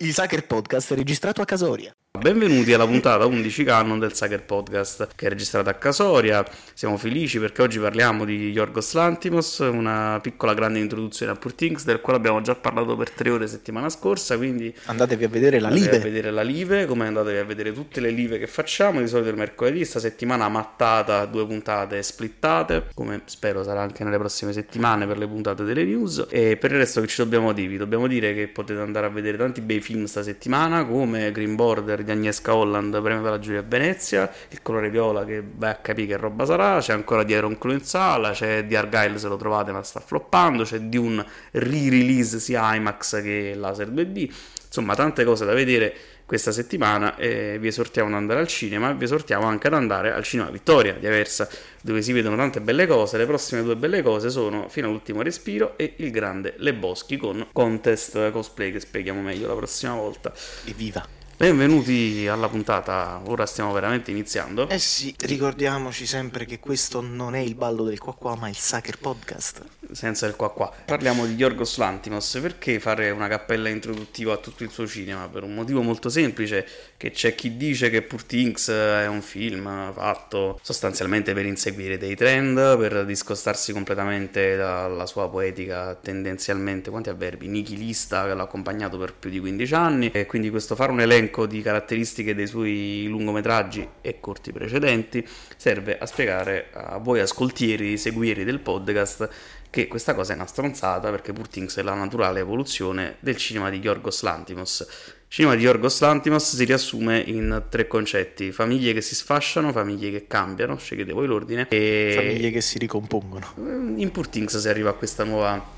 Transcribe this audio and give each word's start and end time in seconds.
Il 0.00 0.12
Sacher 0.12 0.46
Podcast 0.46 0.92
è 0.92 0.96
registrato 0.96 1.40
a 1.40 1.44
Casoria. 1.44 1.92
Benvenuti 2.20 2.72
alla 2.72 2.84
puntata 2.84 3.26
11 3.26 3.62
canon 3.62 4.00
del 4.00 4.12
Sager 4.12 4.42
Podcast 4.42 5.10
che 5.14 5.26
è 5.26 5.28
registrata 5.28 5.70
a 5.70 5.74
Casoria. 5.74 6.44
Siamo 6.74 6.96
felici 6.96 7.38
perché 7.38 7.62
oggi 7.62 7.78
parliamo 7.78 8.24
di 8.24 8.50
Yorgos 8.50 8.92
Lantimos, 8.94 9.58
una 9.58 10.18
piccola 10.20 10.52
grande 10.52 10.80
introduzione 10.80 11.30
a 11.30 11.36
Purtings 11.36 11.84
del 11.84 12.00
quale 12.00 12.18
abbiamo 12.18 12.40
già 12.40 12.56
parlato 12.56 12.96
per 12.96 13.10
tre 13.10 13.30
ore 13.30 13.46
settimana 13.46 13.88
scorsa, 13.88 14.36
quindi 14.36 14.74
Andatevi 14.86 15.24
a 15.24 15.28
vedere 15.28 15.60
la 15.60 15.68
live. 15.70 15.96
a 15.96 16.00
vedere 16.00 16.32
la 16.32 16.42
live, 16.42 16.86
come 16.86 17.06
andatevi 17.06 17.38
a 17.38 17.44
vedere 17.44 17.72
tutte 17.72 18.00
le 18.00 18.10
live 18.10 18.38
che 18.38 18.48
facciamo, 18.48 19.00
di 19.00 19.06
solito 19.06 19.28
il 19.30 19.36
mercoledì, 19.36 19.84
sta 19.84 20.00
settimana 20.00 20.48
mattata, 20.48 21.24
due 21.24 21.46
puntate 21.46 22.02
splittate, 22.02 22.86
come 22.94 23.22
spero 23.26 23.62
sarà 23.62 23.80
anche 23.80 24.02
nelle 24.02 24.18
prossime 24.18 24.52
settimane 24.52 25.06
per 25.06 25.18
le 25.18 25.28
puntate 25.28 25.62
delle 25.62 25.84
news. 25.84 26.26
E 26.30 26.56
per 26.56 26.72
il 26.72 26.78
resto 26.78 27.00
che 27.00 27.06
ci 27.06 27.22
dobbiamo 27.22 27.52
dire? 27.52 27.68
Vi 27.68 27.76
dobbiamo 27.76 28.08
dire 28.08 28.34
che 28.34 28.48
potete 28.48 28.80
andare 28.80 29.06
a 29.06 29.10
vedere 29.10 29.36
tanti 29.36 29.60
bei 29.60 29.80
film 29.80 30.06
sta 30.06 30.24
settimana, 30.24 30.84
come 30.84 31.30
Green 31.30 31.54
Border 31.54 32.06
di 32.08 32.10
Agnieszka 32.12 32.54
Holland, 32.54 33.00
premio 33.02 33.22
della 33.22 33.38
giuria 33.38 33.60
a 33.60 33.64
Venezia, 33.66 34.30
Il 34.48 34.62
colore 34.62 34.88
viola 34.88 35.24
che 35.24 35.42
vai 35.44 35.70
a 35.70 35.76
capire 35.76 36.06
che 36.08 36.16
roba 36.16 36.44
sarà, 36.46 36.80
c'è 36.80 36.92
ancora 36.92 37.22
di 37.22 37.34
Iron 37.34 37.58
Claw 37.58 37.74
in 37.74 37.84
sala, 37.84 38.30
c'è 38.30 38.64
di 38.64 38.74
Argyle 38.74 39.18
se 39.18 39.28
lo 39.28 39.36
trovate 39.36 39.72
ma 39.72 39.82
sta 39.82 40.00
floppando, 40.00 40.64
c'è 40.64 40.80
di 40.80 40.96
un 40.96 41.24
re-release 41.52 42.40
sia 42.40 42.74
IMAX 42.74 43.22
che 43.22 43.54
laser 43.54 43.90
2D, 43.90 44.30
insomma 44.66 44.94
tante 44.94 45.24
cose 45.24 45.44
da 45.44 45.52
vedere 45.52 45.94
questa 46.24 46.52
settimana 46.52 47.16
e 47.16 47.58
vi 47.58 47.68
esortiamo 47.68 48.08
ad 48.08 48.14
andare 48.14 48.40
al 48.40 48.48
cinema 48.48 48.92
vi 48.92 49.04
esortiamo 49.04 49.46
anche 49.46 49.68
ad 49.68 49.72
andare 49.72 50.12
al 50.12 50.22
cinema 50.24 50.50
Vittoria 50.50 50.92
di 50.92 51.06
Aversa 51.06 51.48
dove 51.80 52.02
si 52.02 52.12
vedono 52.12 52.36
tante 52.36 52.60
belle 52.60 52.86
cose 52.86 53.16
le 53.16 53.24
prossime 53.24 53.62
due 53.62 53.76
belle 53.76 54.02
cose 54.02 54.28
sono 54.28 54.68
Fino 54.68 54.88
all'ultimo 54.88 55.22
respiro 55.22 55.78
e 55.78 55.94
Il 55.96 56.10
grande 56.10 56.52
Le 56.58 56.74
Boschi 56.74 57.16
con 57.16 57.46
contest 57.50 58.30
cosplay 58.30 58.70
che 58.70 58.80
spieghiamo 58.80 59.22
meglio 59.22 59.48
la 59.48 59.54
prossima 59.54 59.94
volta 59.94 60.30
Evviva. 60.66 61.17
Benvenuti 61.38 62.26
alla 62.26 62.48
puntata 62.48 63.20
ora 63.26 63.46
stiamo 63.46 63.70
veramente 63.70 64.10
iniziando 64.10 64.68
Eh 64.68 64.80
sì, 64.80 65.14
ricordiamoci 65.16 66.04
sempre 66.04 66.44
che 66.44 66.58
questo 66.58 67.00
non 67.00 67.36
è 67.36 67.38
il 67.38 67.54
ballo 67.54 67.84
del 67.84 68.00
qua 68.00 68.12
qua, 68.12 68.34
ma 68.34 68.48
il 68.48 68.56
Sacher 68.56 68.98
Podcast. 68.98 69.62
senza 69.92 70.26
il 70.26 70.34
qua 70.34 70.50
qua. 70.50 70.72
Parliamo 70.84 71.24
di 71.26 71.34
Yorgos 71.34 71.76
Lantimos, 71.78 72.38
perché 72.42 72.80
fare 72.80 73.10
una 73.10 73.28
cappella 73.28 73.68
introduttiva 73.68 74.34
a 74.34 74.36
tutto 74.38 74.64
il 74.64 74.70
suo 74.70 74.86
cinema? 74.86 75.28
Per 75.28 75.44
un 75.44 75.54
motivo 75.54 75.80
molto 75.80 76.08
semplice, 76.08 76.66
che 76.96 77.12
c'è 77.12 77.36
chi 77.36 77.56
dice 77.56 77.88
che 77.88 78.02
Poor 78.02 78.24
Things 78.24 78.68
è 78.68 79.06
un 79.06 79.22
film 79.22 79.92
fatto 79.92 80.58
sostanzialmente 80.60 81.32
per 81.34 81.46
inseguire 81.46 81.98
dei 81.98 82.16
trend, 82.16 82.76
per 82.78 83.04
discostarsi 83.04 83.72
completamente 83.72 84.56
dalla 84.56 85.06
sua 85.06 85.28
poetica 85.30 85.94
tendenzialmente, 85.94 86.90
quanti 86.90 87.10
avverbi, 87.10 87.46
nichilista 87.46 88.26
che 88.26 88.34
l'ha 88.34 88.42
accompagnato 88.42 88.98
per 88.98 89.14
più 89.14 89.30
di 89.30 89.38
15 89.38 89.74
anni, 89.74 90.10
e 90.10 90.26
quindi 90.26 90.50
questo 90.50 90.74
fare 90.74 90.90
un 90.90 91.00
elenco 91.00 91.26
di 91.46 91.62
caratteristiche 91.62 92.34
dei 92.34 92.46
suoi 92.46 93.06
lungometraggi 93.08 93.86
e 94.00 94.20
corti 94.20 94.52
precedenti 94.52 95.26
serve 95.56 95.98
a 95.98 96.06
spiegare 96.06 96.68
a 96.72 96.98
voi 96.98 97.20
ascoltieri, 97.20 97.96
seguieri 97.96 98.44
del 98.44 98.60
podcast 98.60 99.28
che 99.70 99.86
questa 99.86 100.14
cosa 100.14 100.32
è 100.32 100.36
una 100.36 100.46
stronzata 100.46 101.10
perché 101.10 101.32
Poor 101.32 101.48
Things 101.48 101.76
è 101.76 101.82
la 101.82 101.94
naturale 101.94 102.40
evoluzione 102.40 103.16
del 103.20 103.36
cinema 103.36 103.70
di 103.70 103.78
Yorgos 103.78 104.22
Lantimos. 104.22 104.80
Il 104.80 105.34
cinema 105.34 105.54
di 105.54 105.62
Yorgos 105.62 106.00
Lantimos 106.00 106.56
si 106.56 106.64
riassume 106.64 107.18
in 107.18 107.64
tre 107.68 107.86
concetti: 107.86 108.50
famiglie 108.50 108.94
che 108.94 109.02
si 109.02 109.14
sfasciano, 109.14 109.72
famiglie 109.72 110.10
che 110.10 110.26
cambiano, 110.26 110.76
scegliete 110.78 111.12
voi 111.12 111.26
l'ordine, 111.26 111.66
e 111.68 112.12
Famiglie 112.14 112.50
che 112.50 112.62
si 112.62 112.78
ricompongono. 112.78 113.54
in 113.96 114.10
Poor 114.10 114.28
Things 114.28 114.56
si 114.56 114.68
arriva 114.68 114.90
a 114.90 114.94
questa 114.94 115.24
nuova 115.24 115.76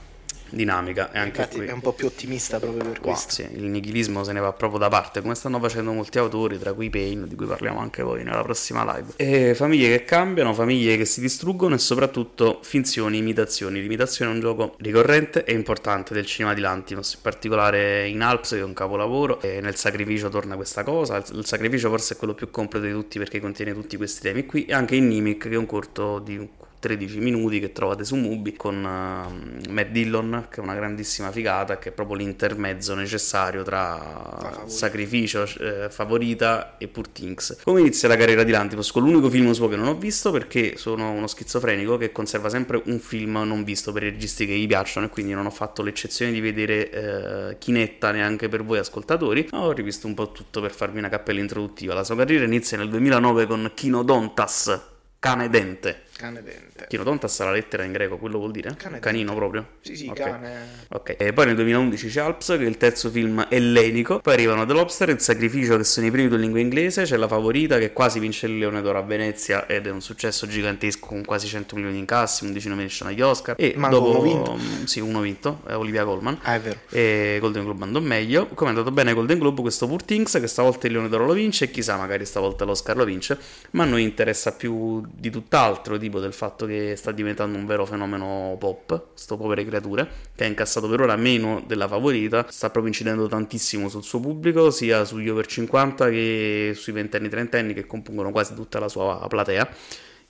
dinamica 0.50 1.12
e 1.12 1.18
anche 1.18 1.40
Infatti 1.40 1.56
qui 1.58 1.66
è 1.66 1.72
un 1.72 1.80
po' 1.80 1.92
più 1.92 2.06
ottimista 2.06 2.58
proprio 2.58 2.84
per 2.84 3.00
Qua, 3.00 3.12
questo. 3.12 3.30
sì, 3.30 3.48
il 3.52 3.64
nichilismo 3.64 4.24
se 4.24 4.32
ne 4.32 4.40
va 4.40 4.52
proprio 4.52 4.78
da 4.78 4.88
parte, 4.88 5.20
come 5.22 5.34
stanno 5.34 5.58
facendo 5.58 5.92
molti 5.92 6.18
autori, 6.18 6.58
tra 6.58 6.72
cui 6.72 6.90
Payne, 6.90 7.26
di 7.26 7.34
cui 7.34 7.46
parliamo 7.46 7.80
anche 7.80 8.02
voi 8.02 8.22
nella 8.24 8.42
prossima 8.42 8.84
live. 8.94 9.12
E 9.16 9.54
famiglie 9.54 9.88
che 9.96 10.04
cambiano, 10.04 10.52
famiglie 10.54 10.96
che 10.96 11.04
si 11.04 11.20
distruggono 11.20 11.74
e 11.74 11.78
soprattutto 11.78 12.60
finzioni, 12.62 13.18
imitazioni. 13.18 13.80
L'imitazione 13.80 14.30
è 14.30 14.34
un 14.34 14.40
gioco 14.40 14.74
ricorrente 14.78 15.44
e 15.44 15.52
importante 15.52 16.14
del 16.14 16.26
cinema 16.26 16.54
di 16.54 16.60
Lantimos, 16.60 17.14
in 17.14 17.20
particolare 17.22 18.08
in 18.08 18.20
Alps, 18.22 18.50
che 18.50 18.58
è 18.58 18.62
un 18.62 18.74
capolavoro, 18.74 19.40
e 19.40 19.60
nel 19.60 19.76
sacrificio 19.76 20.28
torna 20.28 20.56
questa 20.56 20.82
cosa. 20.82 21.16
Il, 21.16 21.24
il 21.36 21.46
sacrificio 21.46 21.88
forse 21.88 22.14
è 22.14 22.16
quello 22.16 22.34
più 22.34 22.50
completo 22.50 22.86
di 22.86 22.92
tutti 22.92 23.18
perché 23.18 23.40
contiene 23.40 23.72
tutti 23.72 23.96
questi 23.96 24.20
temi 24.20 24.46
qui, 24.46 24.64
e 24.66 24.74
anche 24.74 24.96
in 24.96 25.08
Nimic, 25.08 25.48
che 25.48 25.54
è 25.54 25.56
un 25.56 25.66
corto 25.66 26.18
di 26.18 26.48
13 26.80 27.18
minuti 27.18 27.60
che 27.60 27.72
trovate 27.72 28.04
su 28.04 28.16
Mubi 28.16 28.54
con 28.54 28.76
uh, 28.76 29.70
Matt 29.70 29.90
Dillon 29.90 30.46
che 30.50 30.60
è 30.60 30.64
una 30.64 30.74
grandissima 30.74 31.30
figata 31.30 31.78
che 31.78 31.90
è 31.90 31.92
proprio 31.92 32.16
l'intermezzo 32.16 32.94
necessario 32.94 33.62
tra 33.62 33.98
favorita. 33.98 34.68
Sacrificio, 34.68 35.42
eh, 35.42 35.88
Favorita 35.90 36.76
e 36.78 36.88
Poor 36.88 37.08
Things. 37.08 37.58
Come 37.62 37.80
inizia 37.80 38.08
la 38.08 38.16
carriera 38.16 38.42
di 38.42 38.50
Lantimos? 38.50 38.90
Con 38.90 39.02
l'unico 39.02 39.28
film 39.28 39.50
suo 39.52 39.68
che 39.68 39.76
non 39.76 39.86
ho 39.86 39.94
visto 39.94 40.30
perché 40.30 40.76
sono 40.76 41.10
uno 41.12 41.26
schizofrenico 41.26 41.96
che 41.96 42.12
conserva 42.12 42.48
sempre 42.48 42.82
un 42.86 42.98
film 42.98 43.42
non 43.44 43.62
visto 43.62 43.92
per 43.92 44.02
i 44.04 44.10
registi 44.10 44.46
che 44.46 44.54
gli 44.54 44.66
piacciono 44.66 45.06
e 45.06 45.08
quindi 45.10 45.32
non 45.32 45.46
ho 45.46 45.50
fatto 45.50 45.82
l'eccezione 45.82 46.32
di 46.32 46.40
vedere 46.40 46.90
eh, 46.90 47.58
Chinetta 47.58 48.10
neanche 48.10 48.48
per 48.48 48.64
voi 48.64 48.78
ascoltatori, 48.78 49.48
ho 49.52 49.72
rivisto 49.72 50.06
un 50.06 50.14
po' 50.14 50.32
tutto 50.32 50.60
per 50.60 50.72
farvi 50.72 50.98
una 50.98 51.08
cappella 51.08 51.40
introduttiva. 51.40 51.94
La 51.94 52.04
sua 52.04 52.16
carriera 52.16 52.44
inizia 52.44 52.76
nel 52.76 52.88
2009 52.88 53.46
con 53.46 53.70
Kinodontas, 53.74 54.80
Cane 55.18 55.48
Dente. 55.50 56.04
Cane 56.20 56.42
dente. 56.42 56.84
Kinodontas 56.86 57.38
la 57.40 57.50
lettera 57.50 57.82
in 57.82 57.92
greco, 57.92 58.18
quello 58.18 58.36
vuol 58.36 58.50
dire? 58.50 58.74
Cane 58.76 58.98
Canino 58.98 59.34
proprio? 59.34 59.66
Sì, 59.80 59.96
sì, 59.96 60.06
Ok. 60.08 60.18
cane. 60.18 60.66
Ok, 60.88 61.14
e 61.16 61.32
poi 61.32 61.46
nel 61.46 61.54
2011 61.54 62.08
c'è 62.08 62.20
Alps, 62.20 62.48
che 62.48 62.64
è 62.64 62.68
il 62.68 62.76
terzo 62.76 63.08
film 63.08 63.46
ellenico. 63.48 64.18
Poi 64.18 64.34
arrivano 64.34 64.66
The 64.66 64.74
Lobster, 64.74 65.08
Il 65.08 65.20
Sacrificio, 65.20 65.78
che 65.78 65.84
sono 65.84 66.06
i 66.06 66.10
primi 66.10 66.28
due 66.28 66.36
in 66.36 66.42
lingua 66.42 66.60
inglese. 66.60 67.04
C'è 67.04 67.16
La 67.16 67.26
Favorita, 67.26 67.78
che 67.78 67.94
quasi 67.94 68.18
vince 68.18 68.44
il 68.44 68.58
Leone 68.58 68.82
d'Oro 68.82 68.98
a 68.98 69.02
Venezia 69.02 69.66
ed 69.66 69.86
è 69.86 69.90
un 69.90 70.02
successo 70.02 70.46
gigantesco 70.46 71.06
con 71.06 71.24
quasi 71.24 71.46
100 71.46 71.74
milioni 71.74 71.94
di 71.94 72.00
incassi, 72.02 72.44
11 72.44 72.68
nomination 72.68 73.08
agli 73.08 73.22
Oscar. 73.22 73.54
E 73.58 73.72
Manco 73.76 73.96
dopo, 73.96 74.10
uno 74.10 74.20
vinto. 74.20 74.58
Sì, 74.84 75.00
uno 75.00 75.20
vinto, 75.20 75.62
è 75.66 75.74
Olivia 75.74 76.04
Colman. 76.04 76.38
Ah, 76.42 76.54
è 76.56 76.60
vero. 76.60 76.80
E 76.90 77.38
Golden 77.40 77.64
Globe 77.64 77.84
andò 77.84 78.00
meglio. 78.00 78.46
Come 78.48 78.72
è 78.72 78.74
andato 78.74 78.92
bene 78.92 79.14
Golden 79.14 79.38
Globe, 79.38 79.62
questo 79.62 79.86
Poor 79.86 80.02
Things, 80.02 80.38
che 80.38 80.46
stavolta 80.46 80.86
il 80.86 80.92
Leone 80.92 81.08
d'Oro 81.08 81.24
lo 81.24 81.32
vince, 81.32 81.64
e 81.64 81.70
chissà, 81.70 81.96
magari 81.96 82.26
stavolta 82.26 82.66
l'Oscar 82.66 82.94
lo 82.94 83.04
vince. 83.04 83.38
Ma 83.70 83.84
a 83.84 83.86
noi 83.86 84.02
interessa 84.02 84.52
più 84.52 85.02
di 85.10 85.30
tutt'altro, 85.30 85.96
tipo 86.10 86.20
del 86.20 86.32
fatto 86.32 86.66
che 86.66 86.94
sta 86.96 87.12
diventando 87.12 87.56
un 87.56 87.64
vero 87.64 87.86
fenomeno 87.86 88.56
pop, 88.58 89.10
sto 89.14 89.36
povere 89.36 89.64
creature, 89.64 90.08
che 90.34 90.44
ha 90.44 90.46
incassato 90.46 90.88
per 90.88 91.00
ora 91.00 91.16
meno 91.16 91.62
della 91.66 91.88
favorita, 91.88 92.46
sta 92.50 92.68
proprio 92.68 92.88
incidendo 92.92 93.26
tantissimo 93.28 93.88
sul 93.88 94.02
suo 94.02 94.20
pubblico, 94.20 94.70
sia 94.70 95.04
sugli 95.04 95.28
over 95.28 95.46
50 95.46 96.10
che 96.10 96.72
sui 96.74 96.92
ventenni 96.92 97.28
trentenni 97.28 97.72
che 97.72 97.86
compongono 97.86 98.30
quasi 98.30 98.54
tutta 98.54 98.78
la 98.78 98.88
sua 98.88 99.24
platea. 99.28 99.68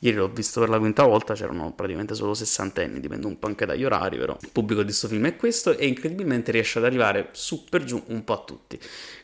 Ieri 0.02 0.16
l'ho 0.16 0.30
visto 0.30 0.60
per 0.60 0.70
la 0.70 0.78
quinta 0.78 1.02
volta, 1.04 1.34
c'erano 1.34 1.74
praticamente 1.74 2.14
solo 2.14 2.32
sessantenni, 2.32 3.00
dipende 3.00 3.26
un 3.26 3.38
po' 3.38 3.48
anche 3.48 3.66
dagli 3.66 3.84
orari, 3.84 4.16
però 4.16 4.34
il 4.40 4.48
pubblico 4.50 4.80
di 4.80 4.86
questo 4.86 5.08
film 5.08 5.26
è 5.26 5.36
questo 5.36 5.76
e 5.76 5.86
incredibilmente 5.86 6.52
riesce 6.52 6.78
ad 6.78 6.86
arrivare 6.86 7.28
su 7.32 7.64
per 7.68 7.84
giù 7.84 8.02
un 8.06 8.24
po' 8.24 8.32
a 8.32 8.42
tutti. 8.42 8.80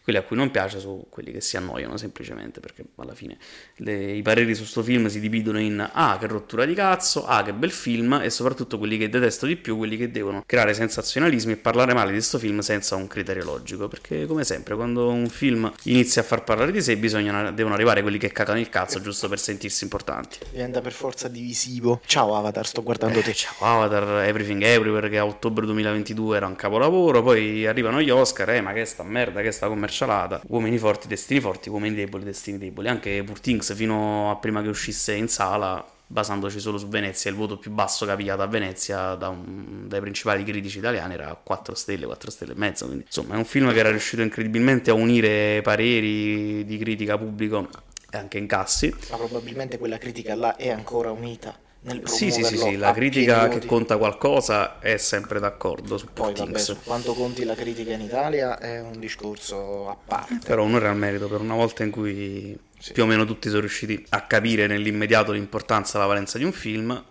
Quelli 0.06 0.21
a 0.21 0.22
cui 0.22 0.37
non 0.37 0.53
piace 0.53 0.78
sono 0.78 1.05
quelli 1.11 1.33
che 1.33 1.41
si 1.41 1.56
annoiano 1.56 1.97
semplicemente, 1.97 2.61
perché 2.61 2.84
alla 2.94 3.12
fine 3.12 3.39
le- 3.78 4.12
i 4.12 4.22
pareri 4.22 4.55
su 4.55 4.62
sto 4.62 4.81
film 4.84 5.09
si 5.09 5.19
dividono 5.19 5.59
in 5.59 5.84
ah 5.93 6.17
che 6.17 6.28
rottura 6.28 6.65
di 6.65 6.75
cazzo, 6.75 7.27
ah 7.27 7.43
che 7.43 7.53
bel 7.53 7.72
film 7.72 8.21
e 8.22 8.31
soprattutto 8.31 8.78
quelli 8.78 8.99
che 8.99 9.09
detesto 9.09 9.47
di 9.47 9.56
più, 9.56 9.77
quelli 9.77 9.97
che 9.97 10.12
devono 10.12 10.44
creare 10.47 10.75
sensazionalismi 10.75 11.55
e 11.55 11.56
parlare 11.56 11.93
male 11.93 12.12
di 12.12 12.21
sto 12.21 12.39
film 12.39 12.61
senza 12.61 12.94
un 12.94 13.09
criterio 13.09 13.43
logico, 13.43 13.89
perché 13.89 14.27
come 14.27 14.44
sempre 14.44 14.77
quando 14.77 15.09
un 15.09 15.28
film 15.28 15.72
inizia 15.83 16.23
a 16.23 16.25
far 16.25 16.44
parlare 16.44 16.71
di 16.71 16.81
sé 16.81 16.97
bisogna, 16.97 17.50
devono 17.50 17.75
arrivare 17.75 18.03
quelli 18.03 18.19
che 18.19 18.31
cagano 18.31 18.61
il 18.61 18.69
cazzo 18.69 19.00
giusto 19.00 19.28
per 19.28 19.41
sentirsi 19.41 19.83
importanti. 19.83 20.38
Diventa 20.53 20.81
per 20.81 20.93
forza 20.93 21.27
divisivo. 21.27 22.00
Ciao 22.06 22.37
Avatar, 22.37 22.65
sto 22.65 22.84
guardando 22.84 23.21
te. 23.23 23.31
Eh, 23.31 23.34
Ciao 23.34 23.83
Avatar, 23.83 24.25
Everything 24.25 24.62
Everywhere 24.62 25.09
che 25.09 25.19
a 25.19 25.27
ottobre 25.27 25.67
2022 25.67 26.37
era 26.37 26.47
un 26.47 26.55
capolavoro, 26.55 27.25
poi 27.25 27.67
arrivano 27.67 28.00
gli 28.00 28.11
Oscar, 28.11 28.50
eh 28.50 28.61
ma 28.61 28.73
che 28.73 28.84
sta 28.84 29.03
merda, 29.03 29.43
che 29.43 29.50
sta 29.50 29.67
commercialata, 29.96 30.43
uomini 30.48 30.76
forti, 30.76 31.08
destini 31.08 31.40
forti, 31.40 31.70
uomini 31.70 31.94
deboli, 31.94 32.25
destini 32.25 32.58
deboli, 32.58 32.88
anche 32.88 33.22
Poor 33.25 33.40
Things 33.40 33.75
fino 33.75 34.31
a 34.31 34.37
prima 34.37 34.60
che 34.60 34.69
uscisse 34.69 35.14
in 35.14 35.28
sala 35.28 35.84
basandoci 36.08 36.60
solo 36.60 36.78
su 36.78 36.87
Venezia, 36.88 37.31
il 37.31 37.37
voto 37.37 37.58
più 37.58 37.72
basso 37.72 38.04
che 38.04 38.12
ha 38.12 38.16
pigliato 38.16 38.43
a 38.43 38.46
Venezia 38.46 39.14
da 39.14 39.28
un- 39.28 39.88
dai 39.88 40.00
principali 40.00 40.44
critici 40.44 40.78
italiani 40.78 41.14
era 41.14 41.37
4 41.43 41.75
stelle, 41.75 42.06
4 42.06 42.31
stelle 42.31 42.52
e 42.52 42.56
mezzo, 42.56 42.84
quindi 42.84 43.04
insomma 43.06 43.34
è 43.34 43.37
un 43.38 43.44
film 43.44 43.72
che 43.72 43.78
era 43.78 43.90
riuscito 43.90 44.22
incredibilmente 44.22 44.90
a 44.90 44.94
unire 44.94 45.60
pareri 45.62 46.64
di 46.64 46.78
critica 46.78 47.19
pubblico 47.19 47.69
e 48.08 48.16
anche 48.19 48.38
incassi. 48.38 48.94
Ma 49.10 49.16
probabilmente 49.16 49.78
quella 49.78 49.99
critica 49.99 50.34
là 50.37 50.54
è 50.54 50.69
ancora 50.70 51.10
unita 51.10 51.58
nel 51.87 52.03
Sì, 52.09 52.31
sì, 52.31 52.43
sì, 52.43 52.56
sì, 52.56 52.77
la 52.77 52.93
critica 52.93 53.49
che 53.49 53.65
conta 53.67 53.97
qualcosa 53.97 54.79
è 54.79 54.97
sempre 54.97 55.41
d'accordo 55.41 55.99
su 55.99 56.06
Poi 56.12 56.35
vabbè, 56.35 56.59
su 56.59 56.77
quanto 56.85 57.15
conti 57.15 57.44
la 57.44 57.55
critica 57.55 57.93
in 57.93 58.00
Italia 58.03 58.59
è 58.59 58.81
un 58.81 58.99
discorso 58.99 59.88
a 59.88 59.97
parte. 60.05 60.38
Però 60.47 60.62
onore 60.62 60.88
al 60.88 60.97
merito 60.97 61.29
per 61.29 61.41
una 61.41 61.55
volta 61.55 61.83
in 61.83 61.91
cui 61.91 62.59
Sì. 62.79 62.93
più 62.93 63.05
o 63.05 63.06
meno 63.06 63.25
tutti 63.25 63.49
sono 63.49 63.61
riusciti 63.61 64.05
a 64.11 64.21
capire 64.27 64.67
nell'immediato 64.67 65.33
l'importanza 65.33 65.97
e 65.97 66.00
la 66.00 66.06
valenza 66.06 66.38
di 66.38 66.44
un 66.44 66.53
film. 66.53 67.05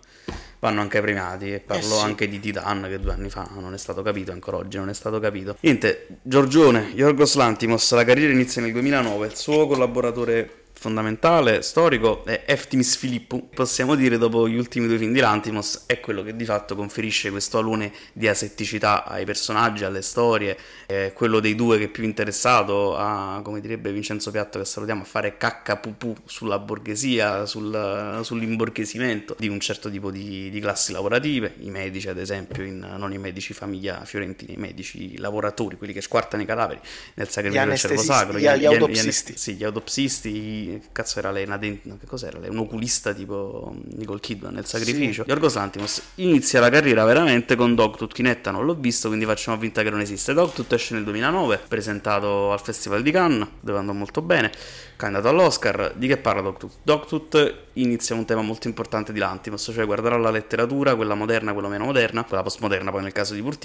vanno 0.58 0.80
anche 0.80 1.00
premiati 1.02 1.52
e 1.52 1.60
parlo 1.60 1.94
Eh 1.96 1.98
sì. 1.98 2.04
anche 2.04 2.28
di 2.28 2.40
Titan 2.40 2.86
che 2.88 2.98
due 2.98 3.12
anni 3.12 3.28
fa 3.28 3.46
non 3.58 3.74
è 3.74 3.78
stato 3.78 4.00
capito, 4.02 4.32
ancora 4.32 4.56
oggi 4.56 4.78
non 4.78 4.88
è 4.88 4.94
stato 4.94 5.20
capito. 5.20 5.56
Niente, 5.60 6.06
Giorgione, 6.22 6.90
Yorgos 6.94 7.34
Lantimos, 7.34 7.92
la 7.92 8.04
carriera 8.04 8.32
inizia 8.32 8.62
nel 8.62 8.72
2009, 8.72 9.26
il 9.26 9.36
suo 9.36 9.66
collaboratore 9.66 10.64
fondamentale, 10.78 11.62
storico, 11.62 12.24
è 12.24 12.44
Eftimis 12.46 12.96
Filippu. 12.96 13.48
Possiamo 13.52 13.94
dire, 13.94 14.18
dopo 14.18 14.48
gli 14.48 14.56
ultimi 14.56 14.86
due 14.86 14.98
film 14.98 15.12
di 15.12 15.20
Lantimos, 15.20 15.84
è 15.86 16.00
quello 16.00 16.22
che 16.22 16.36
di 16.36 16.44
fatto 16.44 16.76
conferisce 16.76 17.30
questo 17.30 17.58
alone 17.58 17.92
di 18.12 18.28
asetticità 18.28 19.04
ai 19.04 19.24
personaggi, 19.24 19.84
alle 19.84 20.02
storie, 20.02 20.56
è 20.86 21.12
quello 21.14 21.40
dei 21.40 21.54
due 21.54 21.78
che 21.78 21.84
è 21.84 21.88
più 21.88 22.04
interessato 22.04 22.96
a, 22.96 23.40
come 23.42 23.60
direbbe 23.60 23.90
Vincenzo 23.90 24.30
Piatto, 24.30 24.58
che 24.58 24.64
salutiamo, 24.64 25.02
a 25.02 25.06
fare 25.06 25.36
cacca 25.36 25.76
pupù 25.76 26.14
sulla 26.24 26.58
borghesia, 26.58 27.46
sul, 27.46 28.20
sull'imborghesimento 28.22 29.34
di 29.38 29.48
un 29.48 29.58
certo 29.60 29.90
tipo 29.90 30.10
di, 30.10 30.50
di 30.50 30.60
classi 30.60 30.92
lavorative, 30.92 31.54
i 31.60 31.70
medici 31.70 32.08
ad 32.08 32.18
esempio, 32.18 32.62
in- 32.62 32.94
non 32.96 33.12
i 33.12 33.18
medici 33.18 33.54
famiglia 33.54 34.04
fiorentini, 34.04 34.54
i 34.54 34.58
medici 34.58 35.16
lavoratori, 35.18 35.76
quelli 35.76 35.92
che 35.92 36.00
squartano 36.02 36.42
i 36.42 36.46
cadaveri 36.46 36.80
nel 37.14 37.28
sacrificio 37.28 37.64
del 37.64 37.78
cervo 37.78 38.02
sacro, 38.02 38.38
gli- 38.38 38.42
gli 38.42 38.46
an- 38.46 38.64
autopsisti. 38.64 39.36
sì, 39.36 39.54
gli 39.54 39.64
autopsisti, 39.64 40.75
che 40.80 40.88
cazzo 40.92 41.18
era 41.18 41.30
lei? 41.30 41.44
Una 41.44 41.56
dent- 41.56 41.84
no, 41.84 41.96
che 41.98 42.06
cos'era 42.06 42.38
lei? 42.38 42.50
Un 42.50 42.58
oculista 42.58 43.12
tipo 43.12 43.74
Nicole 43.94 44.20
Kidman 44.20 44.54
nel 44.54 44.66
sacrificio. 44.66 45.24
Yorgos 45.26 45.54
Lantimos 45.54 46.02
inizia 46.16 46.60
la 46.60 46.70
carriera 46.70 47.04
veramente 47.04 47.56
con 47.56 47.74
Dogtooth. 47.74 48.12
Kinetta 48.12 48.50
non 48.50 48.64
l'ho 48.64 48.74
visto, 48.74 49.08
quindi 49.08 49.24
facciamo 49.24 49.58
finta 49.58 49.82
che 49.82 49.90
non 49.90 50.00
esiste. 50.00 50.32
Dogtooth 50.32 50.72
esce 50.72 50.94
nel 50.94 51.04
2009, 51.04 51.60
presentato 51.68 52.52
al 52.52 52.60
Festival 52.60 53.02
di 53.02 53.10
Cannes, 53.10 53.48
dove 53.60 53.78
andò 53.78 53.92
molto 53.92 54.22
bene, 54.22 54.52
candidato 54.96 55.28
all'Oscar. 55.28 55.92
Di 55.94 56.06
che 56.06 56.16
parla 56.16 56.42
Dogtooth? 56.42 56.72
Dogtooth 56.82 57.54
inizia 57.74 58.14
un 58.14 58.24
tema 58.24 58.42
molto 58.42 58.66
importante 58.66 59.12
di 59.12 59.18
Lantimos, 59.18 59.70
cioè 59.72 59.84
guarderà 59.84 60.16
la 60.16 60.30
letteratura, 60.30 60.94
quella 60.96 61.14
moderna, 61.14 61.52
quella 61.52 61.68
meno 61.68 61.84
moderna, 61.84 62.24
quella 62.24 62.42
postmoderna 62.42 62.90
poi 62.90 63.02
nel 63.02 63.12
caso 63.12 63.34
di 63.34 63.42
Poor 63.42 63.58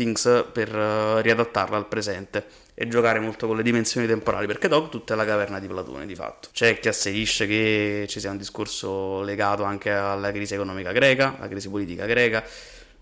per 0.51 0.75
eh, 0.75 1.22
riadattarla 1.22 1.78
al 1.78 1.88
presente 1.88 2.45
e 2.74 2.88
giocare 2.88 3.19
molto 3.19 3.48
con 3.48 3.57
le 3.57 3.63
dimensioni 3.63 4.07
temporali, 4.07 4.48
perché 4.48 4.68
Dogtooth 4.68 5.12
è 5.12 5.16
la 5.16 5.25
caverna 5.25 5.60
di 5.60 5.68
Platone 5.68 6.06
di 6.06 6.16
fatto. 6.16 6.50
C'è 6.51 6.80
chi 6.80 6.88
asserisce 6.88 7.48
che 7.48 8.06
ci 8.07 8.19
sia 8.19 8.31
un 8.31 8.38
discorso 8.38 9.22
legato 9.22 9.63
anche 9.63 9.92
alla 9.92 10.31
crisi 10.31 10.54
economica 10.54 10.92
greca, 10.92 11.36
alla 11.38 11.48
crisi 11.48 11.69
politica 11.69 12.06
greca. 12.06 12.44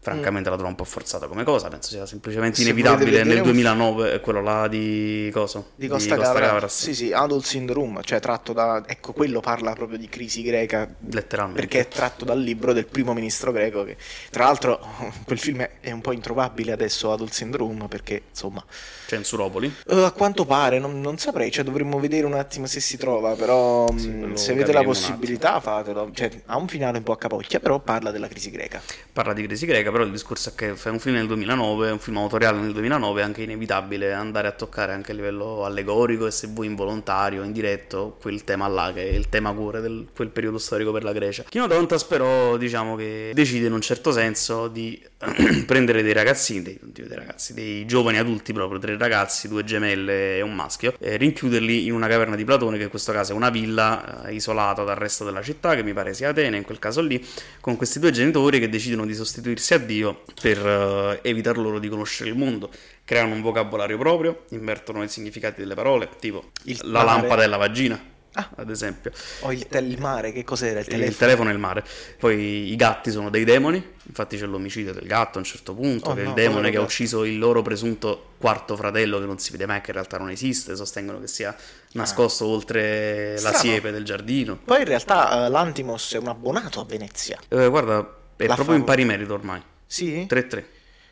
Francamente 0.02 0.50
la 0.50 0.56
trovo 0.56 0.70
un 0.70 0.76
po' 0.76 0.86
forzata 0.86 1.28
come 1.28 1.44
cosa, 1.44 1.68
penso 1.68 1.90
sia 1.90 2.06
semplicemente 2.06 2.62
Mm. 2.62 2.64
Se 2.64 2.70
inevitabile 2.70 3.12
nel 3.12 3.22
vedere 3.24 3.40
un- 3.42 3.44
2009, 3.46 4.14
è 4.14 4.20
quello 4.22 4.42
là 4.42 4.68
di 4.70 5.30
coso? 5.34 5.72
Di 5.76 5.88
Costa, 5.88 6.16
Gavras. 6.16 6.48
Gavras, 6.50 6.82
Sì, 6.84 6.96
sì, 6.96 7.12
Adult 7.12 7.44
Syndrome, 7.46 8.00
cioè 8.04 8.20
tratto 8.22 8.54
da... 8.54 8.82
Ecco, 8.88 9.12
quello 9.12 9.42
parla 9.42 9.74
proprio 9.74 9.98
di 9.98 10.08
crisi 10.08 10.42
greca, 10.42 10.88
letteralmente. 11.10 11.60
perché 11.62 11.80
è 11.82 11.88
tratto 11.90 12.24
dal 12.24 12.40
libro 12.40 12.72
del 12.72 12.86
primo 12.88 13.14
ministro 13.14 13.52
greco, 13.52 13.84
che 13.84 13.98
tra 14.30 14.46
l'altro 14.46 14.80
quel 15.26 15.38
film 15.38 15.68
è- 15.82 15.92
un 15.92 16.02
po' 16.02 16.14
introvabile 16.14 16.72
adesso, 16.72 17.12
Adult 17.12 17.34
Syndrome, 17.34 17.88
perché 17.90 18.22
insomma... 18.30 18.64
Censuropoli. 19.08 19.74
eh, 19.88 20.04
a 20.04 20.12
quanto 20.12 20.46
pare, 20.46 20.80
non, 20.80 21.02
non 21.02 21.18
saprei, 21.18 21.52
cioè 21.52 21.64
dovremmo 21.66 22.00
vedere 22.00 22.26
un 22.26 22.34
attimo 22.36 22.68
se 22.68 22.80
si 22.80 22.96
trova, 22.96 23.34
però 23.34 23.88
Sì, 23.98 24.18
quello 24.18 24.38
se 24.38 24.52
avete 24.54 24.72
la 24.72 24.80
un 24.80 24.86
possibilità 24.86 25.60
fatelo, 25.60 26.10
cioè 26.14 26.30
ha 26.46 26.58
un 26.58 26.68
finale 26.68 27.00
un 27.00 27.04
po' 27.04 27.12
a 27.14 27.18
capocchia, 27.18 27.60
però 27.60 27.80
parla 27.80 28.12
della 28.12 28.28
crisi 28.28 28.50
greca. 28.52 28.82
Parla 29.12 29.34
di 29.34 29.44
crisi 29.44 29.66
greca, 29.66 29.89
però 29.92 30.04
il 30.04 30.12
discorso 30.12 30.50
è 30.50 30.56
che 30.56 30.76
fai 30.76 30.92
un 30.92 31.00
film 31.00 31.16
nel 31.16 31.28
2009, 31.28 31.92
un 31.92 32.00
film 32.00 32.18
autoriale 32.18 32.60
nel 32.60 32.72
2009, 32.74 33.22
è 33.22 33.24
anche 33.24 33.44
inevitabile 33.44 34.14
andare 34.14 34.48
a 34.48 34.52
toccare 34.52 34.94
anche 34.94 35.12
a 35.12 35.16
livello 35.16 35.66
allegorico 35.66 36.28
e 36.28 36.32
se 36.32 36.48
vuoi 36.48 36.68
involontario, 36.68 37.44
indiretto, 37.44 38.18
quel 38.22 38.44
tema 38.44 38.68
là 38.68 38.92
che 38.94 39.10
è 39.10 39.14
il 39.14 39.30
tema 39.30 39.54
cuore 39.54 39.82
di 39.82 40.08
quel 40.14 40.30
periodo 40.30 40.58
storico 40.58 40.92
per 40.92 41.04
la 41.04 41.14
Grecia. 41.14 41.44
Kino 41.44 41.68
Dontas 41.68 42.04
però 42.04 42.58
diciamo 42.58 42.96
che 42.96 43.32
decide 43.34 43.68
in 43.68 43.74
un 43.74 43.82
certo 43.82 44.12
senso 44.12 44.68
di 44.68 45.02
prendere 45.66 46.02
dei 46.02 46.14
ragazzini, 46.14 46.62
dei, 46.62 46.80
dei 46.82 47.08
ragazzi, 47.10 47.54
dei 47.54 47.86
giovani 47.86 48.18
adulti 48.18 48.54
proprio, 48.54 48.80
tre 48.80 48.98
ragazzi, 48.98 49.50
due 49.50 49.66
gemelle 49.66 50.38
e 50.38 50.42
un 50.42 50.56
maschio, 50.56 50.94
e 50.98 51.18
rinchiuderli 51.18 51.88
in 51.88 51.94
una 51.94 52.08
caverna 52.08 52.36
di 52.36 52.46
Platone 52.46 52.78
che 52.78 52.84
in 52.84 52.90
questo 52.90 53.12
caso 53.12 53.34
è 53.34 53.36
una 53.36 53.50
villa 53.50 54.26
eh, 54.26 54.34
isolata 54.34 54.84
dal 54.84 54.96
resto 54.96 55.26
della 55.26 55.42
città, 55.42 55.76
che 55.76 55.84
mi 55.84 55.94
pare 55.94 56.14
sia 56.14 56.30
Atene 56.30 56.58
in 56.58 56.64
quel 56.64 56.80
caso 56.80 57.02
lì, 57.02 57.26
con 57.60 57.76
questi 57.76 58.00
due 58.00 58.12
genitori 58.12 58.60
che 58.60 58.70
decidono 58.70 59.06
di 59.06 59.14
sostituirsi 59.14 59.74
a 59.74 59.79
Dio 59.86 60.22
per 60.42 60.58
eh, 60.66 61.20
evitar 61.30 61.58
loro 61.58 61.80
di 61.80 61.90
conoscere 61.90 62.30
il 62.30 62.36
mondo. 62.38 62.70
Creano 63.06 63.34
un 63.34 63.42
vocabolario 63.42 63.98
proprio, 63.98 64.44
invertono 64.50 65.02
i 65.04 65.10
significati 65.10 65.62
delle 65.62 65.74
parole, 65.76 66.10
tipo 66.20 66.52
Il 66.64 66.80
la 66.84 67.04
mare. 67.04 67.20
lampada 67.22 67.44
e 67.44 67.48
la 67.48 67.58
vagina, 67.58 68.00
Ah. 68.34 68.48
ad 68.58 68.70
esempio. 68.70 69.12
O 69.40 69.52
il, 69.52 69.66
tel- 69.68 69.90
il 69.90 70.00
mare, 70.00 70.32
che 70.32 70.44
cos'era? 70.44 70.80
Il 70.80 70.86
Il 70.86 70.92
telefono? 70.92 71.18
telefono 71.18 71.50
e 71.50 71.54
il 71.54 71.58
mare. 71.58 71.84
Poi 72.20 72.72
i 72.72 72.76
gatti 72.76 73.10
sono 73.10 73.32
dei 73.32 73.44
demoni, 73.44 73.84
infatti 74.06 74.38
c'è 74.38 74.46
l'omicidio 74.46 74.94
del 74.94 75.08
gatto 75.08 75.38
a 75.38 75.42
un 75.42 75.46
certo 75.46 75.74
punto, 75.74 76.12
Oh 76.12 76.14
che 76.14 76.22
è 76.22 76.24
no, 76.24 76.30
il 76.30 76.36
demone 76.36 76.70
che 76.70 76.78
ha 76.78 76.82
ucciso 76.82 77.24
il 77.26 77.40
loro 77.40 77.64
presunto 77.64 78.34
quarto 78.38 78.76
fratello 78.76 79.20
che 79.20 79.26
non 79.26 79.40
si 79.40 79.52
vede 79.52 79.66
mai, 79.66 79.82
che 79.82 79.88
in 79.90 79.96
realtà 79.96 80.20
non 80.20 80.30
esiste, 80.30 80.76
sostengono 80.76 81.20
che 81.20 81.28
sia 81.28 81.56
nascosto 81.94 82.46
oltre 82.46 83.30
la 83.30 83.50
Ah. 83.50 83.54
Strano. 83.54 83.58
siepe 83.58 83.90
del 83.92 84.06
giardino. 84.06 84.60
Poi 84.64 84.78
in 84.82 84.86
realtà 84.86 85.48
eh, 85.48 85.50
l'Antimos 85.50 86.14
è 86.14 86.18
un 86.20 86.28
abbonato 86.28 86.80
a 86.82 86.86
Venezia. 86.86 87.40
Eh, 87.50 87.68
guarda, 87.68 88.08
è 88.46 88.48
La 88.48 88.56
proprio 88.56 88.76
in 88.76 88.82
favo- 88.84 88.92
pari 88.96 89.06
merito 89.06 89.34
ormai. 89.34 89.62
Sì? 89.86 90.26
3-3, 90.30 90.64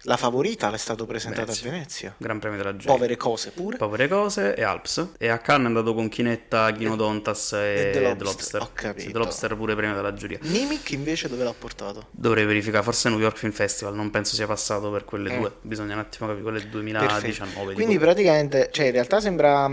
La 0.03 0.15
favorita 0.18 0.69
l'è 0.69 0.77
stato 0.77 1.06
presentata 1.06 1.45
Venezia. 1.45 1.68
a 1.68 1.71
Venezia. 1.71 2.15
Gran 2.18 2.39
Premio 2.39 2.57
della 2.57 2.75
Gioia. 2.77 2.94
Povere 2.94 3.18
cose 3.18 3.50
pure. 3.51 3.77
Povere 3.77 4.07
cose 4.07 4.53
e 4.56 4.63
Alps. 4.63 5.13
E 5.18 5.27
a 5.27 5.39
Cannes 5.39 5.63
è 5.65 5.68
andato 5.68 5.94
con 5.95 6.07
Chinetta, 6.07 6.69
Ghino 6.71 6.95
Dontas 6.95 7.53
e, 7.53 7.57
e 7.57 7.91
The 7.91 8.00
Lobster. 8.01 8.24
Lobster. 8.25 8.62
Ho 8.62 8.69
capito. 8.74 9.12
The 9.12 9.18
Lobster 9.18 9.56
pure 9.57 9.75
premio 9.75 9.95
della 9.95 10.13
giuria. 10.13 10.38
Nimic 10.44 10.91
invece 10.91 11.27
dove 11.27 11.44
l'ha 11.44 11.53
portato? 11.57 12.07
Dovrei 12.12 12.45
verificare, 12.45 12.83
forse 12.83 13.09
New 13.09 13.19
York 13.19 13.38
Film 13.38 13.51
Festival, 13.51 13.95
non 13.95 14.09
penso 14.12 14.35
sia 14.35 14.45
passato 14.47 14.89
per 14.91 15.03
quelle 15.03 15.33
Eh. 15.33 15.38
due. 15.39 15.51
Bisogna 15.62 15.94
un 15.95 16.00
attimo 16.00 16.27
capire, 16.27 16.44
quelle 16.44 16.59
del 16.59 16.68
Perfetto. 16.69 17.07
2019. 17.09 17.74
Quindi 17.74 17.94
tipo. 17.94 18.06
praticamente, 18.06 18.69
cioè 18.71 18.85
in 18.85 18.91
realtà 18.94 19.19
sembra 19.19 19.68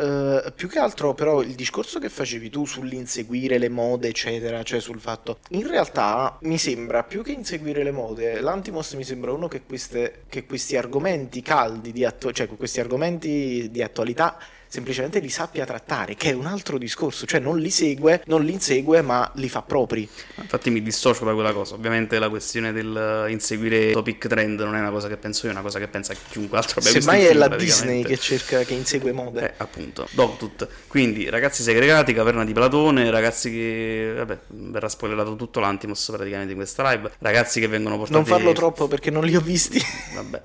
eh, 0.00 0.52
più 0.52 0.68
che 0.68 0.78
altro 0.78 1.12
però 1.14 1.42
il 1.42 1.54
discorso 1.54 1.98
che 1.98 2.08
facevi 2.08 2.48
tu 2.48 2.64
sull'inseguire 2.64 3.58
le 3.58 3.68
mode 3.68 4.08
eccetera, 4.08 4.62
cioè 4.62 4.80
sul 4.80 4.98
fatto 4.98 5.38
in 5.50 5.66
realtà 5.66 6.38
mi 6.42 6.58
sembra 6.58 7.02
più 7.02 7.22
che 7.22 7.32
inseguire 7.32 7.82
le 7.82 7.90
mode, 7.90 8.40
l'Antimos 8.40 8.92
mi 8.94 9.04
sembra 9.04 9.32
uno 9.32 9.48
che, 9.48 9.62
queste, 9.62 10.22
che 10.28 10.46
questi 10.46 10.76
argomenti 10.76 11.42
caldi 11.42 11.92
di 11.92 12.04
attu- 12.04 12.32
cioè 12.32 12.48
questi 12.48 12.80
argomenti 12.80 13.70
di 13.70 13.82
attualità 13.82 14.38
semplicemente 14.70 15.18
li 15.18 15.28
sappia 15.28 15.66
trattare, 15.66 16.14
che 16.14 16.30
è 16.30 16.32
un 16.32 16.46
altro 16.46 16.78
discorso, 16.78 17.26
cioè 17.26 17.40
non 17.40 17.58
li 17.58 17.70
segue, 17.70 18.22
non 18.26 18.44
li 18.44 18.52
insegue, 18.52 19.02
ma 19.02 19.28
li 19.34 19.48
fa 19.48 19.62
propri. 19.62 20.08
Infatti 20.36 20.70
mi 20.70 20.80
dissocio 20.80 21.24
da 21.24 21.34
quella 21.34 21.52
cosa. 21.52 21.74
Ovviamente 21.74 22.20
la 22.20 22.28
questione 22.28 22.72
del 22.72 23.26
inseguire 23.28 23.90
topic 23.90 24.28
trend 24.28 24.60
non 24.60 24.76
è 24.76 24.78
una 24.78 24.90
cosa 24.90 25.08
che 25.08 25.16
penso 25.16 25.46
io, 25.46 25.52
è 25.52 25.54
una 25.54 25.64
cosa 25.64 25.80
che 25.80 25.88
pensa 25.88 26.14
chiunque 26.30 26.58
altro 26.58 26.80
Semmai 26.80 27.24
è 27.24 27.28
film, 27.28 27.38
la 27.40 27.48
Disney 27.48 28.04
che 28.04 28.16
cerca, 28.16 28.62
che 28.62 28.74
insegue 28.74 29.10
mode. 29.10 29.48
Eh, 29.48 29.54
appunto, 29.56 30.06
Dogtooth. 30.12 30.68
Quindi, 30.86 31.28
ragazzi 31.28 31.64
segregati, 31.64 32.14
caverna 32.14 32.44
di 32.44 32.52
Platone, 32.52 33.10
ragazzi 33.10 33.50
che... 33.50 34.12
Vabbè, 34.18 34.38
verrà 34.46 34.88
spoilerato 34.88 35.34
tutto 35.34 35.58
l'Antimos 35.58 36.10
praticamente 36.14 36.52
in 36.52 36.58
questa 36.58 36.88
live. 36.92 37.10
Ragazzi 37.18 37.58
che 37.58 37.66
vengono 37.66 37.96
portati... 37.96 38.16
Non 38.16 38.24
farlo 38.24 38.52
troppo 38.52 38.86
perché 38.86 39.10
non 39.10 39.24
li 39.24 39.34
ho 39.34 39.40
visti. 39.40 39.82
Vabbè. 40.14 40.42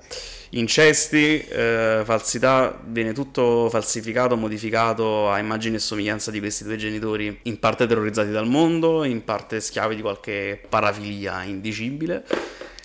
Incesti, 0.50 1.44
eh, 1.48 2.02
falsità, 2.04 2.80
viene 2.84 3.12
tutto 3.12 3.68
falsificato, 3.68 4.15
modificato 4.36 5.30
a 5.30 5.38
immagine 5.38 5.76
e 5.76 5.78
somiglianza 5.78 6.30
di 6.30 6.38
questi 6.38 6.64
due 6.64 6.76
genitori, 6.76 7.40
in 7.42 7.58
parte 7.58 7.86
terrorizzati 7.86 8.30
dal 8.30 8.46
mondo, 8.46 9.04
in 9.04 9.24
parte 9.24 9.60
schiavi 9.60 9.94
di 9.94 10.00
qualche 10.00 10.60
parafilia 10.68 11.42
indicibile. 11.42 12.24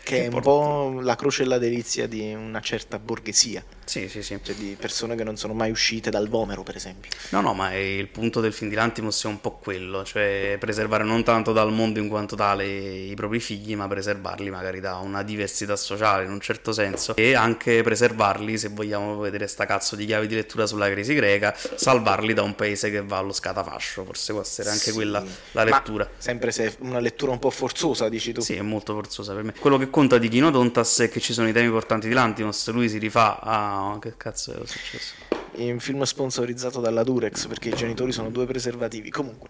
Che 0.04 0.24
è 0.24 0.24
un 0.26 0.30
porta- 0.32 0.50
po' 0.50 1.00
la 1.00 1.16
croce 1.16 1.44
e 1.44 1.46
la 1.46 1.58
delizia 1.58 2.08
di 2.08 2.34
una 2.34 2.60
certa 2.60 3.00
borghesia, 3.00 3.64
Sì, 3.84 4.08
sì, 4.08 4.24
sì. 4.24 4.40
cioè 4.42 4.56
di 4.56 4.78
persone 4.80 5.16
che 5.16 5.24
non 5.24 5.36
sono 5.36 5.54
mai 5.54 5.70
uscite 5.72 6.10
dal 6.10 6.30
Vomero, 6.30 6.64
per 6.64 6.76
esempio. 6.76 7.10
No, 7.30 7.42
no, 7.42 7.54
ma 7.54 7.76
il 7.76 8.08
punto 8.08 8.40
del 8.40 8.54
film 8.54 8.70
di 8.70 8.76
Lantimos 8.76 9.24
è 9.24 9.28
un 9.28 9.42
po' 9.42 9.52
quello, 9.58 10.04
cioè 10.06 10.56
preservare 10.60 11.04
non 11.04 11.24
tanto 11.24 11.52
dal 11.52 11.72
mondo 11.74 12.00
in 12.00 12.08
quanto 12.08 12.36
tale 12.36 12.66
i 12.66 13.14
propri 13.16 13.40
figli, 13.40 13.76
ma 13.76 13.88
preservarli 13.88 14.50
magari 14.50 14.80
da 14.80 14.96
una 14.98 15.24
diversità 15.24 15.76
sociale 15.76 16.24
in 16.24 16.32
un 16.32 16.40
certo 16.40 16.72
senso 16.72 17.16
e 17.16 17.34
anche 17.36 17.82
preservarli, 17.84 18.58
se 18.58 18.70
vogliamo 18.70 19.18
vedere 19.20 19.48
sta 19.48 19.66
cazzo 19.66 19.96
di 19.98 20.06
chiavi 20.06 20.28
di 20.28 20.36
lettura 20.36 20.66
sulla 20.68 20.90
crisi 20.90 21.14
greca, 21.14 21.54
salvarli 21.76 22.34
da 22.34 22.44
un 22.44 22.56
paese 22.56 22.90
che 22.92 23.02
va 23.02 23.18
allo 23.18 23.34
scatafascio, 23.34 24.06
forse 24.06 24.32
può 24.32 24.42
essere 24.42 24.70
anche 24.70 24.80
Sì. 24.82 24.94
quella 24.94 25.20
la 25.52 25.64
Ma 25.66 25.70
lettura. 25.70 26.10
sempre 26.18 26.52
se 26.52 26.66
è 26.66 26.74
una 26.80 27.00
lettura 27.00 27.32
un 27.34 27.40
po' 27.40 27.50
forzosa, 27.50 28.08
dici 28.10 28.32
tu. 28.32 28.40
Sì, 28.42 28.56
è 28.56 28.62
molto 28.62 28.94
forzosa 28.94 29.34
per 29.34 29.44
me. 29.44 29.54
Quello 29.60 29.78
che 29.78 29.90
conta 29.90 30.18
di 30.18 30.30
Kino 30.30 30.50
Dontas 30.52 31.00
è 31.00 31.10
che 31.10 31.20
ci 31.20 31.34
sono 31.34 31.48
i 31.50 31.52
temi 31.52 31.70
portanti 31.70 32.08
di 32.08 32.14
Lantimos, 32.14 32.70
lui 32.70 32.88
si 32.88 32.98
rifà 32.98 33.40
a... 33.42 33.71
che 34.00 34.18
cazzo 34.18 34.64
è 34.64 34.66
successo? 34.66 35.16
In 35.56 35.74
un 35.74 35.80
film 35.80 36.04
sponsorizzato 36.04 36.80
dalla 36.80 37.04
Durex, 37.04 37.48
perché 37.48 37.70
i 37.70 37.76
genitori 37.76 38.12
sono 38.12 38.30
due 38.30 38.46
preservativi. 38.46 39.10
Comunque, 39.10 39.50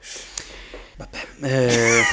Eh... 1.41 2.03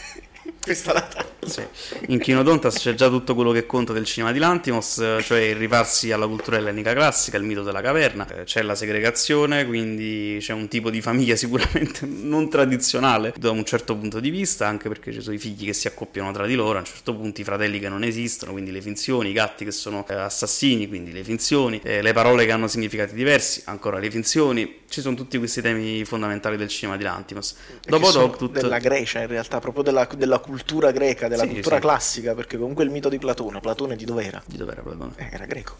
questa 0.60 0.92
la. 0.92 1.25
Sì. 1.48 1.62
In 2.08 2.18
Kinodontas 2.18 2.78
c'è 2.78 2.94
già 2.94 3.08
tutto 3.08 3.34
quello 3.34 3.52
che 3.52 3.66
conta 3.66 3.92
del 3.92 4.04
cinema 4.04 4.32
di 4.32 4.38
Lantimos, 4.38 5.02
cioè 5.22 5.40
il 5.40 5.56
rifarsi 5.56 6.12
alla 6.12 6.26
cultura 6.26 6.56
ellenica 6.56 6.92
classica, 6.92 7.36
il 7.36 7.44
mito 7.44 7.62
della 7.62 7.80
caverna, 7.80 8.26
eh, 8.28 8.44
c'è 8.44 8.62
la 8.62 8.74
segregazione, 8.74 9.66
quindi 9.66 10.38
c'è 10.40 10.52
un 10.52 10.68
tipo 10.68 10.90
di 10.90 11.00
famiglia 11.00 11.34
sicuramente 11.36 12.06
non 12.06 12.48
tradizionale 12.50 13.32
da 13.36 13.50
un 13.50 13.64
certo 13.64 13.96
punto 13.96 14.20
di 14.20 14.30
vista, 14.30 14.66
anche 14.66 14.88
perché 14.88 15.12
ci 15.12 15.20
sono 15.20 15.34
i 15.34 15.38
figli 15.38 15.64
che 15.64 15.72
si 15.72 15.86
accoppiano 15.86 16.32
tra 16.32 16.46
di 16.46 16.54
loro, 16.54 16.78
a 16.78 16.80
un 16.80 16.86
certo 16.86 17.14
punto 17.14 17.40
i 17.40 17.44
fratelli 17.44 17.78
che 17.78 17.88
non 17.88 18.02
esistono, 18.02 18.52
quindi 18.52 18.70
le 18.70 18.80
finzioni, 18.80 19.30
i 19.30 19.32
gatti 19.32 19.64
che 19.64 19.72
sono 19.72 20.06
eh, 20.08 20.14
assassini, 20.14 20.88
quindi 20.88 21.12
le 21.12 21.24
finzioni, 21.24 21.80
eh, 21.82 22.02
le 22.02 22.12
parole 22.12 22.44
che 22.44 22.52
hanno 22.52 22.68
significati 22.68 23.14
diversi, 23.14 23.62
ancora 23.66 23.98
le 23.98 24.10
finzioni, 24.10 24.80
ci 24.88 25.00
sono 25.00 25.14
tutti 25.14 25.38
questi 25.38 25.60
temi 25.60 26.04
fondamentali 26.04 26.56
del 26.56 26.68
cinema 26.68 26.96
di 26.96 27.04
Lantimos. 27.04 27.56
Dopo 27.84 28.10
Dogtooth... 28.10 28.52
Della 28.52 28.78
Grecia 28.78 29.20
in 29.20 29.26
realtà, 29.26 29.58
proprio 29.58 29.82
della, 29.82 30.08
della 30.16 30.38
cultura 30.38 30.90
greca, 30.90 31.28
della 31.28 31.42
sì, 31.42 31.48
cultura 31.50 31.76
sì. 31.76 31.80
classica, 31.80 32.34
perché 32.34 32.56
comunque 32.56 32.84
il 32.84 32.90
mito 32.90 33.08
di 33.08 33.18
Platone, 33.18 33.60
Platone 33.60 33.96
di 33.96 34.04
dov'era? 34.04 34.42
Di 34.46 34.56
dov'era 34.56 34.82
Platone? 34.82 35.12
Eh, 35.16 35.28
era 35.32 35.44
greco. 35.46 35.76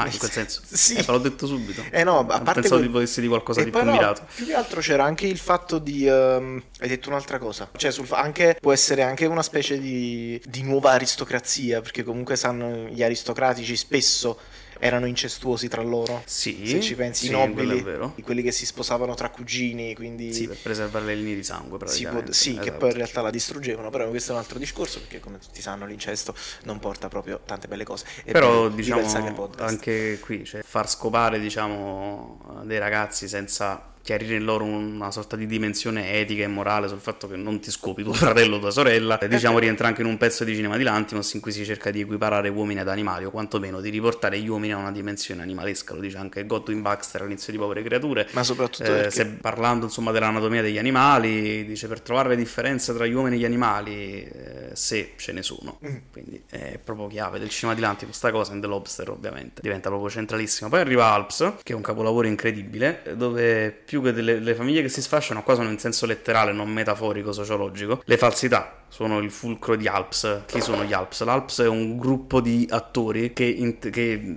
Ah, 0.00 0.06
in 0.06 0.16
quel 0.16 0.30
senso? 0.30 0.62
Sì. 0.70 0.94
Eh, 0.94 1.04
l'ho 1.06 1.18
detto 1.18 1.46
subito. 1.46 1.82
Eh 1.90 2.04
no, 2.04 2.20
a 2.20 2.40
parte 2.40 2.60
Pensavo 2.60 2.76
que... 2.76 2.86
di 2.86 2.92
potessi 2.92 3.20
di 3.20 3.26
qualcosa 3.26 3.64
di 3.64 3.70
più 3.70 3.82
no, 3.82 3.90
mirato. 3.90 4.26
Più 4.32 4.46
che 4.46 4.54
altro 4.54 4.80
c'era 4.80 5.04
anche 5.04 5.26
il 5.26 5.38
fatto 5.38 5.78
di... 5.78 6.06
Um, 6.06 6.62
hai 6.78 6.88
detto 6.88 7.08
un'altra 7.08 7.38
cosa. 7.38 7.68
Cioè, 7.76 7.90
sul, 7.90 8.06
anche, 8.10 8.56
può 8.60 8.72
essere 8.72 9.02
anche 9.02 9.26
una 9.26 9.42
specie 9.42 9.78
di, 9.78 10.40
di 10.44 10.62
nuova 10.62 10.92
aristocrazia, 10.92 11.80
perché 11.80 12.04
comunque 12.04 12.36
sanno 12.36 12.86
gli 12.88 13.02
aristocratici 13.02 13.76
spesso 13.76 14.38
erano 14.78 15.06
incestuosi 15.06 15.68
tra 15.68 15.82
loro. 15.82 16.22
Sì, 16.24 16.62
se 16.66 16.80
ci 16.80 16.94
pensi, 16.94 17.26
sì, 17.26 17.28
i 17.28 17.32
nobili, 17.32 17.84
quelli 18.22 18.42
che 18.42 18.52
si 18.52 18.66
sposavano 18.66 19.14
tra 19.14 19.30
cugini, 19.30 19.94
quindi... 19.94 20.32
Sì, 20.32 20.46
per 20.46 20.58
preservare 20.62 21.06
le 21.06 21.14
linee 21.16 21.34
di 21.34 21.42
sangue, 21.42 21.78
praticamente. 21.78 22.32
Sì, 22.32 22.50
esatto. 22.50 22.64
che 22.64 22.72
poi 22.72 22.90
in 22.90 22.96
realtà 22.96 23.20
la 23.20 23.30
distruggevano, 23.30 23.90
però 23.90 24.08
questo 24.08 24.32
è 24.32 24.34
un 24.34 24.40
altro 24.40 24.58
discorso, 24.58 25.00
perché 25.00 25.20
come 25.20 25.38
tutti 25.38 25.60
sanno 25.60 25.86
l'incesto 25.86 26.34
non 26.64 26.78
porta 26.78 27.08
proprio 27.08 27.40
tante 27.44 27.68
belle 27.68 27.84
cose. 27.84 28.04
E 28.24 28.32
però, 28.32 28.68
diciamo, 28.68 29.50
anche 29.58 30.18
qui, 30.20 30.44
cioè, 30.44 30.62
far 30.62 30.88
scopare, 30.88 31.38
diciamo, 31.38 32.62
dei 32.64 32.78
ragazzi 32.78 33.28
senza 33.28 33.96
chiarire 34.08 34.36
in 34.36 34.44
loro 34.44 34.64
una 34.64 35.10
sorta 35.10 35.36
di 35.36 35.44
dimensione 35.44 36.14
etica 36.14 36.42
e 36.42 36.46
morale 36.46 36.88
sul 36.88 36.98
fatto 36.98 37.28
che 37.28 37.36
non 37.36 37.60
ti 37.60 37.70
scopi 37.70 38.02
tuo 38.02 38.14
fratello 38.14 38.56
o 38.56 38.58
tua 38.58 38.70
sorella, 38.70 39.18
e, 39.18 39.28
diciamo 39.28 39.58
rientra 39.58 39.86
anche 39.86 40.00
in 40.00 40.06
un 40.06 40.16
pezzo 40.16 40.44
di 40.44 40.54
cinema 40.54 40.78
di 40.78 40.82
Lantimos 40.82 41.34
in 41.34 41.40
cui 41.40 41.52
si 41.52 41.62
cerca 41.62 41.90
di 41.90 42.00
equiparare 42.00 42.48
uomini 42.48 42.80
ad 42.80 42.88
animali 42.88 43.26
o 43.26 43.30
quantomeno 43.30 43.82
di 43.82 43.90
riportare 43.90 44.40
gli 44.40 44.48
uomini 44.48 44.72
a 44.72 44.78
una 44.78 44.92
dimensione 44.92 45.42
animalesca, 45.42 45.92
lo 45.92 46.00
dice 46.00 46.16
anche 46.16 46.46
Godwin 46.46 46.80
Baxter 46.80 47.20
all'inizio 47.20 47.52
di 47.52 47.58
Povere 47.58 47.82
Creature, 47.82 48.28
ma 48.32 48.42
soprattutto 48.42 48.84
eh, 48.84 48.94
perché... 48.94 49.10
se 49.10 49.26
parlando 49.26 49.84
insomma 49.84 50.10
dell'anatomia 50.10 50.62
degli 50.62 50.78
animali, 50.78 51.66
dice 51.66 51.86
per 51.86 52.00
trovare 52.00 52.30
le 52.30 52.36
differenze 52.36 52.94
tra 52.94 53.04
gli 53.04 53.12
uomini 53.12 53.36
e 53.36 53.38
gli 53.40 53.44
animali, 53.44 54.24
eh, 54.24 54.70
se 54.72 55.12
ce 55.16 55.32
ne 55.32 55.42
sono, 55.42 55.80
mm. 55.86 55.96
quindi 56.10 56.42
è 56.48 56.78
proprio 56.82 57.08
chiave 57.08 57.38
del 57.38 57.50
cinema 57.50 57.74
di 57.74 57.82
Lantimos, 57.82 58.16
questa 58.18 58.30
cosa 58.34 58.54
in 58.54 58.62
The 58.62 58.68
Lobster 58.68 59.10
ovviamente 59.10 59.60
diventa 59.60 59.90
proprio 59.90 60.08
centralissima. 60.08 60.70
Poi 60.70 60.80
arriva 60.80 61.12
Alps, 61.12 61.56
che 61.62 61.74
è 61.74 61.76
un 61.76 61.82
capolavoro 61.82 62.26
incredibile, 62.26 63.02
dove 63.14 63.70
più 63.84 63.96
più 64.00 64.02
che 64.02 64.12
delle 64.12 64.54
famiglie 64.54 64.82
che 64.82 64.88
si 64.88 65.02
sfasciano, 65.02 65.42
qua 65.42 65.54
sono 65.54 65.70
in 65.70 65.78
senso 65.78 66.06
letterale, 66.06 66.52
non 66.52 66.70
metaforico, 66.70 67.32
sociologico. 67.32 68.02
Le 68.04 68.16
falsità 68.16 68.82
sono 68.88 69.18
il 69.18 69.30
fulcro 69.30 69.76
di 69.76 69.86
Alps. 69.86 70.42
Chi 70.46 70.60
sono 70.60 70.84
gli 70.84 70.92
Alps? 70.92 71.22
L'Alps 71.24 71.60
è 71.60 71.68
un 71.68 71.98
gruppo 71.98 72.40
di 72.40 72.66
attori 72.70 73.32
che, 73.32 73.44
in, 73.44 73.78
che 73.78 74.36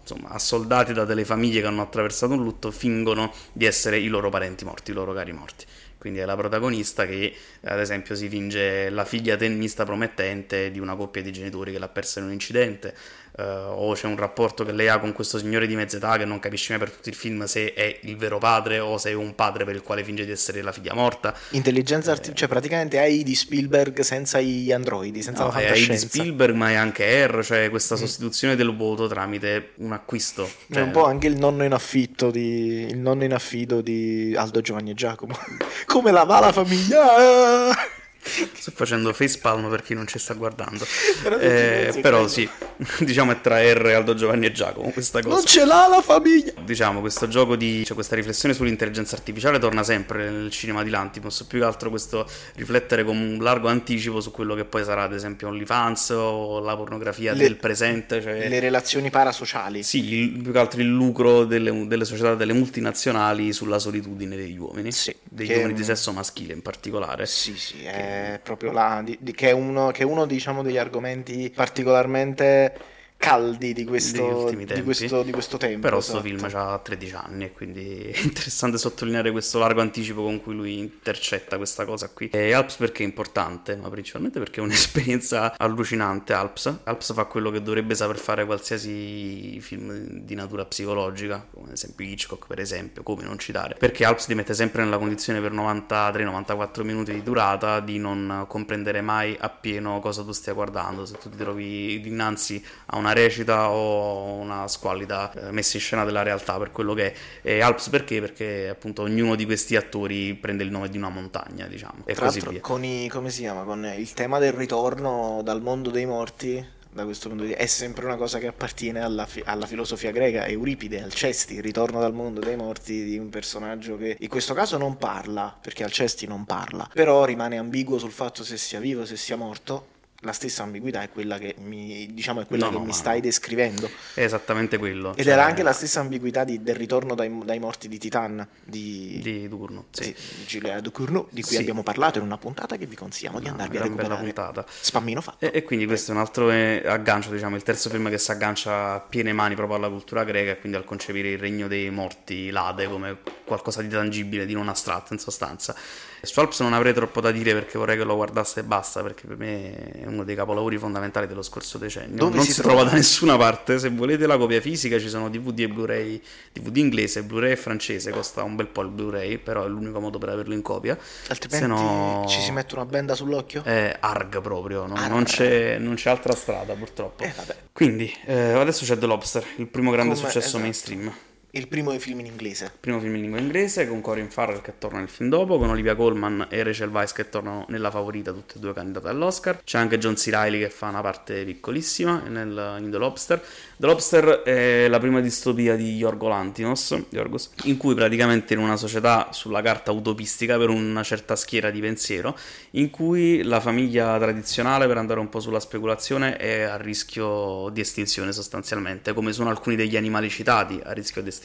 insomma, 0.00 0.30
assoldati 0.30 0.92
da 0.92 1.04
delle 1.04 1.24
famiglie 1.24 1.60
che 1.60 1.66
hanno 1.66 1.82
attraversato 1.82 2.32
un 2.34 2.42
lutto, 2.42 2.70
fingono 2.70 3.32
di 3.52 3.64
essere 3.64 3.98
i 3.98 4.08
loro 4.08 4.30
parenti 4.30 4.64
morti, 4.64 4.92
i 4.92 4.94
loro 4.94 5.12
cari 5.12 5.32
morti. 5.32 5.64
Quindi 5.98 6.20
è 6.20 6.24
la 6.24 6.34
protagonista 6.34 7.04
che, 7.04 7.34
ad 7.64 7.78
esempio, 7.78 8.14
si 8.14 8.30
finge 8.30 8.88
la 8.88 9.04
figlia 9.04 9.36
tennista 9.36 9.84
promettente 9.84 10.70
di 10.70 10.78
una 10.78 10.96
coppia 10.96 11.20
di 11.20 11.30
genitori 11.30 11.72
che 11.72 11.78
l'ha 11.78 11.88
persa 11.88 12.20
in 12.20 12.26
un 12.26 12.32
incidente 12.32 12.94
uh, 13.38 13.42
o 13.42 13.92
c'è 13.94 14.06
un 14.06 14.16
rapporto 14.16 14.64
che 14.64 14.72
lei 14.72 14.88
ha 14.88 14.98
con 14.98 15.12
questo 15.12 15.38
signore 15.38 15.66
di 15.66 15.76
mezza 15.76 15.96
età 15.96 16.16
che 16.16 16.24
non 16.24 16.38
capisce 16.38 16.72
mai 16.72 16.80
per 16.80 16.90
tutto 16.94 17.08
il 17.08 17.14
film 17.14 17.44
se 17.44 17.72
è 17.74 17.98
il 18.02 18.16
vero 18.16 18.38
padre 18.38 18.78
o 18.78 18.98
se 18.98 19.10
è 19.10 19.14
un 19.14 19.34
padre 19.34 19.64
per 19.64 19.74
il 19.74 19.82
quale 19.82 20.04
finge 20.04 20.24
di 20.24 20.32
essere 20.32 20.62
la 20.62 20.72
figlia 20.72 20.94
morta. 20.94 21.34
Intelligenza 21.50 22.10
artificiale, 22.10 22.38
cioè 22.38 22.48
praticamente 22.48 22.98
hai 22.98 23.22
di 23.22 23.34
Spielberg 23.34 24.00
senza 24.00 24.40
gli 24.40 24.72
androidi, 24.72 25.22
senza 25.22 25.42
no, 25.42 25.48
la 25.48 25.52
fantascienza. 25.52 25.92
Hai 25.92 25.98
di 25.98 26.06
Spielberg 26.06 26.54
ma 26.54 26.70
è 26.70 26.74
anche 26.74 27.26
R, 27.26 27.44
cioè 27.44 27.70
questa 27.70 27.94
mm. 27.94 27.98
sostituzione 27.98 28.54
mm. 28.54 28.56
del 28.56 28.76
voto 28.76 29.06
tramite 29.06 29.72
un 29.76 29.92
acquisto. 29.92 30.48
Cioè... 30.70 30.82
È 30.82 30.84
un 30.84 30.90
po' 30.90 31.04
anche 31.04 31.26
il 31.26 31.36
nonno 31.36 31.64
in 31.64 31.72
affitto 31.72 32.30
di, 32.30 32.86
il 32.88 32.98
nonno 32.98 33.24
in 33.24 33.32
affido 33.32 33.80
di 33.80 34.34
Aldo 34.36 34.60
Giovanni 34.60 34.90
e 34.90 34.94
Giacomo. 34.94 35.36
Come 35.86 36.10
la 36.10 36.24
va 36.24 36.40
la 36.40 36.52
famiglia? 36.52 37.98
Sto 38.52 38.70
facendo 38.74 39.12
facepalm 39.12 39.68
per 39.70 39.82
chi 39.82 39.94
non 39.94 40.06
ci 40.06 40.18
sta 40.18 40.34
guardando. 40.34 40.84
però, 41.22 41.38
eh, 41.38 41.98
però 42.02 42.28
sì, 42.28 42.48
diciamo 43.00 43.32
è 43.32 43.40
tra 43.40 43.60
R, 43.60 43.86
Aldo 43.94 44.14
Giovanni 44.14 44.46
e 44.46 44.52
Giacomo 44.52 44.90
questa 44.90 45.22
cosa. 45.22 45.34
Non 45.34 45.44
ce 45.44 45.64
l'ha 45.64 45.88
la 45.88 46.02
famiglia! 46.02 46.52
Diciamo, 46.62 47.00
questo 47.00 47.28
gioco 47.28 47.56
di... 47.56 47.84
cioè 47.84 47.94
questa 47.94 48.16
riflessione 48.16 48.54
sull'intelligenza 48.54 49.16
artificiale 49.16 49.58
torna 49.58 49.82
sempre 49.82 50.30
nel 50.30 50.50
cinema 50.50 50.82
di 50.82 50.90
Lantimos, 50.90 51.44
più 51.44 51.60
che 51.60 51.64
altro 51.64 51.88
questo 51.88 52.28
riflettere 52.56 53.04
con 53.04 53.16
un 53.16 53.38
largo 53.42 53.68
anticipo 53.68 54.20
su 54.20 54.30
quello 54.30 54.54
che 54.54 54.64
poi 54.64 54.84
sarà 54.84 55.04
ad 55.04 55.14
esempio 55.14 55.48
OnlyFans 55.48 56.10
o 56.10 56.60
la 56.60 56.76
pornografia 56.76 57.32
le, 57.32 57.38
del 57.38 57.56
presente. 57.56 58.20
Cioè... 58.20 58.48
Le 58.48 58.60
relazioni 58.60 59.08
parasociali. 59.08 59.82
Sì, 59.82 60.12
il, 60.12 60.42
più 60.42 60.52
che 60.52 60.58
altro 60.58 60.80
il 60.80 60.88
lucro 60.88 61.44
delle, 61.44 61.86
delle, 61.86 62.04
società, 62.04 62.34
delle 62.34 62.52
multinazionali 62.52 63.52
sulla 63.52 63.78
solitudine 63.78 64.36
degli 64.36 64.58
uomini. 64.58 64.92
Sì. 64.92 65.14
Degli 65.22 65.48
che... 65.48 65.56
uomini 65.56 65.74
di 65.74 65.84
sesso 65.84 66.12
maschile 66.12 66.52
in 66.52 66.60
particolare. 66.60 67.24
Sì, 67.26 67.56
sì, 67.56 67.84
è 67.84 68.09
proprio 68.42 68.72
là, 68.72 69.02
di, 69.04 69.16
di, 69.20 69.32
che, 69.32 69.50
è 69.50 69.52
uno, 69.52 69.90
che 69.90 70.02
è 70.02 70.04
uno 70.04 70.26
diciamo, 70.26 70.62
degli 70.62 70.78
argomenti 70.78 71.52
particolarmente 71.54 72.74
caldi 73.20 73.74
di 73.74 73.84
questo, 73.84 74.48
di 74.50 74.82
questo, 74.82 75.22
di 75.22 75.30
questo 75.30 75.58
tempo. 75.58 75.80
Però 75.80 75.98
esatto. 75.98 76.22
film 76.22 76.48
ha 76.50 76.80
13 76.82 77.14
anni 77.14 77.44
e 77.44 77.52
quindi 77.52 78.00
è 78.10 78.18
interessante 78.18 78.78
sottolineare 78.78 79.30
questo 79.30 79.58
largo 79.58 79.82
anticipo 79.82 80.22
con 80.22 80.40
cui 80.40 80.54
lui 80.54 80.78
intercetta 80.78 81.58
questa 81.58 81.84
cosa 81.84 82.08
qui. 82.08 82.30
E 82.30 82.54
Alps 82.54 82.76
perché 82.76 83.02
è 83.02 83.06
importante, 83.06 83.76
ma 83.76 83.90
principalmente 83.90 84.38
perché 84.38 84.60
è 84.60 84.62
un'esperienza 84.62 85.52
allucinante. 85.58 86.32
Alps. 86.32 86.78
Alps 86.84 87.12
fa 87.12 87.26
quello 87.26 87.50
che 87.50 87.60
dovrebbe 87.60 87.94
saper 87.94 88.16
fare 88.16 88.46
qualsiasi 88.46 89.60
film 89.60 89.92
di 90.22 90.34
natura 90.34 90.64
psicologica, 90.64 91.46
come 91.52 91.66
ad 91.66 91.72
esempio 91.74 92.06
Hitchcock 92.06 92.46
per 92.46 92.58
esempio, 92.58 93.02
come 93.02 93.22
non 93.22 93.38
citare. 93.38 93.76
Perché 93.78 94.06
Alps 94.06 94.24
ti 94.24 94.34
mette 94.34 94.54
sempre 94.54 94.82
nella 94.82 94.96
condizione 94.96 95.42
per 95.42 95.52
93-94 95.52 96.84
minuti 96.84 97.12
di 97.12 97.22
durata 97.22 97.80
di 97.80 97.98
non 97.98 98.46
comprendere 98.48 99.02
mai 99.02 99.36
appieno 99.38 100.00
cosa 100.00 100.24
tu 100.24 100.32
stia 100.32 100.54
guardando. 100.54 101.04
Se 101.04 101.18
tu 101.18 101.28
ti 101.28 101.36
trovi 101.36 102.00
dinanzi 102.00 102.64
a 102.86 102.96
una 102.96 103.08
una 103.10 103.12
recita 103.12 103.70
o 103.70 104.34
una 104.34 104.68
squallida 104.68 105.32
eh, 105.32 105.50
messa 105.50 105.76
in 105.76 105.82
scena 105.82 106.04
della 106.04 106.22
realtà 106.22 106.56
per 106.58 106.70
quello 106.70 106.94
che 106.94 107.12
è. 107.12 107.14
E 107.42 107.60
Alps 107.60 107.88
perché? 107.88 108.20
Perché 108.20 108.68
appunto 108.68 109.02
ognuno 109.02 109.34
di 109.34 109.44
questi 109.44 109.76
attori 109.76 110.34
prende 110.34 110.62
il 110.62 110.70
nome 110.70 110.88
di 110.88 110.96
una 110.96 111.08
montagna, 111.08 111.66
diciamo. 111.66 112.04
E 112.04 112.14
Tra 112.14 112.26
così 112.26 112.40
via. 112.48 112.60
Con 112.60 112.84
i, 112.84 113.08
come 113.08 113.30
si 113.30 113.40
chiama? 113.40 113.64
Con 113.64 113.84
il 113.84 114.12
tema 114.12 114.38
del 114.38 114.52
ritorno 114.52 115.40
dal 115.42 115.60
mondo 115.60 115.90
dei 115.90 116.06
morti 116.06 116.78
da 116.92 117.04
questo 117.04 117.28
punto 117.28 117.44
di 117.44 117.50
vista 117.50 117.62
è 117.62 117.66
sempre 117.66 118.04
una 118.04 118.16
cosa 118.16 118.40
che 118.40 118.48
appartiene 118.48 119.00
alla, 119.00 119.24
fi- 119.24 119.42
alla, 119.44 119.66
filosofia 119.66 120.10
greca 120.10 120.46
Euripide, 120.46 121.00
Alcesti, 121.00 121.54
il 121.54 121.62
ritorno 121.62 122.00
dal 122.00 122.12
mondo 122.12 122.40
dei 122.40 122.56
morti 122.56 123.04
di 123.04 123.16
un 123.16 123.28
personaggio 123.28 123.96
che 123.96 124.16
in 124.18 124.28
questo 124.28 124.54
caso 124.54 124.76
non 124.76 124.96
parla 124.96 125.56
perché 125.60 125.84
Alcesti 125.84 126.26
non 126.26 126.44
parla 126.44 126.90
però 126.92 127.24
rimane 127.24 127.58
ambiguo 127.58 127.96
sul 127.98 128.10
fatto 128.10 128.42
se 128.42 128.56
sia 128.56 128.80
vivo 128.80 129.02
o 129.02 129.04
se 129.04 129.16
sia 129.16 129.36
morto 129.36 129.98
la 130.20 130.32
stessa 130.32 130.62
ambiguità 130.62 131.02
è 131.02 131.10
quella 131.10 131.38
che 131.38 131.54
mi, 131.60 132.12
diciamo, 132.12 132.42
è 132.42 132.46
quella 132.46 132.66
no, 132.66 132.72
che 132.72 132.78
no, 132.78 132.84
mi 132.84 132.92
stai 132.92 133.16
no. 133.16 133.22
descrivendo. 133.22 133.88
È 134.14 134.22
esattamente 134.22 134.76
quello. 134.76 135.14
Ed 135.14 135.24
cioè... 135.24 135.32
era 135.32 135.44
anche 135.44 135.62
la 135.62 135.72
stessa 135.72 136.00
ambiguità 136.00 136.44
di, 136.44 136.62
del 136.62 136.74
ritorno 136.74 137.14
dai, 137.14 137.34
dai, 137.44 137.58
morti 137.58 137.88
di 137.88 137.98
Titan 137.98 138.46
di, 138.62 139.18
di 139.22 139.48
Ducournau, 139.48 139.86
sì. 139.90 140.14
sì, 140.16 140.44
Giulia 140.46 140.80
Ducournau, 140.80 141.26
di 141.30 141.40
cui 141.40 141.52
sì. 141.52 141.60
abbiamo 141.60 141.82
parlato 141.82 142.18
in 142.18 142.24
una 142.24 142.36
puntata 142.36 142.76
che 142.76 142.86
vi 142.86 142.96
consigliamo 142.96 143.40
di 143.40 143.48
andarvi 143.48 143.78
a 143.78 143.82
recuperare. 143.82 144.22
Puntata. 144.22 144.66
Spammino 144.68 145.22
fatto. 145.22 145.44
E, 145.44 145.52
e 145.54 145.62
quindi 145.64 145.86
questo 145.86 146.12
è 146.12 146.14
un 146.14 146.20
altro 146.20 146.50
eh, 146.50 146.82
aggancio, 146.84 147.30
diciamo, 147.30 147.56
il 147.56 147.62
terzo 147.62 147.88
film 147.88 148.10
che 148.10 148.18
si 148.18 148.30
aggancia 148.30 148.94
a 148.94 149.00
piene 149.00 149.32
mani 149.32 149.54
proprio 149.54 149.76
alla 149.76 149.88
cultura 149.88 150.24
greca 150.24 150.50
e 150.50 150.58
quindi 150.58 150.76
al 150.76 150.84
concepire 150.84 151.30
il 151.30 151.38
regno 151.38 151.66
dei 151.66 151.88
morti, 151.90 152.50
l'Ade, 152.50 152.88
come 152.88 153.18
qualcosa 153.44 153.80
di 153.80 153.88
tangibile, 153.88 154.44
di 154.44 154.52
non 154.52 154.68
astratto 154.68 155.14
in 155.14 155.18
sostanza. 155.18 155.74
Su 156.22 156.38
Alps 156.40 156.60
non 156.60 156.74
avrei 156.74 156.92
troppo 156.92 157.20
da 157.20 157.30
dire 157.30 157.54
perché 157.54 157.78
vorrei 157.78 157.96
che 157.96 158.04
lo 158.04 158.14
guardasse 158.14 158.60
e 158.60 158.62
basta, 158.62 159.02
perché 159.02 159.26
per 159.26 159.36
me 159.36 159.74
è 159.92 160.06
uno 160.06 160.22
dei 160.22 160.34
capolavori 160.34 160.76
fondamentali 160.76 161.26
dello 161.26 161.42
scorso 161.42 161.78
decennio. 161.78 162.16
Dove 162.16 162.36
non 162.36 162.44
si, 162.44 162.52
si 162.52 162.60
trova? 162.60 162.84
da 162.84 162.92
nessuna 162.92 163.36
parte. 163.36 163.78
Se 163.78 163.88
volete 163.88 164.26
la 164.26 164.36
copia 164.36 164.60
fisica 164.60 164.98
ci 164.98 165.08
sono 165.08 165.30
DVD 165.30 165.60
e 165.60 165.68
Blu-ray, 165.68 166.22
DVD 166.52 166.76
inglese, 166.76 167.22
Blu-ray 167.22 167.56
francese, 167.56 168.10
costa 168.10 168.42
un 168.42 168.54
bel 168.54 168.66
po' 168.66 168.82
il 168.82 168.90
Blu-ray, 168.90 169.38
però 169.38 169.64
è 169.64 169.68
l'unico 169.68 170.00
modo 170.00 170.18
per 170.18 170.28
averlo 170.28 170.54
in 170.54 170.62
copia. 170.62 170.98
Altrimenti 171.28 171.66
no... 171.66 172.24
ci 172.28 172.40
si 172.40 172.52
mette 172.52 172.74
una 172.74 172.84
benda 172.84 173.14
sull'occhio? 173.14 173.62
È 173.64 173.96
ARG 173.98 174.40
proprio, 174.40 174.86
no? 174.86 174.94
non, 175.08 175.24
c'è, 175.24 175.78
non, 175.78 175.94
c'è, 175.94 176.10
altra 176.10 176.34
strada 176.34 176.74
purtroppo. 176.74 177.24
Eh, 177.24 177.32
Quindi, 177.72 178.12
eh, 178.26 178.52
adesso 178.52 178.84
c'è 178.84 178.98
The 178.98 179.06
Lobster, 179.06 179.44
il 179.56 179.66
primo 179.68 179.90
grande 179.90 180.14
Come, 180.14 180.26
successo 180.26 180.48
esatto. 180.48 180.62
mainstream 180.62 181.12
Il 181.52 181.66
primo 181.66 181.90
film 181.98 182.20
in 182.20 182.26
inglese. 182.26 182.70
Primo 182.78 183.00
film 183.00 183.16
in 183.16 183.22
lingua 183.22 183.40
inglese 183.40 183.88
con 183.88 184.00
Corin 184.00 184.30
Farrell 184.30 184.60
che 184.60 184.74
torna 184.78 185.00
nel 185.00 185.08
film 185.08 185.30
dopo, 185.30 185.58
con 185.58 185.68
Olivia 185.68 185.96
Colman 185.96 186.46
e 186.48 186.62
Rachel 186.62 186.90
Weisz 186.90 187.10
che 187.10 187.28
tornano 187.28 187.66
nella 187.70 187.90
favorita, 187.90 188.30
tutte 188.30 188.54
e 188.54 188.60
due 188.60 188.72
candidate 188.72 189.08
all'Oscar. 189.08 189.60
C'è 189.64 189.76
anche 189.76 189.98
John 189.98 190.14
C. 190.14 190.28
Reilly 190.30 190.60
che 190.60 190.70
fa 190.70 190.86
una 190.86 191.00
parte 191.00 191.42
piccolissima 191.42 192.22
nel, 192.28 192.76
in 192.80 192.88
The 192.92 192.98
Lobster. 192.98 193.42
The 193.76 193.86
Lobster 193.86 194.42
è 194.44 194.86
la 194.86 195.00
prima 195.00 195.20
distopia 195.20 195.74
di 195.74 195.96
Yorgo 195.96 196.28
Lantimos, 196.28 196.96
Yorgos, 197.08 197.50
in 197.64 197.76
cui 197.76 197.96
praticamente 197.96 198.54
in 198.54 198.60
una 198.60 198.76
società 198.76 199.30
sulla 199.32 199.60
carta 199.60 199.90
utopistica 199.90 200.56
per 200.56 200.68
una 200.68 201.02
certa 201.02 201.34
schiera 201.34 201.70
di 201.70 201.80
pensiero, 201.80 202.38
in 202.72 202.90
cui 202.90 203.42
la 203.42 203.58
famiglia 203.58 204.16
tradizionale, 204.20 204.86
per 204.86 204.98
andare 204.98 205.18
un 205.18 205.28
po' 205.28 205.40
sulla 205.40 205.58
speculazione, 205.58 206.36
è 206.36 206.60
a 206.60 206.76
rischio 206.76 207.70
di 207.72 207.80
estinzione 207.80 208.30
sostanzialmente, 208.30 209.14
come 209.14 209.32
sono 209.32 209.50
alcuni 209.50 209.74
degli 209.74 209.96
animali 209.96 210.30
citati 210.30 210.80
a 210.84 210.92
rischio 210.92 211.20
di 211.20 211.26
estinzione. 211.26 211.38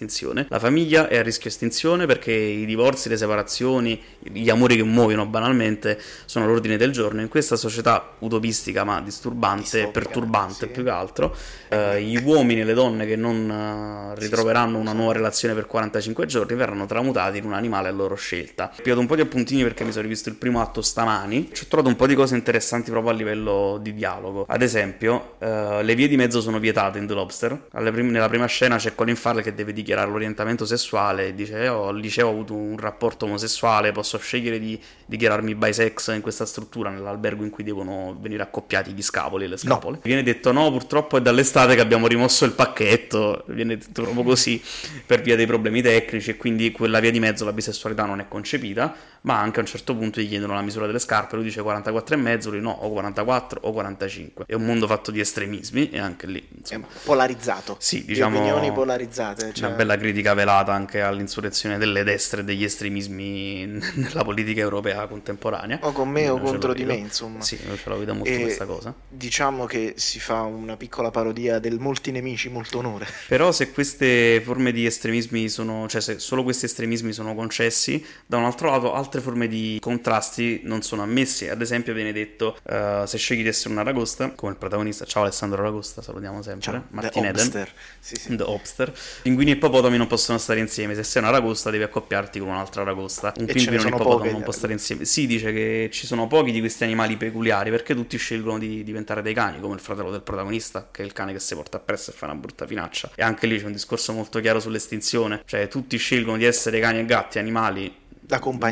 La 0.50 0.60
famiglia 0.60 1.08
è 1.08 1.18
a 1.18 1.22
rischio 1.22 1.50
estinzione 1.50 2.06
perché 2.06 2.32
i 2.32 2.66
divorzi, 2.66 3.08
le 3.08 3.18
separazioni, 3.18 4.02
gli 4.20 4.50
amori 4.50 4.76
che 4.76 4.84
muoiono 4.84 5.26
banalmente 5.26 6.00
sono 6.26 6.46
all'ordine 6.46 6.76
del 6.76 6.92
giorno. 6.92 7.22
In 7.22 7.30
questa 7.30 7.56
società 7.56 8.16
utopistica 8.20 8.84
ma 8.84 9.02
disturbante, 9.02 9.62
Distopica, 9.62 9.92
perturbante 9.92 10.66
sì. 10.66 10.68
più 10.68 10.84
che 10.84 10.90
altro, 10.90 11.36
eh, 11.70 12.04
gli 12.04 12.18
uomini 12.22 12.62
e 12.62 12.64
le 12.66 12.74
donne 12.74 13.06
che 13.06 13.16
non 13.16 13.50
eh, 13.50 14.20
ritroveranno 14.20 14.78
una 14.78 14.92
nuova 14.92 15.14
relazione 15.14 15.54
per 15.54 15.66
45 15.66 16.26
giorni 16.26 16.56
verranno 16.56 16.86
tramutati 16.86 17.38
in 17.38 17.46
un 17.46 17.54
animale 17.54 17.88
a 17.88 17.92
loro 17.92 18.16
scelta. 18.16 18.72
Ho 18.72 18.82
pigliato 18.82 19.00
un 19.00 19.08
po' 19.08 19.16
di 19.16 19.22
appuntini 19.22 19.64
perché 19.64 19.86
mi 19.86 19.92
sono 19.92 20.04
rivisto 20.04 20.28
il 20.28 20.36
primo 20.36 20.62
atto 20.62 20.82
stamani. 20.82 21.50
Ci 21.54 21.64
ho 21.64 21.68
trovato 21.68 21.90
un 21.90 21.96
po' 21.96 22.08
di 22.08 22.16
cose 22.16 22.36
interessanti 22.36 22.92
proprio 22.92 23.12
a 23.12 23.16
livello 23.16 23.80
di 23.82 23.94
dialogo. 23.94 24.46
Ad 24.48 24.62
esempio, 24.62 25.36
eh, 25.40 25.82
le 25.82 25.96
vie 25.96 26.10
di 26.10 26.18
mezzo 26.18 26.42
sono 26.42 26.60
vietate 26.60 26.98
in 26.98 27.08
The 27.08 27.14
Lobster. 27.14 27.68
Prim- 27.72 28.10
nella 28.10 28.28
prima 28.28 28.46
scena 28.46 28.76
c'è 28.76 28.94
Colin 28.94 29.16
Farrell 29.16 29.42
che 29.42 29.54
deve 29.54 29.72
dichiarare 29.72 29.85
l'orientamento 29.94 30.66
sessuale 30.66 31.28
e 31.28 31.36
dice: 31.36 31.60
"Eh, 31.60 31.64
"Io 31.66 31.88
al 31.88 31.98
liceo 32.00 32.28
ho 32.28 32.32
avuto 32.32 32.54
un 32.56 32.78
rapporto 32.78 33.26
omosessuale, 33.26 33.92
posso 33.92 34.18
scegliere 34.18 34.60
di 34.60 34.80
dichiararmi 35.06 35.54
bisex 35.56 36.14
in 36.16 36.22
questa 36.22 36.46
struttura, 36.46 36.90
nell'albergo 36.90 37.44
in 37.44 37.50
cui 37.52 37.64
devono 37.64 38.18
venire 38.20 38.42
accoppiati 38.44 38.92
gli 38.94 39.02
scapoli 39.02 39.46
e 39.46 39.48
le 39.48 39.58
scapole. 39.58 40.00
Viene 40.04 40.24
detto: 40.24 40.52
No, 40.52 40.72
purtroppo 40.72 41.18
è 41.18 41.22
dall'estate 41.22 41.76
che 41.76 41.82
abbiamo 41.82 42.08
rimosso 42.08 42.46
il 42.46 42.52
pacchetto. 42.54 43.44
Viene 43.48 43.78
detto 43.78 44.02
proprio 44.02 44.24
così 44.24 44.62
per 45.06 45.22
via 45.22 45.36
dei 45.36 45.46
problemi 45.46 45.82
tecnici, 45.82 46.32
e 46.32 46.38
quindi 46.38 46.72
quella 46.72 47.00
via 47.00 47.12
di 47.12 47.20
mezzo 47.20 47.46
la 47.46 47.54
bisessualità 47.54 48.06
non 48.06 48.20
è 48.20 48.28
concepita. 48.28 48.96
Ma 49.26 49.40
anche 49.40 49.58
a 49.58 49.62
un 49.62 49.68
certo 49.68 49.96
punto 49.96 50.22
gli 50.22 50.28
chiedono 50.28 50.54
la 50.54 50.62
misura 50.62 50.86
delle 50.86 51.00
scarpe. 51.00 51.36
Lui 51.36 51.46
dice 51.46 51.62
44,5, 51.62 52.50
lui 52.52 52.62
no, 52.62 52.70
o 52.70 52.92
44 52.92 53.62
o 53.64 53.72
45. 53.72 54.46
È 54.48 54.54
un 54.54 54.64
mondo 54.66 54.86
fatto 54.86 55.10
di 55.10 55.20
estremismi, 55.20 55.90
e 55.90 55.98
anche 55.98 56.28
lì, 56.28 56.40
È 56.40 56.58
insomma. 56.60 56.86
polarizzato. 57.04 57.76
Sì, 57.80 58.02
Di 58.02 58.14
diciamo- 58.14 58.38
opinioni 58.38 58.72
polarizzate. 58.72 59.52
Cioè... 59.54 59.70
Bella 59.76 59.98
critica 59.98 60.34
velata 60.34 60.74
anche 60.74 61.02
all'insurrezione 61.02 61.78
delle 61.78 62.04
destre 62.04 62.42
e 62.42 62.44
degli 62.44 62.64
estremismi 62.64 63.66
nella 63.96 64.24
politica 64.24 64.62
europea 64.62 65.06
contemporanea. 65.08 65.80
O 65.82 65.92
con 65.92 66.10
me 66.10 66.30
o 66.30 66.40
contro 66.40 66.74
di 66.74 66.86
me, 66.86 66.96
insomma. 66.96 67.42
Sì, 67.42 67.60
io 67.66 67.76
ce 67.78 67.90
la 67.90 67.96
vedo 67.96 68.14
molto 68.14 68.30
E 68.30 68.42
questa 68.42 68.66
cosa. 68.66 68.94
Diciamo 69.08 69.66
che 69.66 69.94
si 69.98 70.20
fa 70.20 70.42
una 70.42 70.78
piccola 70.78 71.12
parodia 71.12 71.60
del 71.60 71.80
molti 71.80 72.12
nemici, 72.12 72.50
molto 72.50 72.80
onore. 72.80 73.08
Però 73.28 73.52
se 73.52 73.72
queste 73.72 74.42
forme 74.44 74.72
di 74.72 74.86
estremismi 74.86 75.50
sono, 75.50 75.88
cioè 75.88 76.02
se 76.02 76.20
solo 76.20 76.44
questi 76.44 76.66
estremismi 76.66 77.12
sono 77.14 77.36
concessi, 77.36 78.04
da 78.26 78.38
un 78.38 78.46
altro 78.46 78.70
lato 78.70 78.94
altre 78.94 79.22
forme 79.22 79.48
di 79.48 79.78
contrasti 79.82 80.62
non 80.64 80.82
sono 80.82 81.04
ammessi. 81.04 81.48
Ad 81.50 81.62
esempio 81.62 81.94
viene 81.94 82.12
detto, 82.12 82.58
eh, 82.64 83.04
se 83.06 83.18
scegli 83.18 83.42
di 83.42 83.48
essere 83.48 83.74
un 83.74 83.80
aragosta, 83.80 84.32
come 84.32 84.52
il 84.52 84.58
protagonista, 84.58 85.06
ciao 85.06 85.24
Alessandro 85.24 85.62
Aragosta, 85.62 86.02
salutiamo 86.02 86.42
sempre, 86.42 86.72
Ciao, 86.72 86.84
Martin 86.90 87.22
The 87.22 87.28
Eden. 87.28 87.46
Obster. 87.46 87.72
Sì, 88.00 88.16
sì. 88.16 88.36
The 88.36 88.44
Obster. 88.44 88.94
Pinguini 89.22 89.52
e 89.52 89.58
ippopotami 89.66 89.98
non 89.98 90.08
possono 90.08 90.38
stare 90.38 90.60
insieme. 90.60 90.96
Se 90.96 91.04
sei 91.04 91.22
una 91.22 91.32
aragosta, 91.32 91.70
devi 91.70 91.84
accoppiarti 91.84 92.40
con 92.40 92.50
un'altra 92.50 92.82
aragosta. 92.82 93.34
Un 93.38 93.46
pinguino 93.46 93.72
e 93.72 93.80
un 93.80 93.88
ippopotamo 93.88 94.18
poche 94.18 94.32
non 94.32 94.44
può 94.44 94.52
stare 94.52 94.74
insieme. 94.74 95.06
Si 95.06 95.28
dice 95.28 95.52
che 95.52 95.90
ci 95.92 96.06
sono 96.06 96.28
pochi 96.28 96.52
di 96.52 96.60
questi 96.60 96.84
animali 96.84 97.18
peculiari 97.18 97.70
perché 97.70 97.96
tutti 97.96 98.18
scelgono 98.18 98.58
di 98.58 98.84
diventare 98.84 99.22
dei 99.22 99.34
cani, 99.34 99.60
come 99.60 99.76
il 99.76 99.80
fratello 99.80 100.12
del 100.12 100.22
protagonista, 100.22 100.90
che 100.92 101.02
è 101.02 101.06
il 101.06 101.14
cane 101.14 101.34
che 101.34 101.40
si 101.40 101.56
porta 101.56 101.78
appresso 101.78 102.12
e 102.12 102.14
fa 102.14 102.26
una 102.26 102.36
brutta 102.36 102.66
finaccia. 102.66 103.12
E 103.16 103.24
anche 103.24 103.48
lì 103.48 103.60
c'è 103.60 103.66
un 103.66 103.72
discorso 103.72 104.14
molto 104.14 104.40
chiaro 104.40 104.60
sull'estinzione. 104.60 105.42
Cioè, 105.46 105.68
tutti 105.68 105.98
scelgono 105.98 106.38
di 106.38 106.46
essere 106.46 106.80
cani 106.80 107.00
e 107.00 107.06
gatti, 107.06 107.40
animali. 107.40 108.04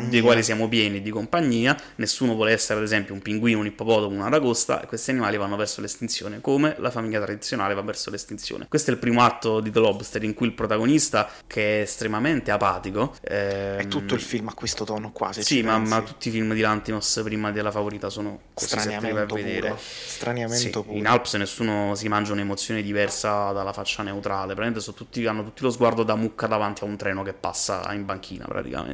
Dei 0.08 0.20
quali 0.20 0.42
siamo 0.42 0.68
pieni 0.68 1.00
di 1.00 1.10
compagnia, 1.10 1.76
nessuno 1.96 2.34
vuole 2.34 2.52
essere 2.52 2.78
ad 2.78 2.84
esempio 2.84 3.14
un 3.14 3.20
pinguino, 3.20 3.58
un 3.60 3.66
ippopotamo, 3.66 4.14
una 4.14 4.26
aragosta 4.26 4.82
e 4.82 4.86
questi 4.86 5.10
animali 5.10 5.36
vanno 5.36 5.56
verso 5.56 5.80
l'estinzione, 5.80 6.40
come 6.40 6.74
la 6.78 6.90
famiglia 6.90 7.20
tradizionale 7.20 7.74
va 7.74 7.82
verso 7.82 8.10
l'estinzione. 8.10 8.66
Questo 8.68 8.90
è 8.90 8.94
il 8.94 8.98
primo 8.98 9.22
atto 9.22 9.60
di 9.60 9.70
The 9.70 9.78
Lobster 9.78 10.22
in 10.24 10.34
cui 10.34 10.46
il 10.46 10.54
protagonista, 10.54 11.30
che 11.46 11.78
è 11.78 11.82
estremamente 11.82 12.50
apatico, 12.50 13.14
È 13.20 13.78
ehm, 13.80 13.88
tutto 13.88 14.14
il 14.14 14.20
film 14.20 14.48
a 14.48 14.54
questo 14.54 14.84
tono 14.84 15.12
qua, 15.12 15.32
se 15.32 15.42
Sì, 15.42 15.62
ma, 15.62 15.78
ma 15.78 16.02
tutti 16.02 16.28
i 16.28 16.30
film 16.30 16.52
di 16.54 16.60
Lantimos 16.60 17.20
prima 17.22 17.50
della 17.52 17.70
favorita 17.70 18.10
sono 18.10 18.40
così 18.54 18.68
Straniamento 18.68 19.34
puro. 19.34 19.78
Straniamento 19.78 20.80
Sì, 20.80 20.86
puro. 20.86 20.98
in 20.98 21.06
Alps 21.06 21.34
nessuno 21.34 21.94
si 21.94 22.08
mangia 22.08 22.32
un'emozione 22.32 22.82
diversa 22.82 23.52
dalla 23.52 23.72
faccia 23.72 24.02
neutrale, 24.02 24.54
praticamente 24.54 24.92
tutti, 24.94 25.26
hanno 25.26 25.44
tutti 25.44 25.62
lo 25.62 25.70
sguardo 25.70 26.02
da 26.02 26.14
mucca 26.16 26.46
davanti 26.46 26.84
a 26.84 26.86
un 26.86 26.96
treno 26.96 27.22
che 27.22 27.32
passa 27.32 27.92
in 27.92 28.04
banchina 28.04 28.46
praticamente. 28.46 28.92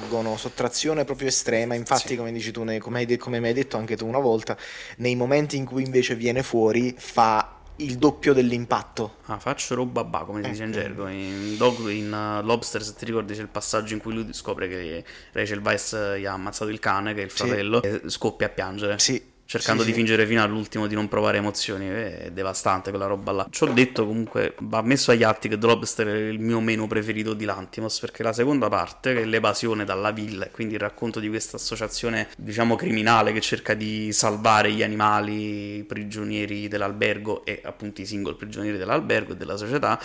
Sottraggono, 0.00 0.36
sottrazione 0.36 1.04
proprio 1.04 1.28
estrema. 1.28 1.74
Infatti, 1.74 2.08
Sì. 2.08 2.16
come 2.16 2.32
dici 2.32 2.50
tu, 2.50 2.64
come, 2.78 2.98
hai 3.00 3.16
come 3.18 3.40
mi 3.40 3.48
hai 3.48 3.52
detto 3.52 3.76
anche 3.76 3.96
tu 3.96 4.06
una 4.06 4.18
volta, 4.18 4.56
nei 4.98 5.14
momenti 5.14 5.56
in 5.56 5.64
cui 5.64 5.84
invece 5.84 6.14
viene 6.14 6.42
fuori, 6.42 6.94
fa 6.96 7.56
il 7.76 7.96
doppio 7.96 8.32
dell'impatto. 8.34 9.16
Ah, 9.26 9.38
faccio 9.38 9.74
roba 9.74 10.04
ba, 10.04 10.24
come 10.24 10.42
si 10.42 10.50
dice 10.50 10.64
in 10.64 10.70
Ecco. 10.70 10.80
gergo. 10.80 11.08
In, 11.08 11.56
Dog, 11.56 11.88
in 11.88 12.12
uh, 12.12 12.44
Lobster, 12.44 12.82
se 12.82 12.94
ti 12.94 13.04
ricordi, 13.06 13.34
c'è 13.34 13.40
il 13.40 13.48
passaggio 13.48 13.94
in 13.94 14.00
cui 14.00 14.12
lui 14.12 14.32
scopre 14.32 14.68
che 14.68 15.04
Rachel 15.32 15.60
Weisz 15.60 16.16
gli 16.18 16.26
ha 16.26 16.32
ammazzato 16.32 16.70
il 16.70 16.78
cane, 16.78 17.14
che 17.14 17.22
è 17.22 17.24
il 17.24 17.30
Sì. 17.30 17.36
fratello, 17.46 17.82
e 17.82 18.02
scoppia 18.06 18.46
a 18.46 18.50
piangere. 18.50 18.98
Sì. 18.98 19.28
Cercando 19.50 19.82
sì, 19.82 19.88
di 19.88 19.94
sì. 19.94 19.98
fingere 19.98 20.28
fino 20.28 20.44
all'ultimo 20.44 20.86
di 20.86 20.94
non 20.94 21.08
provare 21.08 21.38
emozioni, 21.38 21.88
è 21.88 22.30
devastante 22.32 22.90
quella 22.90 23.06
roba 23.06 23.32
là. 23.32 23.46
Ci 23.50 23.64
ho 23.64 23.66
detto 23.66 24.06
comunque, 24.06 24.54
va 24.60 24.80
messo 24.80 25.10
agli 25.10 25.24
atti 25.24 25.48
che 25.48 25.58
The 25.58 25.66
Lobster 25.66 26.06
è 26.06 26.28
il 26.28 26.38
mio 26.38 26.60
meno 26.60 26.86
preferito 26.86 27.34
di 27.34 27.44
Lantimos, 27.44 27.98
perché 27.98 28.22
la 28.22 28.32
seconda 28.32 28.68
parte, 28.68 29.12
che 29.12 29.22
è 29.22 29.24
l'evasione 29.24 29.84
dalla 29.84 30.12
villa, 30.12 30.44
e 30.44 30.52
quindi 30.52 30.74
il 30.74 30.80
racconto 30.80 31.18
di 31.18 31.28
questa 31.28 31.56
associazione, 31.56 32.28
diciamo, 32.36 32.76
criminale 32.76 33.32
che 33.32 33.40
cerca 33.40 33.74
di 33.74 34.12
salvare 34.12 34.70
gli 34.70 34.84
animali 34.84 35.82
prigionieri 35.82 36.68
dell'albergo 36.68 37.44
e 37.44 37.60
appunto 37.64 38.02
i 38.02 38.06
single 38.06 38.36
prigionieri 38.36 38.78
dell'albergo 38.78 39.32
e 39.32 39.36
della 39.36 39.56
società, 39.56 40.00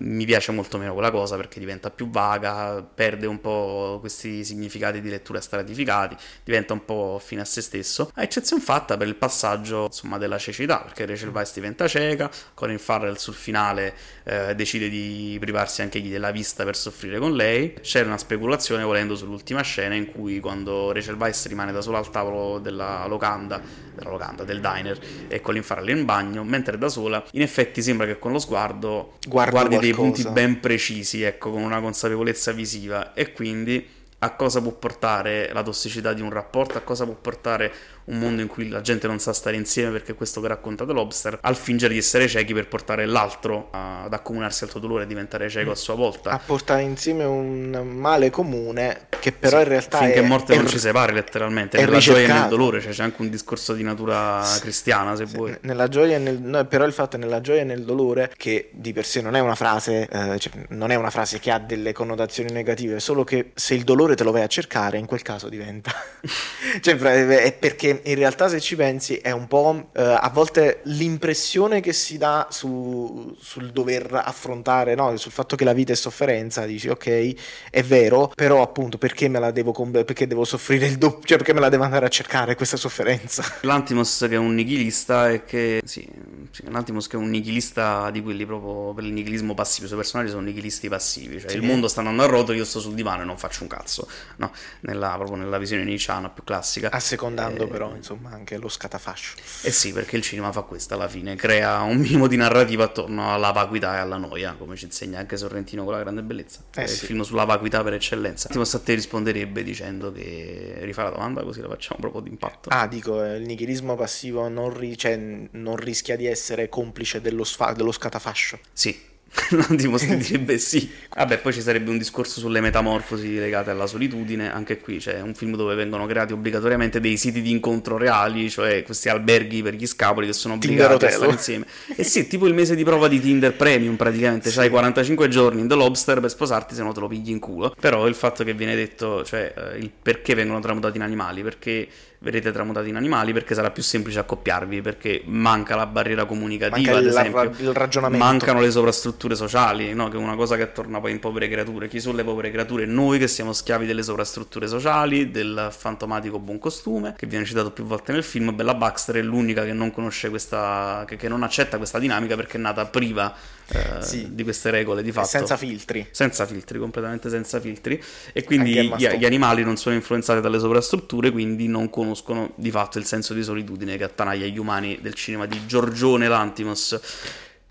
mi 0.00 0.26
piace 0.26 0.52
molto 0.52 0.76
meno 0.76 0.92
quella 0.92 1.10
cosa 1.10 1.36
perché 1.36 1.58
diventa 1.58 1.90
più 1.90 2.10
vaga, 2.10 2.82
perde 2.82 3.26
un 3.26 3.40
po' 3.40 3.96
questi 3.98 4.44
significati 4.44 5.00
di 5.00 5.08
lettura 5.08 5.40
stratificati, 5.40 6.16
diventa 6.44 6.74
un 6.74 6.84
po' 6.84 7.18
fine 7.24 7.40
a 7.40 7.46
se 7.46 7.62
stesso, 7.62 8.10
a 8.14 8.22
eccezione 8.22 8.60
fatta 8.62 8.89
per 8.96 9.06
il 9.06 9.16
passaggio 9.16 9.86
insomma 9.86 10.18
della 10.18 10.38
cecità, 10.38 10.78
perché 10.78 11.06
Rachel 11.06 11.30
Weisz 11.30 11.54
diventa 11.54 11.86
cieca, 11.88 12.30
Colin 12.54 12.78
Farrell 12.78 13.14
sul 13.14 13.34
finale 13.34 13.94
eh, 14.24 14.54
decide 14.54 14.88
di 14.88 15.36
privarsi 15.40 15.82
anche 15.82 15.98
egli 15.98 16.10
della 16.10 16.30
vista 16.30 16.64
per 16.64 16.76
soffrire 16.76 17.18
con 17.18 17.34
lei, 17.34 17.74
c'è 17.80 18.02
una 18.02 18.18
speculazione 18.18 18.82
volendo 18.82 19.14
sull'ultima 19.14 19.62
scena 19.62 19.94
in 19.94 20.10
cui 20.10 20.40
quando 20.40 20.92
Rachel 20.92 21.16
Weisz 21.16 21.46
rimane 21.46 21.72
da 21.72 21.80
sola 21.80 21.98
al 21.98 22.10
tavolo 22.10 22.58
della 22.58 23.06
locanda, 23.06 23.60
della 23.94 24.10
locanda, 24.10 24.44
del 24.44 24.60
diner 24.60 24.98
e 25.28 25.40
Colin 25.40 25.62
Farrell 25.62 25.96
in 25.96 26.04
bagno, 26.04 26.44
mentre 26.44 26.78
da 26.78 26.88
sola, 26.88 27.24
in 27.32 27.42
effetti 27.42 27.82
sembra 27.82 28.06
che 28.06 28.18
con 28.18 28.32
lo 28.32 28.38
sguardo 28.38 29.18
Guardo 29.26 29.50
guardi 29.52 29.78
dei 29.78 29.92
qualcosa. 29.92 30.22
punti 30.22 30.32
ben 30.32 30.60
precisi, 30.60 31.22
ecco, 31.22 31.50
con 31.50 31.62
una 31.62 31.80
consapevolezza 31.80 32.52
visiva. 32.52 33.12
E 33.14 33.32
quindi 33.32 33.98
a 34.22 34.34
cosa 34.34 34.60
può 34.60 34.72
portare 34.72 35.50
la 35.52 35.62
tossicità 35.62 36.12
di 36.12 36.20
un 36.20 36.30
rapporto, 36.30 36.78
a 36.78 36.82
cosa 36.82 37.04
può 37.04 37.14
portare 37.14 37.72
un 38.10 38.18
mondo 38.18 38.42
in 38.42 38.48
cui 38.48 38.68
la 38.68 38.80
gente 38.80 39.06
non 39.06 39.18
sa 39.18 39.32
stare 39.32 39.56
insieme 39.56 39.90
perché 39.92 40.12
è 40.12 40.14
questo 40.14 40.40
che 40.40 40.48
racconta 40.48 40.84
The 40.84 40.92
Lobster, 40.92 41.38
al 41.40 41.56
fingere 41.56 41.92
di 41.92 41.98
essere 41.98 42.28
ciechi 42.28 42.52
per 42.52 42.68
portare 42.68 43.06
l'altro 43.06 43.68
a- 43.70 44.04
ad 44.04 44.12
accomunarsi 44.12 44.64
al 44.64 44.70
tuo 44.70 44.80
dolore 44.80 45.04
e 45.04 45.06
diventare 45.06 45.48
cieco 45.48 45.70
a 45.70 45.76
sua 45.76 45.94
volta. 45.94 46.30
A 46.30 46.40
portare 46.44 46.82
insieme 46.82 47.24
un 47.24 47.70
male 47.96 48.30
comune 48.30 49.06
che 49.20 49.32
però 49.32 49.60
in 49.60 49.68
realtà 49.68 49.98
Finché 49.98 50.14
è, 50.14 50.22
morte 50.22 50.54
è- 50.54 50.56
non 50.56 50.66
ci 50.66 50.78
separi 50.78 51.12
letteralmente, 51.12 51.78
è 51.78 51.84
nella 51.84 51.98
gioia 51.98 52.18
e 52.18 52.20
nel 52.20 52.28
ricercato. 52.28 52.56
dolore, 52.56 52.80
cioè 52.80 52.92
c'è 52.92 53.02
anche 53.02 53.22
un 53.22 53.30
discorso 53.30 53.74
di 53.74 53.82
natura 53.82 54.44
cristiana 54.60 55.14
se 55.14 55.24
vuoi. 55.26 55.56
Nella 55.62 55.88
gioia 55.88 56.16
e 56.16 56.18
nel, 56.18 56.40
no, 56.40 56.64
però 56.64 56.84
il 56.84 56.92
fatto 56.92 57.16
è 57.16 57.18
nella 57.18 57.40
gioia 57.40 57.60
e 57.60 57.64
nel 57.64 57.84
dolore 57.84 58.32
che 58.36 58.70
di 58.72 58.92
per 58.92 59.04
sé 59.04 59.20
non 59.20 59.36
è 59.36 59.40
una 59.40 59.54
frase 59.54 60.08
eh, 60.10 60.38
cioè, 60.38 60.52
non 60.70 60.90
è 60.90 60.94
una 60.94 61.10
frase 61.10 61.38
che 61.38 61.50
ha 61.50 61.58
delle 61.58 61.92
connotazioni 61.92 62.50
negative 62.52 63.00
solo 63.00 63.24
che 63.24 63.50
se 63.54 63.74
il 63.74 63.84
dolore 63.84 64.16
te 64.16 64.24
lo 64.24 64.32
vai 64.32 64.42
a 64.42 64.46
cercare 64.46 64.98
in 64.98 65.06
quel 65.06 65.22
caso 65.22 65.48
diventa 65.48 65.92
cioè 66.80 66.96
è 66.96 67.52
perché 67.52 67.99
in 68.04 68.14
realtà 68.14 68.48
se 68.48 68.60
ci 68.60 68.76
pensi 68.76 69.16
è 69.16 69.30
un 69.30 69.46
po' 69.46 69.90
eh, 69.94 70.02
a 70.02 70.30
volte 70.32 70.80
l'impressione 70.84 71.80
che 71.80 71.92
si 71.92 72.16
dà 72.18 72.46
su- 72.50 73.36
sul 73.40 73.70
dover 73.72 74.20
affrontare 74.24 74.94
no? 74.94 75.16
sul 75.16 75.32
fatto 75.32 75.56
che 75.56 75.64
la 75.64 75.72
vita 75.72 75.92
è 75.92 75.96
sofferenza 75.96 76.64
dici 76.66 76.88
ok 76.88 77.34
è 77.70 77.82
vero 77.82 78.32
però 78.34 78.62
appunto 78.62 78.98
perché 78.98 79.28
me 79.28 79.38
la 79.38 79.50
devo 79.50 79.72
com- 79.72 79.90
perché 79.90 80.26
devo 80.26 80.44
soffrire 80.44 80.86
il 80.86 80.96
doppio 80.98 81.26
cioè 81.26 81.36
perché 81.38 81.52
me 81.52 81.60
la 81.60 81.68
devo 81.68 81.84
andare 81.84 82.06
a 82.06 82.08
cercare 82.08 82.54
questa 82.54 82.76
sofferenza 82.76 83.44
L'Antimos 83.62 84.26
che 84.28 84.34
è 84.34 84.38
un 84.38 84.54
nichilista 84.54 85.30
e 85.30 85.44
che 85.44 85.80
sì, 85.84 86.06
sì, 86.50 86.62
Lantimos 86.70 87.06
che 87.06 87.16
è 87.16 87.18
un 87.18 87.28
nichilista 87.30 88.10
di 88.10 88.22
quelli 88.22 88.46
proprio 88.46 88.92
per 88.94 89.04
il 89.04 89.12
nichilismo 89.12 89.54
passivo, 89.54 89.84
i 89.84 89.88
suoi 89.88 90.00
personaggi 90.00 90.30
sono 90.30 90.42
nichilisti 90.42 90.88
passivi, 90.88 91.40
cioè 91.40 91.50
Sì. 91.50 91.56
il 91.56 91.62
mondo 91.62 91.88
sta 91.88 92.00
andando 92.00 92.22
a 92.22 92.26
rotolo, 92.26 92.56
io 92.56 92.64
sto 92.64 92.80
sul 92.80 92.94
divano 92.94 93.22
e 93.22 93.24
non 93.24 93.36
faccio 93.38 93.62
un 93.62 93.68
cazzo, 93.68 94.08
no? 94.36 94.52
Nella, 94.80 95.12
proprio 95.16 95.36
nella 95.36 95.58
visione 95.58 95.84
nietzscheana 95.84 96.28
più 96.30 96.44
classica. 96.44 96.90
Assecondando 96.90 97.64
Eh, 97.64 97.68
però, 97.68 97.89
insomma, 97.96 98.30
anche 98.30 98.56
lo 98.56 98.68
scatafascio. 98.68 99.36
Eh 99.62 99.70
sì, 99.70 99.92
perché 99.92 100.16
il 100.16 100.22
cinema 100.22 100.52
fa 100.52 100.62
questo 100.62 100.94
alla 100.94 101.08
fine, 101.08 101.36
crea 101.36 101.80
un 101.80 101.98
minimo 101.98 102.26
di 102.26 102.36
narrativa 102.36 102.84
attorno 102.84 103.32
alla 103.32 103.50
vacuità 103.50 103.96
e 103.96 103.98
alla 103.98 104.16
noia, 104.16 104.54
come 104.58 104.76
ci 104.76 104.84
insegna 104.86 105.18
anche 105.18 105.36
Sorrentino 105.36 105.84
con 105.84 105.92
la 105.92 106.00
grande 106.00 106.22
bellezza. 106.22 106.60
Eh 106.74 106.84
è 106.84 106.86
sì. 106.86 106.94
il 106.94 107.06
film 107.06 107.20
sulla 107.22 107.44
vacuità 107.44 107.82
per 107.82 107.94
eccellenza. 107.94 108.48
Lantimos 108.48 108.74
a 108.74 108.80
te 108.80 108.94
risponderebbe 108.94 109.62
dicendo 109.62 110.12
che 110.12 110.78
rifà 110.80 111.04
la 111.04 111.10
domanda 111.10 111.42
così 111.42 111.60
la 111.60 111.68
facciamo 111.68 112.00
proprio 112.00 112.22
d'impatto. 112.22 112.68
Ah, 112.70 112.86
dico, 112.86 113.22
eh, 113.24 113.36
il 113.36 113.46
nichilismo 113.46 113.96
passivo 113.96 114.48
non, 114.48 114.76
ri- 114.76 114.96
cioè, 114.96 115.16
non 115.16 115.76
rischia 115.76 116.16
di 116.16 116.26
essere 116.26 116.68
complice 116.68 117.20
dello, 117.20 117.44
sfa- 117.44 117.72
dello 117.72 117.92
scatafascio. 117.92 118.58
Sì, 118.72 119.08
Lantimos 119.50 120.02
ti 120.02 120.16
direbbe 120.16 120.58
sì. 120.58 120.90
Vabbè, 121.14 121.38
poi 121.38 121.52
ci 121.52 121.60
sarebbe 121.60 121.90
un 121.90 121.98
discorso 121.98 122.40
sulle 122.40 122.60
metamorfosi 122.60 123.38
legate 123.38 123.70
alla 123.70 123.86
solitudine. 123.86 124.52
Anche 124.52 124.78
qui 124.78 124.98
c'è 124.98 125.20
un 125.20 125.34
film 125.34 125.56
dove 125.56 125.74
vengono 125.74 126.06
creati 126.06 126.32
obbligatoriamente 126.32 127.00
dei 127.00 127.16
siti 127.16 127.40
di 127.40 127.50
incontro 127.50 127.96
reali, 127.96 128.50
cioè 128.50 128.82
questi 128.82 129.08
alberghi 129.08 129.62
per 129.62 129.74
gli 129.74 129.86
scapoli 129.86 130.26
che 130.26 130.32
sono 130.32 130.54
obbligati 130.54 131.04
a 131.04 131.10
stare 131.10 131.32
insieme. 131.32 131.66
E 131.94 132.02
sì, 132.02 132.26
tipo 132.26 132.46
il 132.46 132.54
mese 132.54 132.74
di 132.74 132.84
prova 132.84 133.08
di 133.08 133.20
Tinder 133.20 133.54
Premium 133.54 133.96
praticamente. 133.96 134.50
C'hai 134.50 134.68
45 134.68 135.28
giorni 135.28 135.60
in 135.60 135.68
The 135.68 135.74
Lobster 135.74 136.20
per 136.20 136.30
sposarti, 136.30 136.74
se 136.74 136.82
no 136.82 136.92
te 136.92 137.00
lo 137.00 137.08
pigli 137.08 137.30
in 137.30 137.38
culo. 137.38 137.74
Però 137.78 138.06
il 138.06 138.14
fatto 138.14 138.42
che 138.42 138.54
viene 138.54 138.74
detto, 138.74 139.24
cioè 139.24 139.52
eh, 139.56 139.78
il 139.78 139.90
perché 139.90 140.34
vengono 140.34 140.60
tramutati 140.60 140.96
in 140.96 141.02
animali, 141.02 141.42
perché 141.42 141.88
verrete 142.22 142.52
tramutati 142.52 142.90
in 142.90 142.96
animali, 142.96 143.32
perché 143.32 143.54
sarà 143.54 143.70
più 143.70 143.82
semplice 143.82 144.18
accoppiarvi, 144.18 144.82
perché 144.82 145.22
manca 145.24 145.74
la 145.74 145.86
barriera 145.86 146.26
comunicativa, 146.26 146.92
Manca 146.92 146.98
ad 146.98 147.06
esempio. 147.06 147.68
il 147.68 147.74
ragionamento. 147.74 148.24
Mancano 148.24 148.60
le 148.60 148.70
sovrastrutture 148.70 149.34
sociali, 149.34 149.94
no? 149.94 150.08
che 150.08 150.18
è 150.18 150.20
una 150.20 150.36
cosa 150.36 150.56
che 150.56 150.70
torna 150.72 151.00
poi 151.00 151.12
in 151.12 151.18
povere 151.18 151.48
creature. 151.48 151.88
Chi 151.88 151.98
sono 151.98 152.16
le 152.16 152.24
povere 152.24 152.50
creature? 152.50 152.84
Noi 152.84 153.18
che 153.18 153.26
siamo 153.26 153.54
schiavi 153.54 153.86
delle 153.86 154.02
sovrastrutture 154.02 154.68
sociali, 154.68 155.30
del 155.30 155.68
fantomatico 155.70 156.38
buon 156.38 156.58
costume, 156.58 157.14
che 157.16 157.26
viene 157.26 157.46
citato 157.46 157.70
più 157.70 157.84
volte 157.84 158.12
nel 158.12 158.22
film. 158.22 158.54
Bella 158.54 158.74
Baxter 158.74 159.16
è 159.16 159.22
l'unica 159.22 159.64
che 159.64 159.72
non 159.72 159.90
conosce 159.90 160.28
questa, 160.28 161.04
che, 161.06 161.16
che 161.16 161.28
non 161.28 161.42
accetta 161.42 161.78
questa 161.78 161.98
dinamica 161.98 162.36
perché 162.36 162.58
è 162.58 162.60
nata 162.60 162.84
priva 162.84 163.34
eh, 163.72 164.02
Sì. 164.02 164.34
di 164.34 164.42
queste 164.42 164.70
regole 164.70 165.02
di 165.02 165.12
fatto. 165.12 165.28
Senza 165.28 165.56
filtri. 165.56 166.06
Senza 166.10 166.46
filtri, 166.46 166.78
completamente 166.78 167.28
senza 167.28 167.60
filtri. 167.60 168.02
E 168.32 168.44
quindi 168.44 168.72
gli, 168.96 169.06
gli 169.06 169.24
animali 169.24 169.62
non 169.64 169.76
sono 169.76 169.94
influenzati 169.94 170.40
dalle 170.40 170.58
sovrastrutture, 170.58 171.30
quindi 171.30 171.66
non 171.68 171.88
conoscono 171.90 172.52
di 172.56 172.70
fatto 172.70 172.98
il 172.98 173.04
senso 173.04 173.34
di 173.34 173.42
solitudine 173.42 173.96
che 173.96 174.04
attanaglia 174.04 174.46
gli 174.46 174.58
umani 174.58 174.98
del 175.00 175.14
cinema 175.14 175.46
di 175.46 175.66
Giorgione 175.66 176.28
Lantimos. 176.28 176.98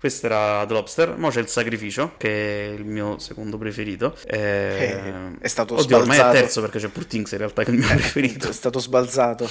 Questo 0.00 0.24
era 0.26 0.64
The 0.66 0.72
Lobster, 0.72 1.14
mo 1.18 1.28
c'è 1.28 1.40
il 1.40 1.48
sacrificio, 1.48 2.14
che 2.16 2.68
è 2.68 2.72
il 2.72 2.86
mio 2.86 3.18
secondo 3.18 3.58
preferito. 3.58 4.16
Eh, 4.24 5.36
è 5.38 5.46
stato 5.46 5.74
Oddio, 5.74 5.98
ormai 5.98 6.16
è 6.16 6.20
sbalzato. 6.20 6.40
terzo 6.40 6.60
perché 6.62 6.78
c'è 6.78 6.88
Poor 6.88 7.04
Things 7.04 7.30
in 7.32 7.38
realtà 7.38 7.64
che 7.64 7.70
è 7.70 7.74
il 7.74 7.80
mio 7.80 7.88
preferito. 7.92 8.48
È 8.48 8.52
stato 8.52 8.78
sbalzato. 8.78 9.46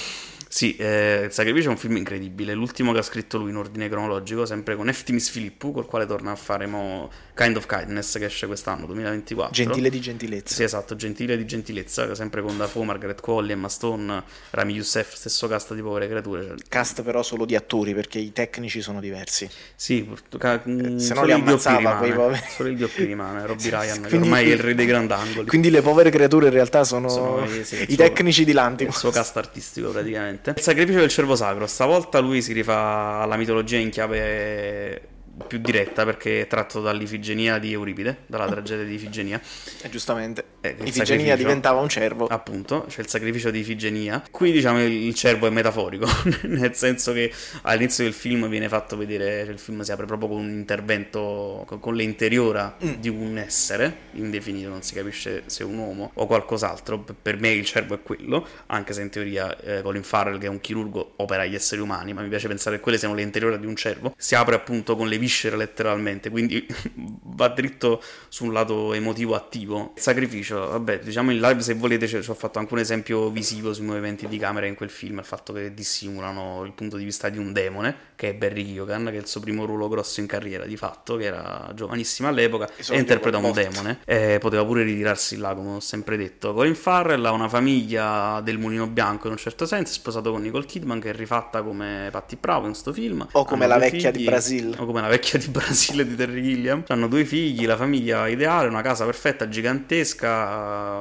Sì, 0.52 0.74
eh, 0.74 1.22
Il 1.26 1.32
Sacrificio 1.32 1.68
è 1.68 1.70
un 1.70 1.76
film 1.76 1.96
incredibile, 1.96 2.54
l'ultimo 2.54 2.92
che 2.92 2.98
ha 2.98 3.02
scritto 3.02 3.38
lui 3.38 3.50
in 3.50 3.56
ordine 3.56 3.88
cronologico, 3.88 4.44
sempre 4.46 4.74
con 4.74 4.88
Eftimis 4.88 5.30
Filippu, 5.30 5.70
col 5.70 5.86
quale 5.86 6.06
torna 6.06 6.32
a 6.32 6.34
fare 6.34 6.66
mo 6.66 7.08
Kind 7.34 7.56
of 7.56 7.66
Kindness 7.66 8.18
che 8.18 8.24
esce 8.24 8.48
quest'anno, 8.48 8.86
2024. 8.86 9.52
Gentile 9.54 9.90
di 9.90 10.00
gentilezza. 10.00 10.52
Sì, 10.52 10.64
esatto, 10.64 10.96
Gentile 10.96 11.36
di 11.36 11.46
gentilezza, 11.46 12.16
sempre 12.16 12.42
con 12.42 12.56
Dafoe, 12.56 12.84
Margaret 12.84 13.20
Qualley, 13.20 13.52
Emma 13.52 13.68
Stone, 13.68 14.24
Rami 14.50 14.72
Youssef, 14.74 15.14
stesso 15.14 15.46
cast 15.46 15.72
di 15.72 15.82
povere 15.82 16.08
creature. 16.08 16.44
cioè- 16.48 16.56
Cast 16.68 17.02
però 17.02 17.22
solo 17.22 17.44
di 17.44 17.54
attori 17.54 17.94
perché 17.94 18.18
i 18.18 18.32
tecnici 18.32 18.80
sono 18.82 18.98
diversi. 18.98 19.48
sì, 19.76 20.04
ca- 20.36 20.60
mm, 20.68 20.96
se 20.96 21.14
no 21.14 21.22
li 21.22 21.28
il 21.28 21.34
ammazzava 21.36 21.94
quei 21.98 22.12
poveri. 22.12 22.40
Solo 22.50 22.68
il 22.70 22.76
DOP 22.76 22.96
rimane, 22.96 23.46
Robbie 23.46 23.70
Ryan, 23.70 24.00
Quindi- 24.00 24.16
ormai 24.26 24.50
è 24.50 24.54
il 24.54 24.58
re 24.60 24.74
dei 24.74 24.86
grandangoli. 24.90 25.46
Quindi 25.46 25.70
le 25.70 25.80
povere 25.80 26.10
creature 26.10 26.46
in 26.46 26.52
realtà 26.52 26.82
sono, 26.82 27.08
Sono 27.08 27.44
i- 27.44 27.64
sì, 27.64 27.76
il 27.76 27.82
i 27.82 27.94
suo- 27.94 27.96
tecnici 28.04 28.42
di 28.42 28.50
il 28.50 28.56
Lantimos. 28.56 28.98
suo 28.98 29.10
cast 29.10 29.36
artistico 29.36 29.90
praticamente. 29.90 30.38
Il 30.42 30.60
sacrificio 30.60 31.00
del 31.00 31.10
cervo 31.10 31.36
sacro, 31.36 31.66
stavolta 31.66 32.18
lui 32.18 32.40
si 32.40 32.52
rifà 32.52 33.20
alla 33.20 33.36
mitologia 33.36 33.76
in 33.76 33.90
chiave 33.90 35.09
più 35.46 35.58
diretta 35.58 36.04
perché 36.04 36.42
è 36.42 36.46
tratto 36.46 36.80
dall'Ifigenia 36.80 37.58
di 37.58 37.72
Euripide, 37.72 38.24
dalla 38.26 38.46
tragedia 38.46 38.84
di 38.84 38.94
Ifigenia. 38.94 39.40
E 39.82 39.88
giustamente. 39.88 40.44
Eh, 40.60 40.76
Ifigenia 40.84 41.36
diventava 41.36 41.80
un 41.80 41.88
cervo. 41.88 42.26
Appunto, 42.26 42.86
c'è 42.88 43.00
il 43.00 43.08
sacrificio 43.08 43.50
di 43.50 43.60
Ifigenia. 43.60 44.22
Qui 44.30 44.52
diciamo 44.52 44.82
il 44.82 45.14
cervo 45.14 45.46
è 45.46 45.50
metaforico, 45.50 46.06
nel 46.44 46.74
senso 46.74 47.12
che 47.12 47.32
all'inizio 47.62 48.04
del 48.04 48.12
film 48.12 48.48
viene 48.48 48.68
fatto 48.68 48.96
vedere, 48.96 49.44
cioè 49.44 49.52
il 49.52 49.58
film 49.58 49.80
si 49.82 49.92
apre 49.92 50.06
proprio 50.06 50.28
con 50.28 50.38
un 50.38 50.50
intervento 50.50 51.64
con, 51.66 51.80
con 51.80 51.94
le 51.94 52.02
interiora 52.02 52.76
Mm. 52.84 52.94
di 52.94 53.08
un 53.08 53.36
essere 53.38 54.08
indefinito, 54.12 54.68
non 54.68 54.82
si 54.82 54.94
capisce 54.94 55.42
se 55.46 55.62
è 55.62 55.66
un 55.66 55.76
uomo 55.76 56.10
o 56.14 56.26
qualcos'altro. 56.26 57.04
Per 57.20 57.38
me 57.38 57.50
il 57.50 57.64
cervo 57.64 57.94
è 57.94 58.02
quello, 58.02 58.46
anche 58.66 58.92
se 58.92 59.02
in 59.02 59.10
teoria 59.10 59.56
eh, 59.60 59.82
Colin 59.82 60.02
Farrell, 60.02 60.38
che 60.38 60.46
è 60.46 60.48
un 60.48 60.60
chirurgo, 60.60 61.12
opera 61.16 61.44
gli 61.44 61.54
esseri 61.54 61.80
umani, 61.80 62.12
ma 62.12 62.22
mi 62.22 62.28
piace 62.28 62.48
pensare 62.48 62.76
che 62.76 62.82
quelle 62.82 62.98
siano 62.98 63.14
le 63.14 63.22
interiora 63.22 63.56
di 63.56 63.66
un 63.66 63.76
cervo. 63.76 64.14
Si 64.16 64.34
apre 64.34 64.54
appunto 64.54 64.96
con 64.96 65.08
le 65.08 65.18
viscere 65.20 65.56
letteralmente, 65.56 66.30
quindi 66.30 66.66
va 67.22 67.48
dritto 67.48 68.02
su 68.28 68.46
un 68.46 68.52
lato 68.52 68.92
emotivo 68.92 69.36
attivo. 69.36 69.92
Sacrificio, 69.94 70.58
vabbè, 70.58 70.98
diciamo 70.98 71.30
in 71.30 71.38
live 71.38 71.60
se 71.60 71.74
volete 71.74 72.08
ci 72.08 72.16
ho 72.16 72.34
fatto 72.34 72.58
anche 72.58 72.72
un 72.72 72.80
esempio 72.80 73.30
visivo 73.30 73.72
sui 73.72 73.84
movimenti 73.84 74.26
di 74.26 74.38
camera 74.38 74.66
in 74.66 74.74
quel 74.74 74.90
film, 74.90 75.18
il 75.18 75.24
fatto 75.24 75.52
che 75.52 75.72
dissimulano 75.72 76.64
il 76.64 76.72
punto 76.72 76.96
di 76.96 77.04
vista 77.04 77.28
di 77.28 77.38
un 77.38 77.52
demone, 77.52 77.94
che 78.20 78.28
è 78.28 78.34
Barry 78.34 78.74
Keoghan, 78.74 79.06
che 79.06 79.12
è 79.12 79.16
il 79.16 79.26
suo 79.26 79.40
primo 79.40 79.64
ruolo 79.64 79.88
grosso 79.88 80.20
in 80.20 80.26
carriera 80.26 80.66
di 80.66 80.76
fatto, 80.76 81.16
che 81.16 81.24
era 81.24 81.72
giovanissimo 81.74 82.28
all'epoca 82.28 82.68
e 82.90 82.98
interpreta 82.98 83.38
un 83.38 83.50
demone. 83.50 84.00
E 84.04 84.36
poteva 84.38 84.62
pure 84.66 84.82
ritirarsi 84.82 85.38
là, 85.38 85.54
come 85.54 85.76
ho 85.76 85.80
sempre 85.80 86.18
detto. 86.18 86.52
Colin 86.52 86.74
Farrell 86.74 87.24
ha 87.24 87.30
una 87.30 87.48
famiglia 87.48 88.42
del 88.42 88.58
mulino 88.58 88.86
bianco 88.86 89.28
in 89.28 89.32
un 89.32 89.38
certo 89.38 89.64
senso, 89.64 89.92
è 89.92 89.94
sposato 89.94 90.32
con 90.32 90.42
Nicole 90.42 90.66
Kidman, 90.66 91.00
che 91.00 91.08
è 91.08 91.12
rifatta 91.14 91.62
come 91.62 92.10
Patti 92.12 92.36
Bravo 92.36 92.66
in 92.66 92.74
sto 92.74 92.92
film. 92.92 93.26
O 93.32 93.46
come 93.46 93.64
Hanno 93.64 93.72
la 93.72 93.80
vecchia 93.80 94.10
di 94.10 94.18
figli, 94.18 94.28
Brasil. 94.28 94.76
O 94.76 94.84
come 94.84 95.00
la 95.00 95.08
vecchia 95.08 95.38
di 95.38 95.48
Brasile 95.48 96.06
di 96.06 96.14
Terry 96.14 96.42
Gilliam. 96.42 96.84
Hanno 96.88 97.08
due 97.08 97.24
figli, 97.24 97.64
la 97.64 97.78
famiglia 97.78 98.28
ideale, 98.28 98.68
una 98.68 98.82
casa 98.82 99.06
perfetta, 99.06 99.48
gigantesca. 99.48 100.98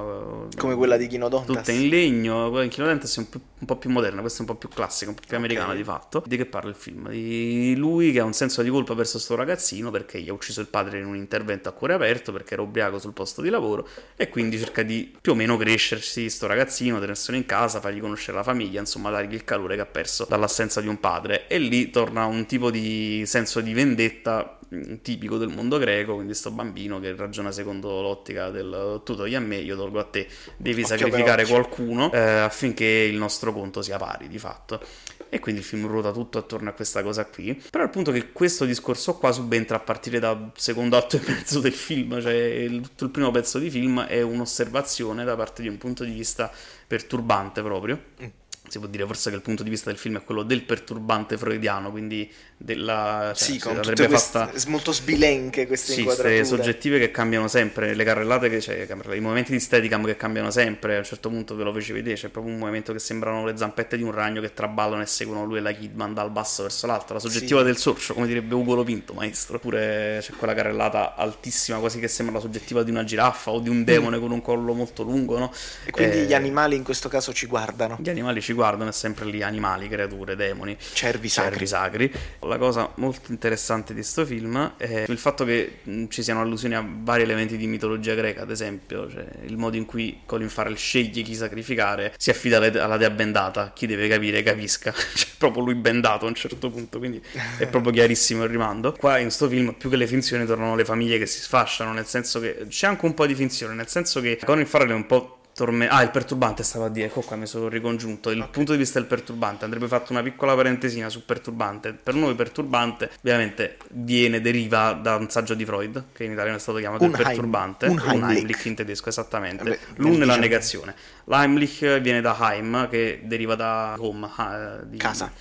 Come 0.55 0.75
quella 0.75 0.95
di 0.95 1.08
Kino 1.08 1.27
Dontas. 1.27 1.53
Tutta 1.53 1.73
in 1.73 1.89
legno, 1.89 2.47
quella 2.47 2.63
in 2.63 2.69
Kino 2.69 2.88
Dentes 2.88 3.13
è 3.17 3.19
un, 3.19 3.27
po'- 3.27 3.41
un 3.60 3.65
po' 3.65 3.75
più 3.75 3.89
moderna, 3.89 4.21
questa 4.21 4.38
è 4.38 4.41
un 4.43 4.47
po' 4.47 4.55
più 4.55 4.69
classica, 4.69 5.10
un 5.10 5.17
po' 5.17 5.23
più 5.27 5.36
americana 5.36 5.73
di 5.73 5.84
fatto. 5.84 6.23
Di 6.25 6.38
che 6.38 6.45
parla 6.45 6.69
il 6.69 6.77
film? 6.77 7.08
Di 7.10 7.76
lui 7.76 8.12
che 8.12 8.19
ha 8.19 8.24
un 8.24 8.34
senso 8.34 8.62
di 8.62 8.69
colpa 8.69 8.93
verso 8.93 9.19
sto 9.19 9.36
ragazzino 9.36 9.91
perché 9.91 10.22
gli 10.22 10.30
ha 10.30 10.34
ucciso 10.34 10.62
il 10.62 10.67
padre 10.67 11.00
in 11.00 11.06
un 11.06 11.15
intervento 11.15 11.69
a 11.69 11.72
cuore 11.72 11.93
aperto 11.93 12.32
perché 12.32 12.54
era 12.54 12.63
ubriaco 12.63 13.00
sul 13.00 13.13
posto 13.13 13.41
di 13.41 13.50
lavoro 13.50 13.88
e 14.15 14.30
quindi 14.30 14.58
cerca 14.58 14.84
di 14.84 15.13
più 15.19 15.34
o 15.34 15.36
meno 15.36 15.58
crescersi 15.58 16.30
sto 16.30 16.48
ragazzino, 16.48 17.00
tenerselo 17.00 17.38
in 17.38 17.45
casa, 17.45 17.80
fargli 17.80 18.00
conoscere 18.00 18.38
la 18.38 18.43
famiglia, 18.43 18.80
insomma 18.80 19.10
dargli 19.10 19.34
il 19.34 19.43
calore 19.43 19.76
che 19.76 19.82
ha 19.82 19.86
perso 19.86 20.26
dall'assenza 20.30 20.82
di 20.82 20.88
un 20.88 21.00
padre 21.00 21.48
e 21.48 21.58
lì 21.58 21.89
torna 21.89 22.26
un 22.26 22.45
tipo 22.45 22.72
di 22.72 23.24
senso 23.26 23.62
di 23.62 23.74
vendetta 23.74 24.60
mh, 24.67 24.95
tipico 25.02 25.38
del 25.38 25.50
mondo 25.50 25.78
greco, 25.78 26.15
quindi 26.15 26.34
sto 26.34 26.52
bambino 26.52 27.00
che 27.00 27.15
ragiona 27.15 27.52
secondo 27.52 28.02
l'ottica 28.02 28.50
del 28.50 29.02
tu 29.04 29.15
togli 29.15 29.36
a 29.36 29.39
me, 29.39 29.58
io 29.58 29.76
tolgo 29.76 30.00
a 30.00 30.06
te, 30.06 30.28
devi 30.58 30.84
Occhio 30.84 30.98
sacrificare 30.98 31.45
qualcuno 31.45 32.12
eh, 32.12 32.19
affinché 32.19 32.86
il 32.86 33.17
nostro 33.17 33.54
conto 33.54 33.82
sia 33.82 33.98
pari 33.98 34.28
di 34.28 34.39
fatto. 34.39 34.82
E 35.29 35.39
quindi 35.39 35.61
il 35.61 35.67
film 35.67 35.87
ruota 35.87 36.11
tutto 36.11 36.39
attorno 36.39 36.69
a 36.69 36.73
questa 36.73 37.03
cosa 37.03 37.25
qui. 37.25 37.61
Però 37.69 37.83
al 37.83 37.89
punto 37.89 38.11
che 38.11 38.31
questo 38.31 38.65
discorso 38.65 39.15
qua 39.17 39.31
subentra 39.31 39.77
a 39.77 39.79
partire 39.79 40.19
dal 40.19 40.51
secondo 40.55 40.97
atto 40.97 41.17
e 41.17 41.21
mezzo 41.27 41.59
del 41.59 41.73
film, 41.73 42.19
cioè 42.19 42.33
il, 42.33 42.81
tutto 42.81 43.05
il 43.05 43.11
primo 43.11 43.31
pezzo 43.31 43.59
di 43.59 43.69
film 43.69 44.01
è 44.01 44.21
un'osservazione 44.21 45.23
da 45.23 45.35
parte 45.35 45.61
di 45.61 45.67
un 45.67 45.77
punto 45.77 46.03
di 46.03 46.11
vista 46.11 46.51
perturbante 46.87 47.61
proprio. 47.61 48.01
Mm. 48.21 48.27
Si 48.67 48.78
può 48.78 48.88
dire 48.88 49.04
forse 49.08 49.32
che 49.32 49.36
il 49.36 49.41
punto 49.41 49.63
di 49.63 49.69
vista 49.72 49.89
del 49.89 49.98
film 49.98 50.17
è 50.17 50.24
quello 50.24 50.43
del 50.43 50.62
perturbante 50.62 51.38
freudiano, 51.39 51.89
quindi 51.89 52.32
della... 52.56 53.32
cioè, 53.36 53.48
Sì, 53.48 53.58
con 53.58 53.74
tutte 53.74 53.88
andrebbe 53.89 54.10
queste 54.12 54.38
fatta- 54.38 54.69
molto 54.69 54.91
sbilenche 54.91 55.65
queste 55.65 55.93
sì, 55.93 56.00
inquadrature. 56.02 56.45
soggettive 56.45 57.00
che 57.00 57.10
cambiano 57.10 57.48
sempre, 57.48 57.95
le 57.95 58.04
carrellate 58.04 58.48
che 58.48 58.62
cioè, 58.62 58.86
i 59.15 59.19
movimenti 59.22 59.54
di 59.54 59.60
Steadicam 59.60 60.06
che 60.06 60.15
cambiano 60.17 60.52
sempre, 60.52 60.95
a 60.95 60.98
un 61.00 61.04
certo 61.04 61.30
punto 61.30 61.56
ve 61.56 61.63
lo 61.63 61.74
feci 61.74 61.93
vedere, 61.93 62.15
c'è 62.15 62.28
proprio 62.30 62.54
un 62.54 62.60
movimento 62.60 62.93
che 62.93 63.00
sembrano 63.00 63.43
le 63.43 63.58
zampette 63.58 63.98
di 63.98 64.04
un 64.04 64.12
ragno 64.12 64.39
che 64.39 64.54
traballano 64.54 65.02
e 65.02 65.08
seguono 65.08 65.45
lui 65.45 65.58
e 65.58 65.62
la 65.62 65.72
Kidman 65.72 66.13
dal 66.13 66.30
basso 66.30 66.62
verso 66.62 66.86
l'alto, 66.86 67.13
la 67.13 67.19
soggettiva 67.19 67.62
Sì. 67.62 67.65
del 67.65 67.78
sorcio, 67.78 68.13
come 68.13 68.28
direbbe 68.28 68.54
Ugo 68.54 68.76
Lopinto, 68.76 69.13
maestro. 69.13 69.56
Oppure 69.56 70.19
c'è 70.22 70.34
quella 70.34 70.54
carrellata 70.54 71.15
altissima, 71.15 71.80
quasi 71.80 72.00
che 72.00 72.08
sembra 72.08 72.36
la 72.36 72.41
soggettiva 72.41 72.84
di 72.84 72.91
una 72.91 73.04
giraffa 73.04 73.50
o 73.50 73.60
di 73.60 73.69
un 73.69 73.84
demone 73.84 74.19
con 74.19 74.30
un 74.32 74.41
collo 74.43 74.74
molto 74.74 75.02
lungo, 75.02 75.39
no? 75.39 75.52
E 75.86 75.91
quindi 75.91 76.17
Eh, 76.17 76.26
gli 76.26 76.34
animali 76.36 76.76
in 76.76 76.84
questo 76.84 77.10
caso 77.10 77.34
ci 77.34 77.48
guardano. 77.48 77.98
gli 78.00 78.10
animali 78.10 78.41
ci 78.41 78.48
guardano 78.53 78.89
è 78.89 78.93
sempre 78.93 79.25
lì 79.25 79.41
animali, 79.41 79.88
creature, 79.88 80.35
demoni, 80.35 80.77
Cervi 80.93 81.29
sacri. 81.29 81.51
cervi 81.51 81.67
sacri. 81.67 82.13
La 82.41 82.57
cosa 82.57 82.91
molto 82.95 83.31
interessante 83.31 83.93
di 83.93 83.99
questo 83.99 84.25
film 84.25 84.73
è 84.77 85.05
il 85.07 85.17
fatto 85.17 85.45
che 85.45 85.79
ci 86.09 86.23
siano 86.23 86.41
allusioni 86.41 86.75
a 86.75 86.85
vari 86.88 87.23
elementi 87.23 87.57
di 87.57 87.67
mitologia 87.67 88.13
greca, 88.13 88.41
ad 88.41 88.51
esempio, 88.51 89.09
cioè 89.09 89.25
il 89.45 89.57
modo 89.57 89.77
in 89.77 89.85
cui 89.85 90.21
Colin 90.25 90.49
Farrell 90.49 90.75
sceglie 90.75 91.21
chi 91.21 91.35
sacrificare, 91.35 92.13
si 92.17 92.29
affida 92.29 92.57
alla 92.57 92.97
dea 92.97 93.09
bendata, 93.09 93.71
chi 93.73 93.88
deve 93.88 94.07
capire 94.07 94.43
capisca, 94.43 94.91
cioè 95.15 95.29
proprio 95.38 95.63
lui 95.63 95.75
bendato 95.75 96.25
a 96.25 96.29
un 96.29 96.35
certo 96.35 96.69
punto, 96.69 96.97
quindi 96.97 97.21
è 97.57 97.67
proprio 97.67 97.91
chiarissimo 97.91 98.43
il 98.43 98.49
rimando. 98.49 98.93
Qua 98.93 99.17
in 99.17 99.23
questo 99.25 99.47
film 99.47 99.73
più 99.73 99.89
che 99.89 99.95
le 99.95 100.07
finzioni 100.07 100.45
tornano 100.45 100.75
le 100.75 100.85
famiglie 100.85 101.17
che 101.17 101.25
si 101.25 101.39
sfasciano, 101.39 101.93
nel 101.93 102.05
senso 102.05 102.39
che 102.39 102.65
c'è 102.67 102.88
anche 102.88 103.05
un 103.05 103.13
po' 103.13 103.25
di 103.25 103.35
finzione, 103.35 103.73
nel 103.73 103.88
senso 103.88 104.21
che 104.21 104.39
Colin 104.43 104.65
Farrell 104.65 104.89
è 104.89 104.93
un 104.93 105.05
po' 105.05 105.38
torme- 105.60 105.89
Ah, 105.89 106.02
il 106.02 106.10
perturbante 106.10 106.63
stavo 106.63 106.86
a 106.86 106.89
dire, 106.89 107.08
ecco 107.08 107.19
qua 107.22 107.36
mi 107.36 107.45
sono 107.45 107.67
ricongiunto. 107.67 108.30
Il 108.30 108.48
punto 108.50 108.72
di 108.72 108.78
vista 108.78 108.98
del 108.98 109.08
perturbante, 109.10 109.65
andrebbe 109.65 109.88
fatto 109.88 110.13
una 110.13 110.24
piccola 110.24 110.56
parentesina 110.56 111.10
su 111.10 111.26
perturbante. 111.26 111.93
Per 111.93 112.13
noi 112.13 112.34
perturbante 112.36 113.10
ovviamente 113.19 113.78
viene, 113.89 114.39
deriva 114.39 114.93
da 114.93 115.15
un 115.17 115.30
saggio 115.30 115.54
di 115.56 115.65
Freud, 115.65 116.06
che 116.13 116.24
in 116.24 116.32
italiano 116.32 116.56
è 116.58 116.60
stato 116.62 116.78
chiamato 116.78 117.04
il 117.04 117.10
Unheim- 117.10 117.28
perturbante. 117.28 117.86
Unheimlich. 117.88 118.65
in 118.65 118.76
tedesco, 118.76 119.10
esattamente. 119.10 119.63
Eh 119.63 119.69
beh, 119.69 119.80
L'un 119.98 120.12
è 120.13 120.17
la 120.19 120.24
diciamo- 120.24 120.39
negazione. 120.39 120.95
L'Heimlich 121.26 122.00
viene 122.02 122.22
da 122.22 122.38
Heim, 122.39 122.88
che 122.89 123.22
deriva 123.26 123.56
da 123.56 123.95
home, 124.00 124.30
ah, 124.38 124.80
di- 124.84 124.98
Casa. 124.98 125.32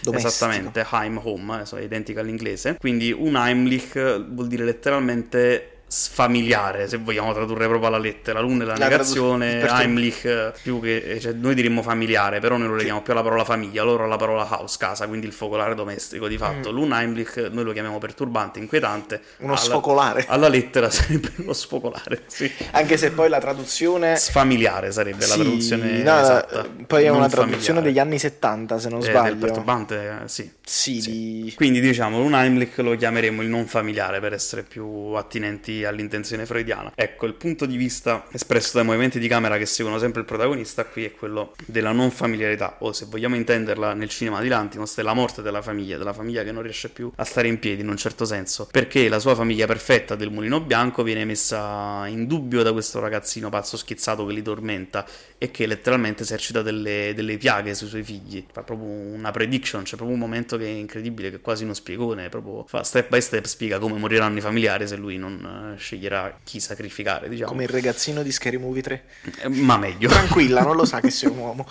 Domestico. 0.00 0.34
Esattamente, 0.34 0.86
Heim 0.90 1.20
home, 1.22 1.62
eh, 1.62 1.76
è 1.78 1.82
identica 1.82 2.20
all'inglese. 2.20 2.76
Quindi 2.78 3.10
un 3.10 3.36
Heimlich 3.36 4.24
vuol 4.28 4.46
dire 4.46 4.64
letteralmente 4.64 5.73
familiare, 5.88 6.88
se 6.88 6.96
vogliamo 6.96 7.32
tradurre 7.32 7.66
proprio 7.66 7.88
alla 7.88 7.98
lettera. 7.98 8.40
L'un 8.40 8.60
è 8.62 8.64
la, 8.64 8.72
La 8.76 8.78
negazione, 8.88 9.58
tradu- 9.60 9.80
Heimlich 9.80 10.24
eh, 10.24 10.52
più 10.62 10.80
che 10.80 10.96
eh, 10.96 11.20
cioè, 11.20 11.32
noi 11.32 11.54
diremmo 11.54 11.82
familiare, 11.82 12.40
però 12.40 12.56
noi 12.56 12.68
lo 12.68 12.74
leghiamo 12.74 13.02
più 13.02 13.12
alla 13.12 13.22
parola 13.22 13.44
famiglia, 13.44 13.82
loro 13.82 14.04
alla 14.04 14.16
parola 14.16 14.46
house, 14.50 14.76
casa, 14.78 15.06
quindi 15.06 15.26
il 15.26 15.32
focolare 15.32 15.74
domestico 15.74 16.26
di 16.28 16.36
fatto. 16.36 16.70
L'un 16.70 16.92
Heimlich 16.92 17.48
noi 17.52 17.64
lo 17.64 17.72
chiamiamo 17.72 17.98
perturbante, 17.98 18.58
inquietante. 18.58 19.20
Mm. 19.20 19.44
Uno 19.44 19.52
alla- 19.52 19.60
sfocolare. 19.60 20.24
Alla 20.28 20.48
lettera 20.48 20.90
sarebbe 20.90 21.30
uno 21.36 21.52
sfocolare, 21.52 22.22
sì. 22.26 22.50
Anche 22.72 22.96
se 22.96 23.12
poi 23.12 23.28
la 23.28 23.38
traduzione... 23.38 24.16
Sfamiliare 24.16 24.90
sarebbe 24.92 25.26
la 25.26 25.34
Sì, 25.34 25.40
traduzione 25.40 26.02
no, 26.02 26.20
esatta. 26.20 26.66
Poi 26.86 27.04
è 27.04 27.08
una 27.08 27.28
traduzione 27.28 27.80
familiare. 27.80 27.82
degli 27.86 27.98
anni 27.98 28.18
70, 28.18 28.78
se 28.78 28.88
non 28.88 28.98
Eh, 29.00 29.02
sbaglio. 29.04 29.36
perturbante, 29.36 30.20
eh, 30.24 30.28
sì. 30.28 30.50
Sì, 30.66 30.98
di- 31.00 31.52
Quindi 31.56 31.80
diciamo, 31.80 32.20
un 32.20 32.34
Heimlich 32.34 32.78
lo 32.78 32.96
chiameremo 32.96 33.42
il 33.42 33.48
non 33.48 33.66
familiare 33.66 34.18
per 34.20 34.32
essere 34.32 34.62
più 34.62 34.86
attinenti 35.12 35.83
all'intenzione 35.84 36.46
freudiana. 36.46 36.92
Ecco, 36.94 37.26
il 37.26 37.34
punto 37.34 37.66
di 37.66 37.76
vista 37.76 38.26
espresso 38.32 38.72
dai 38.74 38.84
movimenti 38.84 39.18
di 39.18 39.28
camera 39.28 39.58
che 39.58 39.66
seguono 39.66 39.98
sempre 39.98 40.20
il 40.20 40.26
protagonista 40.26 40.84
qui 40.84 41.04
è 41.04 41.12
quello 41.12 41.54
della 41.66 41.92
non 41.92 42.10
familiarità, 42.10 42.76
o 42.80 42.92
se 42.92 43.06
vogliamo 43.08 43.36
intenderla 43.36 43.94
nel 43.94 44.08
cinema 44.08 44.40
di 44.40 44.48
Lantimos, 44.48 44.94
della 44.94 45.14
morte 45.14 45.42
della 45.42 45.62
famiglia, 45.62 45.98
della 45.98 46.12
famiglia 46.12 46.42
che 46.42 46.52
non 46.52 46.62
riesce 46.62 46.88
più 46.88 47.10
a 47.14 47.24
stare 47.24 47.48
in 47.48 47.58
piedi 47.58 47.82
in 47.82 47.88
un 47.88 47.96
certo 47.96 48.24
senso, 48.24 48.68
perché 48.70 49.08
la 49.08 49.18
sua 49.18 49.34
famiglia 49.34 49.66
perfetta 49.66 50.14
del 50.14 50.30
mulino 50.30 50.60
bianco 50.60 51.02
viene 51.02 51.24
messa 51.24 52.06
in 52.06 52.26
dubbio 52.26 52.62
da 52.62 52.72
questo 52.72 53.00
ragazzino 53.00 53.48
pazzo 53.48 53.76
schizzato 53.76 54.26
che 54.26 54.32
li 54.32 54.42
tormenta 54.42 55.06
e 55.38 55.50
che 55.50 55.66
letteralmente 55.66 56.22
esercita 56.22 56.62
delle, 56.62 57.12
delle 57.14 57.36
piaghe 57.36 57.74
sui 57.74 57.88
suoi 57.88 58.02
figli. 58.02 58.44
Fa 58.50 58.62
proprio 58.62 58.88
una 58.88 59.30
prediction, 59.30 59.82
c'è 59.82 59.96
proprio 59.96 60.16
un 60.16 60.22
momento 60.22 60.56
che 60.56 60.64
è 60.64 60.68
incredibile, 60.68 61.30
che 61.30 61.36
è 61.36 61.40
quasi 61.40 61.64
uno 61.64 61.74
spiegone, 61.74 62.28
proprio 62.28 62.64
fa 62.66 62.82
step 62.82 63.08
by 63.08 63.20
step, 63.20 63.44
spiega 63.44 63.78
come 63.78 63.98
moriranno 63.98 64.38
i 64.38 64.40
familiari 64.40 64.86
se 64.86 64.96
lui 64.96 65.16
non 65.16 65.63
sceglierà 65.76 66.38
chi 66.44 66.60
sacrificare, 66.60 67.28
diciamo. 67.28 67.50
come 67.50 67.64
il 67.64 67.68
ragazzino 67.68 68.22
di 68.22 68.30
Scary 68.30 68.56
Movie 68.56 68.82
3. 68.82 69.04
Eh, 69.42 69.48
Ma 69.48 69.76
meglio. 69.76 70.08
Tranquilla, 70.08 70.62
non 70.62 70.76
lo 70.76 70.84
sa 70.84 71.00
che 71.00 71.10
sei 71.10 71.30
un 71.30 71.38
uomo. 71.38 71.66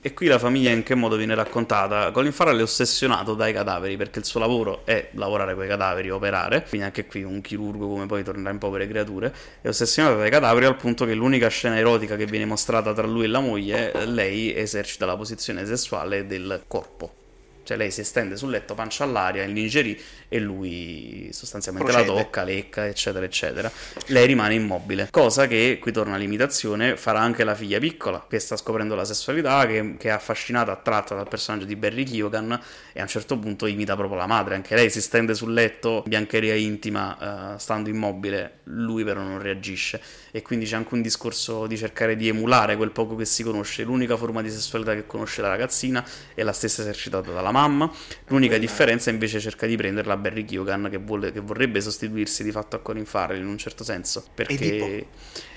E 0.00 0.14
qui 0.14 0.26
la 0.26 0.38
famiglia 0.38 0.70
in 0.70 0.82
che 0.82 0.94
modo 0.94 1.16
viene 1.16 1.34
raccontata? 1.34 2.10
Colin 2.10 2.32
Farrell 2.32 2.58
è 2.58 2.62
ossessionato 2.62 3.34
dai 3.34 3.52
cadaveri 3.52 3.96
perché 3.96 4.18
il 4.18 4.24
suo 4.24 4.40
lavoro 4.40 4.84
è 4.84 5.10
lavorare 5.12 5.54
con 5.54 5.64
i 5.64 5.68
cadaveri, 5.68 6.10
operare, 6.10 6.64
quindi 6.68 6.86
anche 6.86 7.06
qui 7.06 7.22
un 7.22 7.40
chirurgo 7.40 7.88
come 7.88 8.06
poi 8.06 8.22
tornerà 8.22 8.50
in 8.50 8.58
povere 8.58 8.86
creature, 8.86 9.32
è 9.60 9.68
ossessionato 9.68 10.16
dai 10.16 10.30
cadaveri 10.30 10.66
al 10.66 10.76
punto 10.76 11.04
che 11.04 11.14
l'unica 11.14 11.48
scena 11.48 11.78
erotica 11.78 12.16
che 12.16 12.26
viene 12.26 12.44
mostrata 12.44 12.92
tra 12.92 13.06
lui 13.06 13.24
e 13.24 13.28
la 13.28 13.40
moglie, 13.40 14.06
lei 14.06 14.54
esercita 14.54 15.06
la 15.06 15.16
posizione 15.16 15.66
sessuale 15.66 16.26
del 16.26 16.64
corpo. 16.66 17.24
Cioè 17.66 17.76
lei 17.76 17.90
si 17.90 18.00
estende 18.00 18.36
sul 18.36 18.50
letto, 18.50 18.74
pancia 18.74 19.02
all'aria, 19.02 19.42
in 19.42 19.52
lingerie 19.52 19.98
e 20.28 20.38
lui 20.38 21.28
sostanzialmente 21.32 21.90
la 21.90 21.98
Procede. 21.98 22.22
tocca, 22.22 22.42
lecca, 22.44 22.86
eccetera, 22.86 23.24
eccetera. 23.24 23.70
Lei 24.06 24.26
rimane 24.26 24.54
immobile, 24.54 25.08
cosa 25.10 25.48
che, 25.48 25.78
qui 25.80 25.90
torna 25.90 26.16
l'imitazione, 26.16 26.96
farà 26.96 27.18
anche 27.18 27.42
la 27.42 27.56
figlia 27.56 27.80
piccola, 27.80 28.24
che 28.28 28.38
sta 28.38 28.56
scoprendo 28.56 28.94
la 28.94 29.04
sessualità, 29.04 29.66
che, 29.66 29.96
che 29.98 30.08
è 30.08 30.12
affascinata, 30.12 30.70
attratta 30.70 31.16
dal 31.16 31.28
personaggio 31.28 31.64
di 31.64 31.74
Barry 31.74 32.04
Keoghan 32.04 32.60
e 32.92 33.00
a 33.00 33.02
un 33.02 33.08
certo 33.08 33.36
punto 33.36 33.66
imita 33.66 33.96
proprio 33.96 34.16
la 34.16 34.26
madre. 34.26 34.54
Anche 34.54 34.76
lei 34.76 34.88
si 34.88 35.00
stende 35.00 35.34
sul 35.34 35.52
letto, 35.52 36.04
biancheria 36.06 36.54
intima, 36.54 37.54
eh, 37.54 37.58
stando 37.58 37.88
immobile, 37.88 38.60
lui 38.64 39.02
però 39.02 39.20
non 39.20 39.40
reagisce. 39.40 40.00
E 40.36 40.42
quindi 40.42 40.66
c'è 40.66 40.76
anche 40.76 40.92
un 40.92 41.00
discorso 41.00 41.66
di 41.66 41.78
cercare 41.78 42.14
di 42.14 42.28
emulare 42.28 42.76
quel 42.76 42.90
poco 42.90 43.16
che 43.16 43.24
si 43.24 43.42
conosce. 43.42 43.84
L'unica 43.84 44.18
forma 44.18 44.42
di 44.42 44.50
sessualità 44.50 44.92
che 44.92 45.06
conosce 45.06 45.40
la 45.40 45.48
ragazzina 45.48 46.06
è 46.34 46.42
la 46.42 46.52
stessa 46.52 46.82
esercitata 46.82 47.32
dalla 47.32 47.52
mamma. 47.52 47.90
L'unica 48.26 48.58
differenza 48.58 49.08
invece 49.08 49.40
cerca 49.40 49.66
di 49.66 49.78
prenderla 49.78 50.14
Barry 50.18 50.44
Keoghan 50.44 50.90
che, 50.90 51.32
che 51.32 51.40
vorrebbe 51.40 51.80
sostituirsi 51.80 52.44
di 52.44 52.50
fatto 52.50 52.76
a 52.76 52.80
Colin 52.80 53.06
Farrell 53.06 53.40
in 53.40 53.46
un 53.46 53.56
certo 53.56 53.82
senso. 53.82 54.26
Perché... 54.34 55.06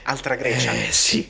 Altra 0.10 0.34
Grecia. 0.34 0.74
Eh, 0.74 0.92
sì, 0.92 1.28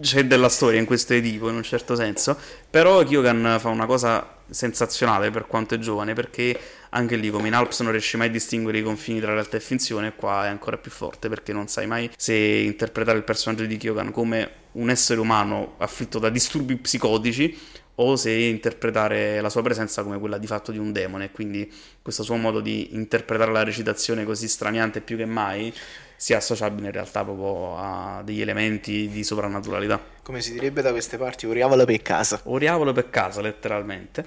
c'è 0.00 0.24
della 0.24 0.48
storia 0.48 0.78
in 0.78 0.86
questo 0.86 1.14
Edipo 1.14 1.48
in 1.48 1.56
un 1.56 1.64
certo 1.64 1.96
senso, 1.96 2.38
però 2.70 3.02
Kyogan 3.02 3.56
fa 3.58 3.70
una 3.70 3.86
cosa 3.86 4.36
sensazionale 4.48 5.30
per 5.32 5.48
quanto 5.48 5.74
è 5.74 5.78
giovane, 5.78 6.12
perché 6.12 6.56
anche 6.90 7.16
lì 7.16 7.28
come 7.28 7.48
in 7.48 7.54
Alps 7.54 7.80
non 7.80 7.90
riesci 7.90 8.16
mai 8.16 8.28
a 8.28 8.30
distinguere 8.30 8.78
i 8.78 8.82
confini 8.82 9.18
tra 9.18 9.32
realtà 9.32 9.56
e 9.56 9.60
finzione, 9.60 10.14
qua 10.14 10.46
è 10.46 10.48
ancora 10.48 10.76
più 10.78 10.92
forte 10.92 11.28
perché 11.28 11.52
non 11.52 11.66
sai 11.66 11.88
mai 11.88 12.08
se 12.16 12.34
interpretare 12.34 13.18
il 13.18 13.24
personaggio 13.24 13.64
di 13.64 13.76
Kyogan 13.76 14.12
come 14.12 14.48
un 14.72 14.90
essere 14.90 15.18
umano 15.18 15.74
afflitto 15.78 16.20
da 16.20 16.28
disturbi 16.30 16.76
psicotici 16.76 17.58
o 17.96 18.14
se 18.14 18.30
interpretare 18.30 19.40
la 19.40 19.50
sua 19.50 19.62
presenza 19.62 20.04
come 20.04 20.20
quella 20.20 20.38
di 20.38 20.46
fatto 20.46 20.70
di 20.70 20.78
un 20.78 20.92
demone, 20.92 21.32
quindi 21.32 21.68
questo 22.00 22.22
suo 22.22 22.36
modo 22.36 22.60
di 22.60 22.94
interpretare 22.94 23.50
la 23.50 23.64
recitazione 23.64 24.24
così 24.24 24.46
straniante 24.46 25.00
più 25.00 25.16
che 25.16 25.26
mai 25.26 25.74
sia 26.18 26.38
associabile 26.38 26.88
in 26.88 26.92
realtà 26.92 27.22
proprio 27.22 27.76
a 27.76 28.22
degli 28.24 28.40
elementi 28.40 29.08
di 29.08 29.22
soprannaturalità. 29.22 30.00
Come 30.20 30.40
si 30.40 30.52
direbbe 30.52 30.82
da 30.82 30.90
queste 30.90 31.16
parti, 31.16 31.46
oriavola 31.46 31.84
per 31.84 32.02
casa. 32.02 32.40
Oriavolo 32.42 32.92
per 32.92 33.08
casa, 33.08 33.40
letteralmente. 33.40 34.26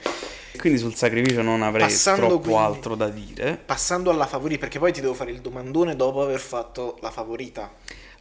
Quindi 0.58 0.80
sul 0.80 0.96
sacrificio 0.96 1.42
non 1.42 1.62
avrei 1.62 1.84
Passando 1.84 2.28
troppo 2.28 2.42
quindi- 2.44 2.62
altro 2.64 2.96
da 2.96 3.10
dire. 3.10 3.60
Passando 3.66 4.10
alla 4.10 4.26
favorita, 4.26 4.62
perché 4.62 4.80
poi 4.80 4.94
ti 4.94 5.02
devo 5.02 5.14
fare 5.14 5.32
il 5.32 5.42
domandone 5.42 5.98
dopo 5.98 6.22
aver 6.22 6.40
fatto 6.40 6.98
la 7.02 7.12
favorita. 7.12 7.70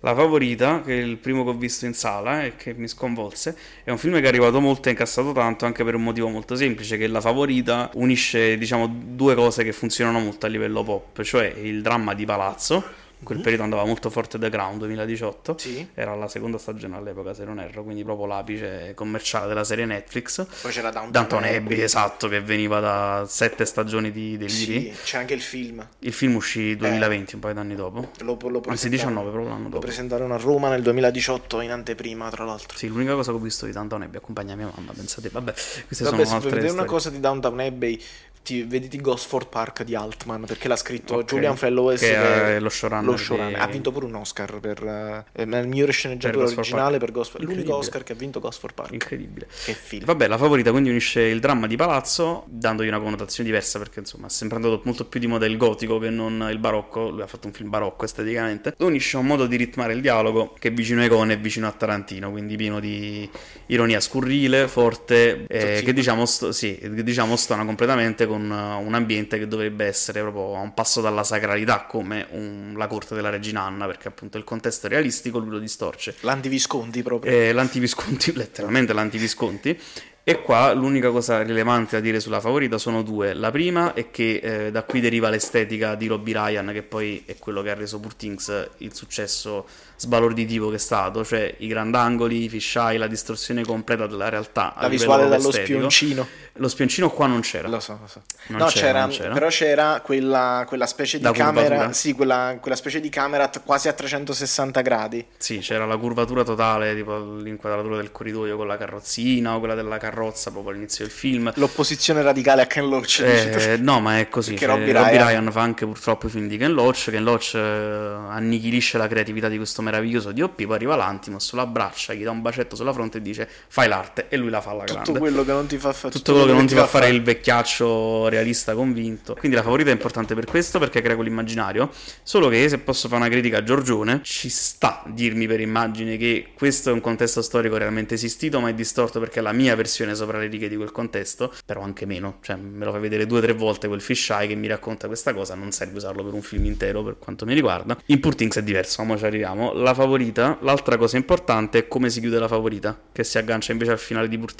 La 0.00 0.14
favorita, 0.16 0.80
che 0.80 0.98
è 0.98 1.02
il 1.02 1.18
primo 1.18 1.44
che 1.44 1.50
ho 1.50 1.54
visto 1.54 1.87
in 1.87 1.94
sala 1.94 2.42
e 2.44 2.56
che 2.56 2.74
mi 2.74 2.88
sconvolse, 2.88 3.56
è 3.85 3.90
un 3.90 3.98
film 3.98 4.14
che 4.14 4.22
è 4.22 4.26
arrivato 4.26 4.59
molto 4.59 4.88
e 4.88 4.92
incassato 4.92 5.30
tanto 5.33 5.64
anche 5.64 5.85
per 5.85 5.94
un 5.94 6.02
motivo 6.02 6.28
molto 6.28 6.56
semplice, 6.56 6.96
che 6.96 7.06
la 7.06 7.20
favorita 7.20 7.88
unisce, 7.94 8.59
diciamo, 8.59 8.90
due 8.90 9.37
cose 9.37 9.62
che 9.62 9.72
funzionano 9.72 10.18
molto 10.18 10.46
a 10.46 10.48
livello 10.48 10.83
pop, 10.83 11.22
cioè 11.22 11.46
il 11.46 11.83
dramma 11.83 12.14
di 12.14 12.24
Palazzo, 12.24 12.83
in 13.20 13.26
quel 13.26 13.40
periodo 13.40 13.64
andava 13.64 13.85
molto 13.85 14.09
forte 14.09 14.38
The 14.38 14.48
Crown 14.48 14.78
2018, 14.78 15.56
Sì. 15.59 15.87
era 15.94 16.14
la 16.14 16.26
seconda 16.26 16.56
stagione 16.56 16.96
all'epoca 16.96 17.35
se 17.35 17.44
non 17.44 17.61
erro, 17.61 17.83
quindi 17.85 18.02
proprio 18.02 18.24
l'apice 18.26 18.92
commerciale 18.94 19.46
della 19.46 19.62
serie 19.64 19.85
Netflix. 19.85 20.46
Poi 20.62 20.72
c'era 20.72 20.90
Downton, 20.90 21.12
Downton 21.12 21.44
Abbey, 21.44 21.80
esatto, 21.80 22.28
che 22.28 22.40
veniva 22.40 22.80
da 22.80 23.26
sette 23.28 23.66
stagioni 23.66 24.11
di 24.11 24.38
deliri. 24.38 24.80
Sì, 24.92 24.92
c'è 25.04 25.18
anche 25.18 25.35
il 25.35 25.42
film. 25.42 25.87
Il 26.00 26.12
film 26.14 26.35
uscì 26.37 26.76
2020, 26.76 27.35
un 27.35 27.40
paio 27.40 27.54
d'anni 27.54 27.74
dopo. 27.74 28.11
Lo, 28.20 28.38
lo 28.40 28.62
Anzi, 28.66 28.88
presentarono- 28.88 28.88
19 28.90 29.30
proprio 29.30 29.48
l'anno 29.50 29.62
Lo 29.64 29.68
dopo. 29.68 29.80
presentarono 29.85 30.35
a 30.35 30.38
Roma 30.38 30.68
nel 30.70 30.83
2018 30.83 31.61
in 31.61 31.70
anteprima, 31.72 32.30
tra 32.30 32.44
l'altro. 32.44 32.76
Sì, 32.78 32.88
l'unica 32.88 33.12
cosa 33.14 33.33
che 33.33 33.37
ho 33.37 33.40
visto 33.40 33.66
di 33.66 33.72
Downton 33.72 34.02
Abbey 34.02 34.16
accompagna 34.16 34.54
mia 34.54 34.70
mamma, 34.74 34.92
pensate, 34.92 35.28
vabbè, 35.30 35.52
queste 35.52 36.04
Vabbè, 36.04 36.16
se 36.16 36.24
sono 36.24 36.37
altre 36.37 36.50
vedere 36.50 36.72
una 36.72 36.83
storie. 36.83 36.87
cosa 36.87 37.11
di 37.11 37.20
Downtown 37.20 37.61
Abbey, 37.61 38.02
ti, 38.42 38.62
vediti 38.62 39.00
Gosford 39.00 39.48
Park 39.48 39.83
di 39.85 39.94
Altman, 39.94 40.44
perché 40.46 40.66
l'ha 40.68 40.76
scritto 40.76 41.16
Ok. 41.16 41.24
Julian 41.33 41.57
Fellowes, 41.57 42.00
Che 42.00 42.57
è 42.57 42.59
lo 42.61 42.68
showrunner 42.68 43.05
lo 43.11 43.16
showrunner. 43.16 43.55
di- 43.55 43.61
Ha 43.61 43.66
vinto 43.66 43.92
pure 43.92 44.07
un 44.07 44.14
Oscar 44.14 44.59
per 44.61 45.24
eh, 45.35 45.42
il 45.42 45.66
migliore 45.68 45.92
sceneggiatura 45.92 46.44
Gosford 46.44 46.59
originale 46.61 46.90
Park. 46.98 47.05
per 47.05 47.12
Gosford. 47.12 47.44
L'unico. 47.44 47.76
Oscar 47.76 48.03
che 48.03 48.12
ha 48.12 48.16
vinto 48.16 48.40
Gosford 48.40 48.74
Park. 48.74 48.92
Incredibile. 48.92 49.46
Che 49.64 49.72
film. 49.74 50.05
Vabbè, 50.05 50.26
la 50.26 50.38
favorita 50.38 50.70
quindi 50.70 50.90
unisce 50.90 51.20
il 51.22 51.38
dramma 51.40 51.66
di 51.66 51.76
palazzo, 51.76 52.44
dandogli 52.48 52.88
una 52.88 53.00
connotazione 53.00 53.48
diversa, 53.48 53.79
perché 53.79 54.00
insomma 54.00 54.26
è 54.26 54.31
sempre 54.31 54.57
andato 54.57 54.81
molto 54.85 55.05
più 55.07 55.20
di 55.20 55.26
moda 55.26 55.46
il 55.46 55.57
gotico 55.57 55.98
che 55.98 56.11
non 56.11 56.48
il 56.50 56.59
barocco. 56.59 57.11
Lui 57.11 57.22
ha 57.22 57.26
fatto 57.26 57.46
un 57.46 57.53
film 57.53 57.68
barocco 57.70 58.05
esteticamente. 58.05 58.74
Unisce 58.79 59.16
un 59.16 59.26
modo 59.26 59.46
di 59.46 59.57
ritmare 59.57 59.92
il 59.92 60.00
dialogo 60.00 60.55
che 60.59 60.68
è 60.68 60.72
vicino 60.72 61.00
a 61.03 61.05
Icone 61.05 61.35
e 61.35 61.37
vicino 61.37 61.66
a 61.66 61.72
Tarantino, 61.72 62.31
quindi 62.31 62.57
pieno 62.57 62.81
di 62.81 63.29
ironia 63.66 64.00
scurrile, 64.00 64.66
forte, 64.68 65.44
eh, 65.46 65.83
che 65.85 65.92
diciamo, 65.92 66.26
sto- 66.26 66.53
sì, 66.53 66.76
che 66.76 67.03
diciamo 67.03 67.37
stona 67.37 67.64
completamente 67.64 68.26
con 68.31 68.43
un 68.43 68.95
ambiente 68.95 69.38
che 69.38 69.49
dovrebbe 69.49 69.85
essere 69.85 70.21
proprio 70.21 70.55
a 70.55 70.61
un 70.61 70.73
passo 70.73 71.01
dalla 71.01 71.25
sacralità, 71.25 71.83
come 71.83 72.27
un, 72.31 72.75
la 72.77 72.87
corte 72.87 73.16
della 73.16 73.29
regina 73.29 73.62
Anna, 73.62 73.87
perché 73.87 74.09
appunto 74.09 74.38
il 74.38 74.45
contesto 74.45 74.87
è 74.87 74.90
realistico, 74.90 75.38
lui 75.38 75.51
lo 75.51 75.59
distorce. 75.59 76.14
L'antivisconti 76.21 77.03
proprio. 77.03 77.33
Eh, 77.33 77.53
l'antivisconti, 77.53 78.33
letteralmente 78.38 78.93
l'antivisconti. 78.93 79.79
E 80.23 80.43
qua 80.43 80.73
l'unica 80.75 81.11
cosa 81.11 81.43
rilevante 81.43 81.97
da 81.97 82.03
dire 82.03 82.21
sulla 82.21 82.40
favorita 82.40 82.79
sono 82.79 83.03
due. 83.03 83.35
La 83.35 83.51
prima 83.51 83.95
è 83.95 84.11
che 84.11 84.40
eh, 84.43 84.71
da 84.71 84.85
qui 84.85 85.01
deriva 85.01 85.29
l'estetica 85.29 85.97
di 85.97 86.07
Robbie 86.07 86.35
Ryan, 86.35 86.71
che 86.73 86.83
poi 86.83 87.25
è 87.27 87.37
quello 87.37 87.62
che 87.62 87.71
ha 87.71 87.75
reso 87.75 88.01
Things 88.16 88.71
il 88.79 88.95
successo 88.95 89.66
sbalorditivo 90.00 90.70
che 90.70 90.76
è 90.76 90.78
stato, 90.78 91.22
cioè 91.26 91.54
i 91.58 91.66
grandangoli, 91.66 92.44
i 92.44 92.48
fisheye, 92.48 92.96
la 92.96 93.06
distorsione 93.06 93.62
completa 93.64 94.06
della 94.06 94.30
realtà. 94.30 94.74
La 94.80 94.88
visuale 94.88 95.28
dallo 95.28 95.52
spioncino. 95.52 96.26
Lo 96.54 96.68
spioncino 96.68 97.10
qua 97.10 97.26
non 97.26 97.40
c'era. 97.40 97.68
Lo 97.68 97.80
so, 97.80 97.98
lo 98.00 98.06
so. 98.06 98.22
Non 98.48 98.60
no, 98.60 98.66
c'era, 98.66 98.86
c'era, 98.86 99.00
non 99.00 99.10
c'era. 99.10 99.32
però 99.32 99.48
c'era 99.48 100.00
quella, 100.02 100.64
quella 100.66 100.86
specie 100.86 101.18
di 101.18 101.22
Da 101.22 101.32
camera, 101.32 101.92
sì, 101.92 102.12
quella, 102.12 102.56
quella 102.60 102.76
specie 102.76 103.00
di 103.00 103.08
camera 103.08 103.48
t- 103.48 103.62
quasi 103.64 103.88
a 103.88 103.92
360 103.92 104.80
gradi. 104.80 105.24
Sì, 105.36 105.58
c'era 105.58 105.86
la 105.86 105.96
curvatura 105.96 106.42
totale, 106.42 106.94
tipo 106.94 107.36
l'inquadratura 107.36 107.96
del 107.96 108.10
corridoio 108.10 108.56
con 108.56 108.66
la 108.66 108.76
carrozzina 108.76 109.54
o 109.54 109.58
quella 109.58 109.74
della 109.74 109.98
carrozza 109.98 110.50
proprio 110.50 110.72
all'inizio 110.72 111.04
del 111.04 111.12
film. 111.12 111.52
L'opposizione 111.56 112.22
radicale 112.22 112.62
a 112.62 112.66
Ken 112.66 112.88
Loach. 112.88 113.20
Eh, 113.20 113.76
no, 113.78 114.00
ma 114.00 114.18
è 114.18 114.28
così. 114.28 114.50
Perché 114.50 114.66
cioè, 114.66 114.74
Robbie 114.76 114.92
Robbie, 114.92 115.12
Ryan- 115.12 115.28
Ryan... 115.28 115.52
fa 115.52 115.60
anche 115.60 115.86
purtroppo 115.86 116.26
i 116.26 116.30
film 116.30 116.48
di 116.48 116.56
Ken 116.56 116.72
Loach. 116.72 117.10
Ken 117.10 117.22
Loach 117.22 117.52
eh, 117.54 117.58
annichilisce 117.58 118.98
la 118.98 119.08
creatività 119.08 119.48
di 119.48 119.56
questo 119.56 119.82
meraviglioso 119.90 120.33
DOP. 120.33 120.64
Poi 120.64 120.74
arriva 120.74 120.96
l'Antimos, 120.96 121.53
lo 121.53 121.61
abbraccia, 121.61 122.14
gli 122.14 122.22
dà 122.22 122.31
un 122.31 122.40
bacetto 122.42 122.76
sulla 122.76 122.92
fronte 122.92 123.18
e 123.18 123.22
dice 123.22 123.48
fai 123.68 123.88
l'arte. 123.88 124.29
E 124.29 124.37
lui 124.37 124.50
la 124.50 124.61
fa 124.61 124.70
alla 124.70 124.85
Tutto 124.85 125.00
grande. 125.03 125.18
quello 125.18 125.44
che 125.44 125.53
non 125.53 125.66
ti 125.66 125.79
fa 125.79 125.92
fare 125.92 126.12
Tutto 126.12 126.33
quello 126.33 126.46
che 126.46 126.53
non 126.53 126.66
ti 126.66 126.74
fa 126.74 126.87
fare 126.87 127.09
il 127.09 127.22
vecchiaccio 127.22 128.29
realista 128.29 128.74
convinto. 128.74 129.35
Quindi 129.35 129.57
la 129.57 129.62
favorita 129.62 129.90
è 129.90 129.92
importante 129.92 130.35
per 130.35 130.46
questo, 130.46 130.79
perché 130.79 131.00
crea 131.03 131.14
quell'immaginario. 131.14 131.90
Solo 132.22 132.48
che 132.48 132.68
se 132.68 132.79
posso 132.79 133.09
fare 133.09 133.20
una 133.20 133.31
critica 133.31 133.59
a 133.59 133.62
Giorgione, 133.62 134.20
ci 134.22 134.48
sta 134.48 135.03
dirmi 135.07 135.46
per 135.46 135.61
immagine 135.61 136.16
che 136.16 136.48
questo 136.55 136.90
è 136.90 136.92
un 136.92 137.00
contesto 137.00 137.42
storico 137.42 137.76
realmente 137.76 138.14
esistito, 138.14 138.61
ma 138.61 138.68
è 138.68 138.74
distorto 138.74 139.18
perché 139.20 139.40
è 139.40 139.42
la 139.42 139.53
mia 139.53 139.74
versione 139.74 140.14
sopra 140.14 140.38
le 140.38 140.46
righe 140.46 140.68
di 140.68 140.76
quel 140.76 140.92
contesto, 140.92 141.53
però 141.64 141.83
anche 141.83 142.07
meno. 142.07 142.38
Cioè, 142.42 142.57
me 142.57 142.85
lo 142.85 142.92
fai 142.92 143.00
vedere 143.00 143.26
due 143.26 143.38
o 143.38 143.42
tre 143.42 143.53
volte 143.53 143.88
quel 143.88 144.00
fisheye 144.00 144.46
che 144.46 144.55
mi 144.55 144.66
racconta 144.66 145.07
questa 145.07 145.35
cosa, 145.35 145.55
non 145.55 145.72
serve 145.72 145.96
usarlo 145.96 146.24
per 146.24 146.35
un 146.35 146.42
film 146.42 146.64
intero 146.64 147.03
per 147.03 147.16
quanto 147.18 147.44
mi 147.44 147.55
riguarda. 147.55 147.96
In 148.07 148.20
Poor 148.20 148.35
Things 148.35 148.57
è 148.57 148.62
diverso, 148.62 149.03
ma 149.05 149.16
ci 149.16 149.24
arriviamo. 149.24 149.72
La 149.81 149.95
favorita, 149.95 150.59
l'altra 150.61 150.99
cosa 150.99 151.16
importante 151.16 151.79
è 151.79 151.88
come 151.88 152.11
si 152.11 152.21
chiude 152.21 152.38
la 152.38 152.49
favorita, 152.49 153.01
che 153.11 153.25
si 153.25 153.38
aggancia 153.38 153.73
invece 153.73 153.93
al 153.93 153.99
finale 153.99 154.29
di 154.29 154.37
Poor 154.37 154.53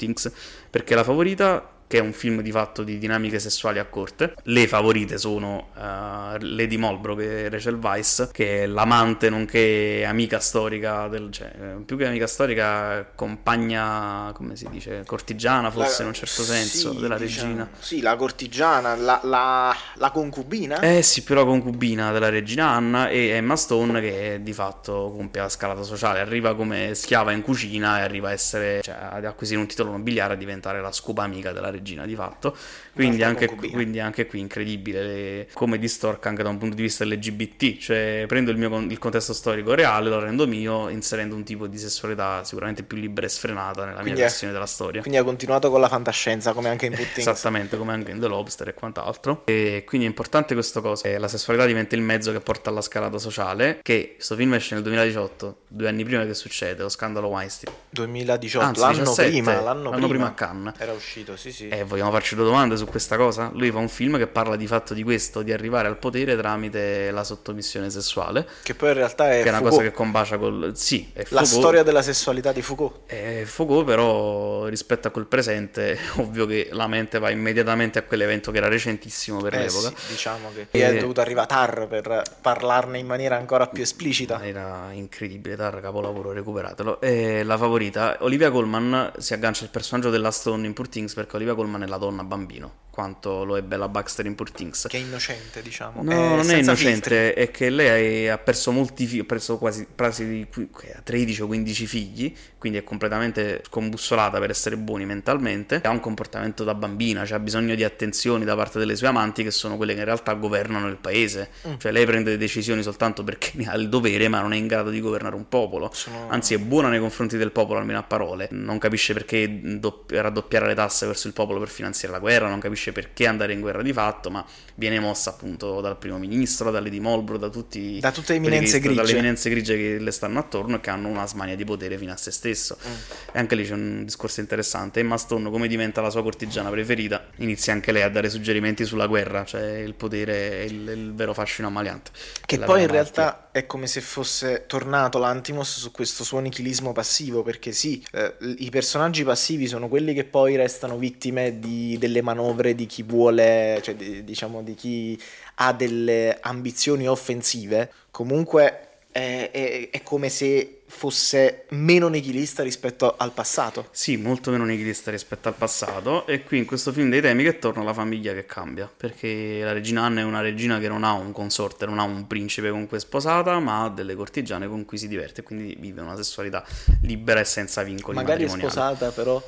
perché 0.67 0.95
la 0.95 1.03
favorita 1.03 1.80
che 1.91 1.97
è 1.97 2.01
un 2.01 2.13
film 2.13 2.39
di 2.41 2.51
fatto 2.53 2.83
di 2.83 2.97
dinamiche 2.97 3.37
sessuali 3.37 3.77
a 3.77 3.83
corte. 3.83 4.33
Le 4.43 4.65
favorite 4.65 5.17
sono 5.17 5.71
eh, 5.75 6.37
Lady 6.39 6.77
Molbro 6.77 7.15
che 7.15 7.47
è 7.47 7.49
Rachel 7.49 7.75
Weisz, 7.75 8.29
che 8.31 8.63
è 8.63 8.65
l'amante 8.65 9.29
nonché 9.29 10.05
amica 10.07 10.39
storica 10.39 11.09
del 11.09 11.29
cioè, 11.33 11.51
eh, 11.53 11.81
più 11.85 11.97
che 11.97 12.05
amica 12.05 12.27
storica, 12.27 13.05
compagna, 13.13 14.31
come 14.33 14.55
si 14.55 14.69
dice, 14.69 15.03
cortigiana 15.05 15.69
forse 15.69 15.97
La- 15.97 16.01
in 16.03 16.07
un 16.07 16.13
certo 16.13 16.43
senso 16.43 16.93
sì, 16.93 16.99
della 17.01 17.17
diciamo- 17.17 17.47
regina. 17.47 17.69
Sì, 17.79 17.99
la 17.99 18.15
cortigiana, 18.15 18.95
la, 18.95 19.19
la- 19.23 19.75
la 19.95 20.11
concubina. 20.11 20.79
Eh 20.79 21.01
sì, 21.01 21.23
però 21.23 21.45
concubina 21.45 22.13
della 22.13 22.29
regina 22.29 22.67
Anna 22.69 23.09
e 23.09 23.27
Emma 23.31 23.57
Stone 23.57 23.99
che 23.99 24.39
di 24.41 24.53
fatto 24.53 25.11
compie 25.13 25.41
la 25.41 25.49
scalata 25.49 25.83
sociale, 25.83 26.21
arriva 26.21 26.55
come 26.55 26.95
schiava 26.95 27.33
in 27.33 27.41
cucina 27.41 27.99
e 27.99 28.03
arriva 28.03 28.29
a 28.29 28.31
essere, 28.31 28.79
cioè 28.81 28.95
ad 29.11 29.25
acquisire 29.25 29.59
un 29.59 29.67
titolo 29.67 29.91
nobiliare, 29.91 30.35
a 30.35 30.37
diventare 30.37 30.79
la 30.79 30.93
scopa 30.93 31.23
amica 31.23 31.51
della 31.51 31.65
regina 31.69 31.79
di 31.81 32.15
fatto. 32.15 32.55
Quindi 32.93 33.23
anche, 33.23 33.47
quindi 33.47 33.99
anche 33.99 34.25
qui 34.25 34.39
incredibile 34.39 35.03
le- 35.03 35.47
come 35.53 35.77
distorca 35.79 36.29
anche 36.29 36.43
da 36.43 36.49
un 36.49 36.57
punto 36.57 36.75
di 36.75 36.81
vista 36.81 37.05
LGBT, 37.05 37.77
cioè 37.77 38.25
prendo 38.27 38.51
il 38.51 38.57
mio 38.57 38.79
il 38.79 38.99
contesto 38.99 39.33
storico 39.33 39.73
reale, 39.73 40.09
lo 40.09 40.19
rendo 40.19 40.47
mio, 40.47 40.89
inserendo 40.89 41.35
un 41.35 41.43
tipo 41.43 41.67
di 41.67 41.77
sessualità 41.77 42.43
sicuramente 42.43 42.83
più 42.83 42.97
libera 42.97 43.25
e 43.27 43.29
sfrenata 43.29 43.85
nella 43.85 43.99
Quindi 43.99 44.13
mia 44.13 44.21
versione 44.23 44.53
della 44.53 44.65
storia. 44.65 45.01
Quindi 45.01 45.19
ha 45.19 45.23
continuato 45.23 45.69
con 45.69 45.79
la 45.79 45.87
fantascienza, 45.87 46.53
come 46.53 46.69
anche 46.69 46.85
in 46.87 46.93
Things. 46.93 47.17
Esattamente 47.17 47.77
come 47.77 47.93
anche 47.93 48.11
in 48.11 48.19
The 48.19 48.27
Lobster 48.27 48.67
e 48.67 48.73
quant'altro. 48.73 49.43
E 49.45 49.83
quindi 49.85 50.05
è 50.05 50.09
importante 50.09 50.53
questa 50.53 50.81
cosa. 50.81 51.03
che 51.03 51.17
La 51.17 51.27
sessualità 51.27 51.65
diventa 51.65 51.95
il 51.95 52.01
mezzo 52.01 52.31
che 52.31 52.39
porta 52.39 52.69
alla 52.69 52.81
scalata 52.81 53.17
sociale. 53.17 53.79
Che 53.81 54.13
questo 54.15 54.35
film 54.35 54.53
esce 54.53 54.73
nel 54.75 54.83
2018, 54.83 55.61
due 55.67 55.87
anni 55.87 56.03
prima 56.03 56.25
che 56.25 56.33
succede, 56.33 56.81
lo 56.81 56.89
scandalo 56.89 57.27
Weinstein. 57.27 57.73
2018, 57.89 58.65
Anzi, 58.65 58.79
l'anno 58.79 58.97
17, 58.99 59.29
prima, 59.29 59.61
l'anno, 59.61 59.89
l'anno 59.89 60.07
prima 60.07 60.27
a 60.27 60.33
Cannes. 60.33 60.73
Era 60.77 60.93
uscito, 60.93 61.35
sì, 61.35 61.51
sì. 61.51 61.67
E 61.73 61.85
vogliamo 61.85 62.11
farci 62.11 62.35
due 62.35 62.43
domande 62.43 62.75
su 62.75 62.83
questa 62.85 63.15
cosa? 63.15 63.49
Lui 63.53 63.71
fa 63.71 63.77
un 63.77 63.87
film 63.87 64.17
che 64.17 64.27
parla 64.27 64.57
di 64.57 64.67
fatto 64.67 64.93
di 64.93 65.03
questo, 65.03 65.41
di 65.41 65.53
arrivare 65.53 65.87
al 65.87 65.97
potere 65.97 66.35
tramite 66.35 67.11
la 67.11 67.23
sottomissione 67.23 67.89
sessuale, 67.89 68.45
Che 68.61 68.75
poi 68.75 68.89
in 68.89 68.95
realtà 68.95 69.31
è, 69.31 69.41
che 69.41 69.47
è 69.47 69.51
una 69.51 69.61
cosa 69.61 69.81
che 69.81 69.91
combacia 69.93 70.37
col... 70.37 70.73
Sì, 70.75 71.09
è 71.13 71.23
la 71.29 71.45
storia 71.45 71.81
della 71.81 72.01
sessualità 72.01 72.51
di 72.51 72.61
Foucault. 72.61 73.05
È 73.05 73.43
Foucault, 73.45 73.85
però 73.85 74.65
rispetto 74.67 75.07
a 75.07 75.11
quel 75.11 75.27
presente, 75.27 75.97
ovvio 76.17 76.45
che 76.45 76.67
la 76.73 76.87
mente 76.87 77.19
va 77.19 77.29
immediatamente 77.29 77.99
a 77.99 78.01
quell'evento 78.01 78.51
che 78.51 78.57
era 78.57 78.67
recentissimo 78.67 79.39
per 79.39 79.53
Eh 79.53 79.59
l'epoca. 79.59 79.93
sì, 79.95 80.11
diciamo 80.11 80.49
che 80.53 80.67
E- 80.71 80.97
è 80.97 80.99
dovuto 80.99 81.21
arrivare 81.21 81.47
Tar 81.47 81.87
per 81.87 82.21
parlarne 82.41 82.97
in 82.97 83.05
maniera 83.07 83.37
ancora 83.37 83.67
più 83.67 83.81
esplicita. 83.81 84.43
Era 84.43 84.89
incredibile, 84.91 85.55
Tar, 85.55 85.79
capolavoro, 85.79 86.33
recuperatelo. 86.33 86.99
E 86.99 87.43
la 87.43 87.57
favorita, 87.57 88.17
Olivia 88.19 88.51
Colman 88.51 89.13
si 89.19 89.33
aggancia 89.33 89.63
al 89.63 89.69
personaggio 89.69 90.09
della 90.09 90.31
Stone 90.31 90.67
in 90.67 90.73
Poor 90.73 90.89
Things 90.89 91.13
perché 91.13 91.37
Olivia 91.37 91.53
Colman 91.53 91.59
è 91.83 91.87
la 91.87 91.97
donna 91.97 92.23
bambino, 92.23 92.79
quanto 92.91 93.43
lo 93.45 93.55
è 93.57 93.61
Bella 93.61 93.87
Baxter 93.87 94.25
in 94.25 94.35
Poor 94.35 94.51
Things. 94.51 94.87
Che 94.89 94.97
è 94.97 94.99
innocente, 94.99 95.61
diciamo. 95.61 96.03
No, 96.03 96.35
non 96.35 96.49
è 96.49 96.57
innocente, 96.57 97.33
è 97.33 97.49
che 97.51 97.69
lei 97.69 98.27
ha 98.29 98.37
perso 98.37 98.71
molti 98.71 99.05
figli, 99.05 99.19
ha 99.21 99.25
perso 99.25 99.57
quasi, 99.57 99.87
quasi 99.95 100.27
di 100.27 100.47
qui- 100.51 100.69
che 100.77 100.93
ha 100.93 101.01
13 101.01 101.41
o 101.43 101.47
15 101.47 101.85
figli, 101.87 102.35
quindi 102.57 102.77
è 102.77 102.83
completamente 102.83 103.63
scombussolata 103.65 104.37
per 104.39 104.49
essere 104.51 104.77
buoni 104.77 105.05
mentalmente, 105.05 105.81
ha 105.83 105.89
un 105.89 105.99
comportamento 105.99 106.63
da 106.63 106.75
bambina, 106.75 107.25
cioè 107.25 107.37
ha 107.37 107.39
bisogno 107.41 107.73
di 107.75 107.83
attenzioni 107.83 108.43
da 108.45 108.55
parte 108.55 108.77
delle 108.77 108.95
sue 108.95 109.07
amanti 109.07 109.43
che 109.43 109.49
sono 109.51 109.77
quelle 109.77 109.93
che 109.93 109.99
in 109.99 110.05
realtà 110.05 110.33
governano 110.33 110.87
il 110.87 110.97
paese, 110.97 111.49
Mm. 111.67 111.73
cioè 111.77 111.91
lei 111.91 112.05
prende 112.05 112.37
decisioni 112.37 112.83
soltanto 112.83 113.23
perché 113.23 113.51
ne 113.57 113.65
ha 113.67 113.73
il 113.75 113.89
dovere 113.89 114.27
ma 114.27 114.41
non 114.41 114.53
è 114.53 114.57
in 114.57 114.67
grado 114.67 114.89
di 114.91 114.99
governare 114.99 115.35
un 115.35 115.47
popolo, 115.47 115.89
Sono- 115.93 116.27
anzi 116.29 116.53
è 116.53 116.57
buona 116.59 116.89
nei 116.89 116.99
confronti 116.99 117.37
del 117.37 117.51
popolo 117.51 117.79
almeno 117.79 117.97
a 117.99 118.03
parole, 118.03 118.47
non 118.51 118.77
capisce 118.77 119.13
perché 119.13 119.59
dopp- 119.79 120.11
raddoppiare 120.11 120.67
le 120.67 120.75
tasse 120.75 121.05
verso 121.07 121.25
il 121.27 121.33
popolo 121.33 121.40
per 121.45 121.69
finanziare 121.69 122.13
la 122.13 122.19
guerra, 122.19 122.47
non 122.47 122.59
capisce 122.59 122.91
perché 122.91 123.27
andare 123.27 123.53
in 123.53 123.59
guerra 123.59 123.81
di 123.81 123.93
fatto, 123.93 124.29
ma 124.29 124.45
viene 124.75 124.99
mossa 124.99 125.29
appunto 125.31 125.81
dal 125.81 125.97
primo 125.97 126.17
ministro, 126.17 126.71
da 126.71 126.79
Lady 126.79 126.99
Molbro, 126.99 127.37
da 127.37 127.49
tutti 127.49 127.99
Da 127.99 128.11
tutte 128.11 128.33
le 128.33 128.37
eminenze 128.39 128.79
che- 128.79 128.87
dalle 128.87 129.01
grigie. 129.01 129.17
eminenze 129.17 129.49
grigie 129.49 129.75
che 129.77 129.97
le 129.99 130.11
stanno 130.11 130.39
attorno 130.39 130.77
e 130.77 130.79
che 130.79 130.89
hanno 130.89 131.07
una 131.07 131.25
smania 131.27 131.55
di 131.55 131.63
potere 131.63 131.97
fino 131.97 132.11
a 132.11 132.17
se 132.17 132.31
stesso. 132.31 132.77
Mm. 132.85 132.91
E 133.33 133.39
anche 133.39 133.55
lì 133.55 133.65
c'è 133.65 133.73
un 133.73 134.03
discorso 134.03 134.39
interessante. 134.39 134.99
Emma 134.99 135.17
Stone, 135.17 135.49
come 135.49 135.67
diventa 135.67 136.01
la 136.01 136.09
sua 136.09 136.23
cortigiana 136.23 136.69
preferita, 136.69 137.25
inizia 137.37 137.73
anche 137.73 137.91
lei 137.91 138.01
a 138.03 138.09
dare 138.09 138.29
suggerimenti 138.29 138.85
sulla 138.85 139.07
guerra, 139.07 139.45
cioè 139.45 139.77
il 139.77 139.93
potere 139.93 140.51
è 140.59 140.63
il, 140.63 140.87
il 140.89 141.13
vero 141.13 141.33
fascino 141.33 141.67
ammaliante. 141.67 142.11
Che 142.45 142.57
poi 142.57 142.81
in 142.81 142.87
malattia. 142.87 142.91
realtà 142.91 143.49
è 143.51 143.65
come 143.65 143.87
se 143.87 144.01
fosse 144.01 144.65
tornato 144.67 145.19
l'Antimos 145.19 145.77
su 145.77 145.91
questo 145.91 146.23
suo 146.23 146.39
nichilismo 146.39 146.91
passivo, 146.91 147.43
perché 147.43 147.71
sì, 147.71 148.03
eh, 148.11 148.35
i 148.57 148.69
personaggi 148.69 149.23
passivi 149.23 149.67
sono 149.67 149.87
quelli 149.87 150.13
che 150.13 150.23
poi 150.23 150.55
restano 150.55 150.97
vittime 150.97 151.30
di- 151.59 151.97
delle 151.97 152.21
manovre 152.21 152.75
di 152.75 152.85
chi 152.85 153.03
vuole, 153.03 153.79
cioè 153.81 153.95
di- 153.95 154.23
diciamo 154.23 154.61
di 154.61 154.75
chi 154.75 155.19
ha 155.55 155.73
delle 155.73 156.37
ambizioni 156.41 157.07
offensive. 157.07 157.91
Comunque 158.11 158.87
è, 159.11 159.49
è- 159.51 159.89
è 159.89 160.03
come 160.03 160.29
se 160.29 160.77
fosse 160.91 161.65
meno 161.69 162.09
nichilista 162.09 162.63
rispetto 162.63 163.15
al 163.17 163.31
passato. 163.31 163.87
Sì, 163.91 164.17
molto 164.17 164.51
meno 164.51 164.65
nichilista 164.65 165.09
rispetto 165.09 165.47
al 165.47 165.53
passato. 165.55 166.27
E 166.27 166.43
qui 166.43 166.57
in 166.57 166.65
questo 166.65 166.91
film 166.91 167.09
dei 167.09 167.21
temi 167.21 167.43
che 167.43 167.59
torna 167.59 167.81
la 167.81 167.93
famiglia 167.93 168.33
che 168.33 168.45
cambia. 168.45 168.91
Perché 168.95 169.61
la 169.63 169.71
regina 169.71 170.03
Anna 170.03 170.19
è 170.19 170.23
una 170.23 170.41
regina 170.41 170.79
che 170.79 170.89
non 170.89 171.05
ha 171.05 171.13
un 171.13 171.31
consorte, 171.31 171.85
non 171.85 171.97
ha 171.99 172.03
un 172.03 172.27
principe 172.27 172.69
con 172.71 172.87
cui 172.87 172.97
è 172.97 172.99
sposata, 172.99 173.57
ma 173.59 173.83
ha 173.85 173.89
delle 173.89 174.15
cortigiane 174.15 174.67
con 174.67 174.83
cui 174.83 174.97
si 174.97 175.07
diverte. 175.07 175.43
Quindi 175.43 175.77
vive 175.79 176.01
una 176.01 176.17
sessualità 176.17 176.65
libera 177.03 177.39
e 177.39 177.45
senza 177.45 177.83
vincoli 177.83 178.17
Magari 178.17 178.43
è 178.43 178.49
sposata, 178.49 179.11
però 179.11 179.41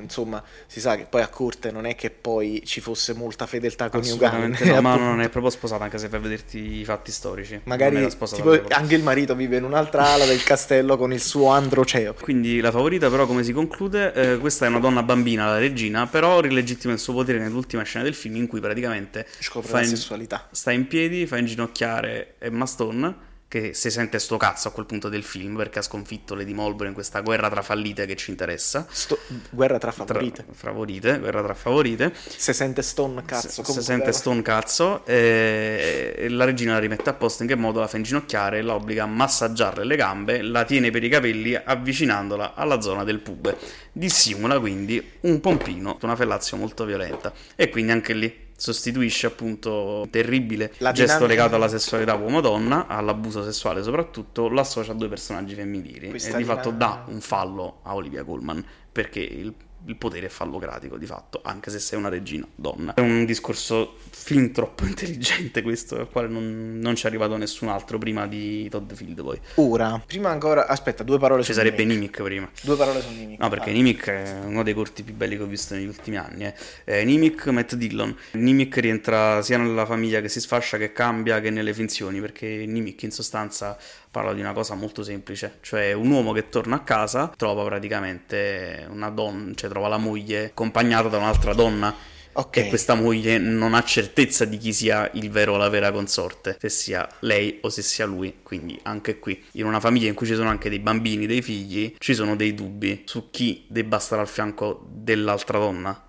insomma 0.00 0.42
si 0.66 0.80
sa 0.80 0.96
che 0.96 1.06
poi 1.08 1.22
a 1.22 1.28
corte 1.28 1.70
non 1.70 1.86
è 1.86 1.94
che 1.94 2.10
poi 2.10 2.62
ci 2.64 2.80
fosse 2.80 3.14
molta 3.14 3.46
fedeltà 3.46 3.88
coniugale. 3.88 4.56
No, 4.64 4.80
ma 4.82 4.96
non 4.96 5.20
è 5.20 5.28
proprio 5.28 5.50
sposata, 5.50 5.84
anche 5.84 5.98
se 5.98 6.08
fai 6.08 6.20
vederti 6.20 6.78
i 6.80 6.84
fatti 6.84 7.10
storici. 7.10 7.60
Magari 7.64 8.06
tipo, 8.34 8.60
anche 8.68 8.94
il 8.94 9.02
marito 9.02 9.34
vive 9.34 9.56
in 9.56 9.64
un'altra 9.64 10.06
ala 10.08 10.26
del 10.26 10.42
castello 10.42 10.96
con 10.96 11.12
il 11.12 11.20
suo 11.20 11.48
androceo. 11.50 12.14
Quindi 12.20 12.60
la 12.60 12.70
favorita, 12.70 13.10
però, 13.10 13.26
come 13.26 13.42
si 13.42 13.52
conclude? 13.52 14.12
Eh, 14.12 14.38
questa 14.38 14.66
è 14.66 14.68
una 14.68 14.78
donna 14.78 15.02
bambina, 15.02 15.46
la 15.46 15.58
regina, 15.58 16.06
però 16.06 16.40
rilegittima 16.40 16.92
il 16.92 16.98
suo 16.98 17.14
potere 17.14 17.38
nell'ultima 17.38 17.82
scena 17.82 18.04
del 18.04 18.14
film 18.14 18.36
in 18.36 18.46
cui 18.46 18.60
praticamente 18.60 19.26
Scopre 19.40 19.72
la 19.72 19.82
in- 19.82 19.88
sessualità. 19.88 20.48
sta 20.50 20.70
in 20.70 20.86
piedi, 20.86 21.26
fa 21.26 21.38
inginocchiare 21.38 22.34
Emma 22.38 22.66
Stone 22.66 23.23
che 23.48 23.72
si 23.72 23.90
sente 23.90 24.18
sto 24.18 24.36
cazzo 24.36 24.68
a 24.68 24.70
quel 24.72 24.86
punto 24.86 25.08
del 25.08 25.22
film 25.22 25.56
perché 25.56 25.78
ha 25.78 25.82
sconfitto 25.82 26.34
Lady 26.34 26.52
Mulberry 26.52 26.88
in 26.88 26.94
questa 26.94 27.20
guerra 27.20 27.48
tra 27.48 27.62
fallite 27.62 28.06
che 28.06 28.16
ci 28.16 28.30
interessa. 28.30 28.86
Sto... 28.90 29.18
guerra 29.50 29.78
tra 29.78 29.92
favorite. 29.92 30.44
Tra, 30.44 30.52
favorite, 30.52 31.18
guerra 31.18 31.42
tra 31.42 31.54
favorite. 31.54 32.12
Se 32.14 32.52
sente 32.52 32.82
Stone 32.82 33.22
cazzo. 33.24 33.62
Se, 33.62 33.72
se 33.72 33.80
sente 33.80 34.12
Stone 34.12 34.42
cazzo 34.42 35.04
e, 35.06 36.14
e, 36.16 36.28
la 36.30 36.44
regina 36.44 36.72
la 36.72 36.80
rimette 36.80 37.10
a 37.10 37.14
posto 37.14 37.42
in 37.42 37.48
che 37.48 37.54
modo 37.54 37.80
la 37.80 37.86
fa 37.86 37.96
inginocchiare, 37.96 38.60
la 38.62 38.74
obbliga 38.74 39.04
a 39.04 39.06
massaggiarle 39.06 39.84
le 39.84 39.96
gambe, 39.96 40.42
la 40.42 40.64
tiene 40.64 40.90
per 40.90 41.04
i 41.04 41.08
capelli 41.08 41.54
avvicinandola 41.54 42.54
alla 42.54 42.80
zona 42.80 43.04
del 43.04 43.20
pube. 43.20 43.56
Dissimula 43.92 44.58
quindi 44.58 45.12
un 45.20 45.40
pompino, 45.40 45.98
una 46.02 46.16
fellazio 46.16 46.56
molto 46.56 46.84
violenta 46.84 47.32
e 47.54 47.68
quindi 47.68 47.92
anche 47.92 48.14
lì 48.14 48.43
sostituisce 48.56 49.26
appunto 49.26 50.00
un 50.02 50.10
terribile 50.10 50.72
la 50.78 50.92
gesto 50.92 51.18
dinamica... 51.18 51.26
legato 51.26 51.54
alla 51.56 51.68
sessualità 51.68 52.14
uomo-donna, 52.14 52.86
all'abuso 52.86 53.42
sessuale 53.42 53.82
soprattutto, 53.82 54.48
lo 54.48 54.60
associa 54.60 54.92
a 54.92 54.94
due 54.94 55.08
personaggi 55.08 55.54
femminili. 55.54 56.08
Questa 56.08 56.30
e 56.30 56.36
di 56.36 56.42
dinamica... 56.42 56.54
fatto 56.54 56.70
dà 56.76 57.04
un 57.08 57.20
fallo 57.20 57.80
a 57.82 57.94
Olivia 57.94 58.24
Colman 58.24 58.64
perché 58.92 59.20
il 59.20 59.52
il 59.86 59.96
potere 59.96 60.28
fallocratico 60.28 60.96
di 60.96 61.06
fatto, 61.06 61.40
anche 61.42 61.70
se 61.70 61.78
sei 61.78 61.98
una 61.98 62.08
regina 62.08 62.46
donna. 62.54 62.94
È 62.94 63.00
un 63.00 63.24
discorso 63.24 63.96
fin 64.10 64.52
troppo 64.52 64.84
intelligente 64.86 65.62
questo, 65.62 65.96
al 65.96 66.08
quale 66.08 66.28
non, 66.28 66.78
non 66.78 66.94
ci 66.94 67.04
è 67.04 67.08
arrivato 67.08 67.36
nessun 67.36 67.68
altro 67.68 67.98
prima 67.98 68.26
di 68.26 68.68
Todd 68.68 68.92
Field 68.92 69.22
poi. 69.22 69.38
Ora, 69.56 70.00
prima 70.04 70.30
ancora, 70.30 70.66
aspetta, 70.66 71.02
due 71.02 71.18
parole 71.18 71.42
Ci 71.42 71.52
su 71.52 71.58
sarebbe 71.58 71.84
Nimic. 71.84 72.22
prima. 72.22 72.50
Due 72.62 72.76
parole 72.76 73.00
su 73.00 73.10
Nimic. 73.10 73.40
No, 73.40 73.48
perché 73.48 73.70
ah. 73.70 73.72
Nimic 73.72 74.08
è 74.08 74.40
uno 74.44 74.62
dei 74.62 74.74
corti 74.74 75.02
più 75.02 75.14
belli 75.14 75.36
che 75.36 75.42
ho 75.42 75.46
visto 75.46 75.74
negli 75.74 75.86
ultimi 75.86 76.16
anni. 76.16 76.46
Eh. 76.46 76.54
Eh, 76.84 77.04
Nimic, 77.04 77.46
Matt 77.48 77.74
Dillon. 77.74 78.16
Nimic 78.32 78.76
rientra 78.78 79.42
sia 79.42 79.58
nella 79.58 79.86
famiglia 79.86 80.20
che 80.20 80.28
si 80.28 80.40
sfascia, 80.40 80.78
che 80.78 80.92
cambia, 80.92 81.40
che 81.40 81.50
nelle 81.50 81.74
finzioni, 81.74 82.20
perché 82.20 82.64
Nimic 82.66 83.02
in 83.02 83.10
sostanza 83.10 83.76
parla 84.14 84.32
di 84.32 84.38
una 84.38 84.52
cosa 84.52 84.76
molto 84.76 85.02
semplice, 85.02 85.58
cioè 85.60 85.92
un 85.92 86.08
uomo 86.08 86.30
che 86.30 86.48
torna 86.48 86.76
a 86.76 86.80
casa 86.82 87.32
trova 87.36 87.64
praticamente 87.64 88.86
una 88.88 89.10
donna, 89.10 89.52
cioè 89.56 89.68
trova 89.68 89.88
la 89.88 89.96
moglie 89.96 90.44
accompagnata 90.44 91.08
da 91.08 91.18
un'altra 91.18 91.52
donna 91.52 92.12
Okay. 92.36 92.64
E 92.64 92.68
questa 92.68 92.94
moglie 92.94 93.38
non 93.38 93.74
ha 93.74 93.84
certezza 93.84 94.44
di 94.44 94.58
chi 94.58 94.72
sia 94.72 95.08
il 95.14 95.30
vero 95.30 95.54
o 95.54 95.56
la 95.56 95.68
vera 95.68 95.92
consorte, 95.92 96.56
se 96.58 96.68
sia 96.68 97.08
lei 97.20 97.58
o 97.62 97.68
se 97.68 97.80
sia 97.82 98.06
lui. 98.06 98.38
Quindi 98.42 98.76
anche 98.82 99.20
qui, 99.20 99.40
in 99.52 99.66
una 99.66 99.78
famiglia 99.78 100.08
in 100.08 100.14
cui 100.14 100.26
ci 100.26 100.34
sono 100.34 100.48
anche 100.48 100.68
dei 100.68 100.80
bambini, 100.80 101.26
dei 101.26 101.42
figli, 101.42 101.94
ci 101.98 102.12
sono 102.12 102.34
dei 102.34 102.52
dubbi 102.52 103.02
su 103.04 103.30
chi 103.30 103.66
debba 103.68 104.00
stare 104.00 104.20
al 104.20 104.26
fianco 104.26 104.84
dell'altra 104.90 105.58
donna 105.58 106.04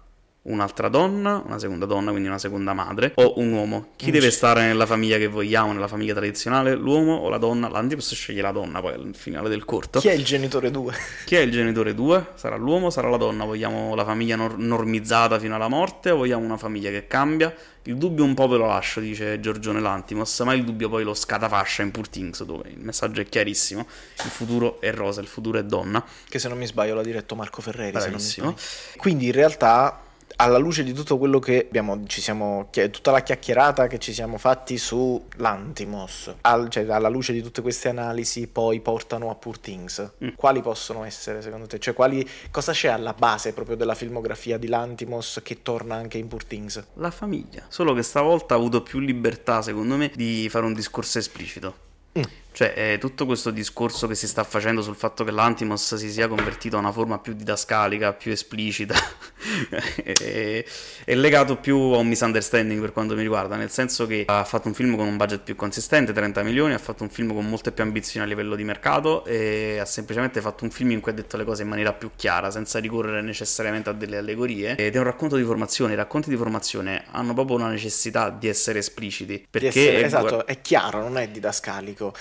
un'altra 0.46 0.90
donna, 0.90 1.42
una 1.46 1.60
seconda 1.60 1.86
donna, 1.86 2.12
quindi 2.12 2.28
una 2.28 2.40
seconda 2.40 2.74
madre, 2.74 3.14
o 3.16 3.34
un 3.38 3.52
uomo. 3.52 3.88
Chi 3.96 4.12
deve 4.12 4.32
stare 4.32 4.62
nella 4.62 4.86
famiglia 4.86 5.18
che 5.18 5.28
vogliamo, 5.28 5.72
nella 5.72 5.88
famiglia 5.88 6.14
tradizionale, 6.14 6.76
l'uomo 6.76 7.16
o 7.16 7.30
la 7.30 7.38
donna? 7.38 7.70
L'Antipus 7.70 8.14
sceglie 8.14 8.42
la 8.42 8.52
donna 8.52 8.82
poi 8.82 8.94
al 8.94 9.12
finale 9.14 9.50
del 9.50 9.66
corto. 9.66 10.00
Chi 10.00 10.08
è 10.10 10.14
il 10.14 10.24
genitore 10.24 10.72
2? 10.72 10.94
Chi 11.26 11.36
è 11.36 11.40
il 11.40 11.52
genitore 11.52 11.94
2? 11.94 12.28
Sarà 12.36 12.56
l'uomo 12.56 12.88
o 12.88 12.90
sarà 12.90 13.10
la 13.10 13.18
donna? 13.18 13.46
Vogliamo 13.46 13.96
la 13.96 14.06
famiglia 14.06 14.36
nor- 14.36 14.58
normizzata 14.58 15.40
fino 15.40 15.56
alla 15.56 15.68
morte 15.68 16.12
o 16.12 16.18
vogliamo 16.18 16.44
una 16.44 16.58
famiglia 16.58 16.90
che 16.90 17.08
cambia? 17.08 17.54
Il 17.88 17.98
dubbio 17.98 18.24
un 18.24 18.34
po' 18.34 18.48
ve 18.48 18.58
lo 18.58 18.66
lascio, 18.66 19.00
dice 19.00 19.40
Giorgione 19.40 19.80
Lantimos, 19.80 20.40
ma 20.40 20.54
il 20.54 20.64
dubbio 20.64 20.90
poi 20.90 21.04
lo 21.04 21.14
scatafascia 21.14 21.84
in 21.84 21.92
Poor 21.92 22.10
Things, 22.10 22.44
dove 22.44 22.70
il 22.70 22.80
messaggio 22.80 23.22
è 23.22 23.26
chiarissimo. 23.26 23.86
Il 24.24 24.32
futuro 24.32 24.82
è 24.82 24.92
rosa, 24.92 25.22
il 25.22 25.28
futuro 25.28 25.60
è 25.60 25.64
donna. 25.64 26.04
Che 26.28 26.40
se 26.40 26.48
non 26.48 26.58
mi 26.58 26.66
sbaglio 26.66 26.96
l'ha 26.96 27.04
diretto 27.04 27.36
Marco 27.36 27.62
Ferreri. 27.62 27.92
Bravissimo. 27.92 28.56
Quindi 28.98 29.28
in 29.28 29.34
realtà 29.34 30.05
alla 30.38 30.58
luce 30.58 30.84
di 30.84 30.94
tutto 30.94 31.18
quello 31.18 31.40
che 31.40 31.66
abbiamo, 31.68 32.04
ci 32.08 32.22
siamo, 32.22 32.70
tutta 32.72 33.12
la 33.12 33.22
chiacchierata 33.22 33.88
che 33.88 34.00
ci 34.00 34.14
siamo 34.14 34.38
fatti 34.38 34.78
su 34.78 35.26
l'Antimos, 35.38 36.34
al, 36.42 36.70
cioè 36.70 36.90
alla 36.90 37.10
luce 37.10 37.34
di 37.34 37.42
tutte 37.42 37.62
queste 37.62 37.90
analisi 37.90 38.48
poi 38.48 38.80
portano 38.80 39.30
a 39.30 39.36
Poor 39.36 39.60
Things, 39.60 40.14
mm. 40.24 40.30
quali 40.36 40.62
possono 40.62 41.04
essere 41.04 41.42
secondo 41.42 41.68
te? 41.68 41.80
Cioè 41.80 41.94
quali, 41.94 42.28
cosa 42.52 42.72
c'è 42.72 42.90
alla 42.90 43.14
base 43.14 43.54
proprio 43.54 43.76
della 43.76 43.96
filmografia 43.96 44.58
di 44.58 44.68
Lantimos 44.68 45.40
che 45.44 45.62
torna 45.62 45.96
anche 45.96 46.18
in 46.18 46.28
Poor 46.28 46.44
Things? 46.44 46.84
La 46.96 47.12
famiglia, 47.12 47.66
solo 47.70 47.94
che 47.94 48.04
stavolta 48.04 48.54
ha 48.54 48.58
avuto 48.58 48.82
più 48.82 49.00
libertà 49.00 49.62
secondo 49.62 49.96
me 49.96 50.12
di 50.16 50.48
fare 50.50 50.66
un 50.66 50.74
discorso 50.74 51.18
esplicito. 51.18 51.84
Mm. 52.18 52.24
Cioè, 52.56 52.74
eh, 52.74 52.98
tutto 53.00 53.26
questo 53.26 53.52
discorso 53.52 54.08
che 54.08 54.16
si 54.16 54.30
sta 54.30 54.46
facendo 54.46 54.82
sul 54.82 54.96
fatto 54.96 55.26
che 55.26 55.32
l'Antimos 55.32 55.96
si 55.96 56.10
sia 56.10 56.30
convertito 56.30 56.78
a 56.78 56.80
una 56.80 56.94
forma 56.94 57.20
più 57.20 57.34
didascalica, 57.34 58.14
più 58.14 58.32
esplicita, 58.32 58.96
è, 60.02 60.64
è, 61.04 61.16
legato 61.16 61.58
più 61.58 61.76
a 61.76 61.98
un 61.98 62.08
misunderstanding 62.08 62.80
per 62.80 62.94
quanto 62.94 63.14
mi 63.14 63.24
riguarda, 63.24 63.58
nel 63.58 63.70
senso 63.72 64.08
che 64.08 64.24
ha 64.26 64.46
fatto 64.46 64.70
un 64.70 64.74
film 64.74 64.96
con 64.96 65.06
un 65.06 65.18
budget 65.18 65.42
più 65.42 65.58
consistente, 65.58 66.14
30 66.14 66.44
milioni, 66.44 66.74
ha 66.74 66.78
fatto 66.78 67.04
un 67.04 67.10
film 67.10 67.34
con 67.34 67.46
molte 67.46 67.74
più 67.74 67.84
ambizioni 67.84 68.26
a 68.26 68.30
livello 68.30 68.56
di 68.56 68.64
mercato 68.64 69.26
e 69.26 69.78
ha 69.78 69.86
semplicemente 69.86 70.40
fatto 70.40 70.64
un 70.64 70.72
film 70.72 70.92
in 70.92 71.02
cui 71.02 71.12
ha 71.12 71.16
detto 71.16 71.36
le 71.36 71.44
cose 71.44 71.64
in 71.64 71.68
maniera 71.68 71.92
più 71.92 72.12
chiara, 72.16 72.52
senza 72.52 72.80
ricorrere 72.80 73.22
necessariamente 73.22 73.90
a 73.90 73.94
delle 73.94 74.16
allegorie. 74.16 74.78
Ed 74.78 74.96
è 74.96 74.98
un 74.98 75.04
racconto 75.04 75.36
di 75.36 75.44
formazione, 75.44 75.92
i 75.92 75.98
racconti 75.98 76.30
di 76.30 76.38
formazione 76.38 77.04
hanno 77.12 77.34
proprio 77.34 77.58
una 77.58 77.68
necessità 77.68 78.30
di 78.30 78.48
essere 78.48 78.80
espliciti. 78.80 79.46
Perché 79.50 79.68
essere, 79.68 80.06
esatto, 80.06 80.46
è 80.46 80.62
chiaro, 80.62 81.02
non 81.02 81.18
è 81.18 81.28
didascalico. 81.28 82.14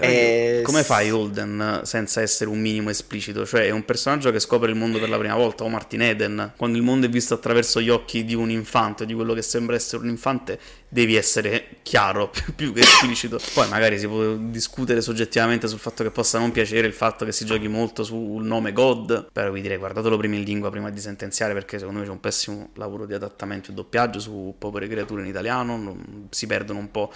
Eh, 0.00 0.58
eh, 0.58 0.62
come 0.62 0.82
fai 0.82 1.10
Holden 1.10 1.80
senza 1.84 2.20
essere 2.20 2.50
un 2.50 2.60
minimo 2.60 2.90
esplicito? 2.90 3.46
Cioè, 3.46 3.66
è 3.66 3.70
un 3.70 3.84
personaggio 3.84 4.30
che 4.30 4.40
scopre 4.40 4.70
il 4.70 4.76
mondo 4.76 4.98
per 4.98 5.08
la 5.08 5.18
prima 5.18 5.34
volta, 5.34 5.64
o 5.64 5.68
Martin 5.68 6.02
Eden, 6.02 6.52
quando 6.56 6.78
il 6.78 6.84
mondo 6.84 7.06
è 7.06 7.08
visto 7.08 7.34
attraverso 7.34 7.80
gli 7.80 7.88
occhi 7.88 8.24
di 8.24 8.34
un 8.34 8.50
infante, 8.50 9.06
di 9.06 9.14
quello 9.14 9.34
che 9.34 9.42
sembra 9.42 9.76
essere 9.76 10.02
un 10.02 10.08
infante, 10.08 10.58
devi 10.92 11.16
essere 11.16 11.78
chiaro, 11.82 12.28
più, 12.30 12.54
più, 12.54 12.72
che 12.74 12.80
esplicito. 12.80 13.40
Poi 13.54 13.66
magari 13.70 13.98
si 13.98 14.06
può 14.06 14.34
discutere 14.34 15.00
soggettivamente 15.00 15.66
sul 15.66 15.78
fatto 15.78 16.02
che 16.02 16.10
possa 16.10 16.38
non 16.38 16.52
piacere 16.52 16.86
il 16.86 16.92
fatto 16.92 17.24
che 17.24 17.32
si 17.32 17.46
giochi 17.46 17.66
molto 17.66 18.04
sul 18.04 18.44
nome 18.44 18.72
God, 18.72 19.30
però 19.32 19.50
vi 19.50 19.62
direi 19.62 19.78
guardatelo 19.78 20.18
prima 20.18 20.34
in 20.34 20.42
lingua 20.42 20.70
prima 20.70 20.90
di 20.90 21.00
sentenziare 21.00 21.54
perché 21.54 21.78
secondo 21.78 22.00
me 22.00 22.04
c'è 22.04 22.10
un 22.10 22.20
pessimo 22.20 22.70
lavoro 22.74 23.06
di 23.06 23.14
adattamento 23.14 23.70
e 23.70 23.74
doppiaggio 23.74 24.20
su 24.20 24.54
Povere 24.58 24.86
Creature 24.86 25.22
in 25.22 25.28
italiano, 25.28 25.78
non, 25.78 26.26
si 26.28 26.46
perdono 26.46 26.78
un 26.78 26.90
po' 26.90 27.10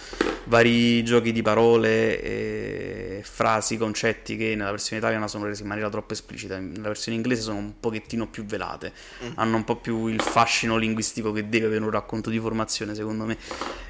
vari 0.45 1.03
giochi 1.03 1.31
di 1.31 1.43
parole 1.43 2.19
e 2.19 3.21
frasi, 3.23 3.77
concetti 3.77 4.37
che 4.37 4.55
nella 4.55 4.71
versione 4.71 4.99
italiana 4.99 5.27
sono 5.27 5.45
resi 5.45 5.61
in 5.61 5.67
maniera 5.67 5.89
troppo 5.89 6.13
esplicita, 6.13 6.57
nella 6.57 6.87
versione 6.87 7.15
inglese 7.15 7.43
sono 7.43 7.57
un 7.57 7.73
pochettino 7.79 8.27
più 8.27 8.43
velate, 8.43 8.91
mm. 9.23 9.31
hanno 9.35 9.57
un 9.57 9.63
po' 9.63 9.75
più 9.75 10.07
il 10.07 10.19
fascino 10.19 10.77
linguistico 10.77 11.31
che 11.31 11.47
deve 11.47 11.67
avere 11.67 11.83
un 11.83 11.91
racconto 11.91 12.31
di 12.31 12.39
formazione 12.39 12.95
secondo 12.95 13.25
me 13.25 13.37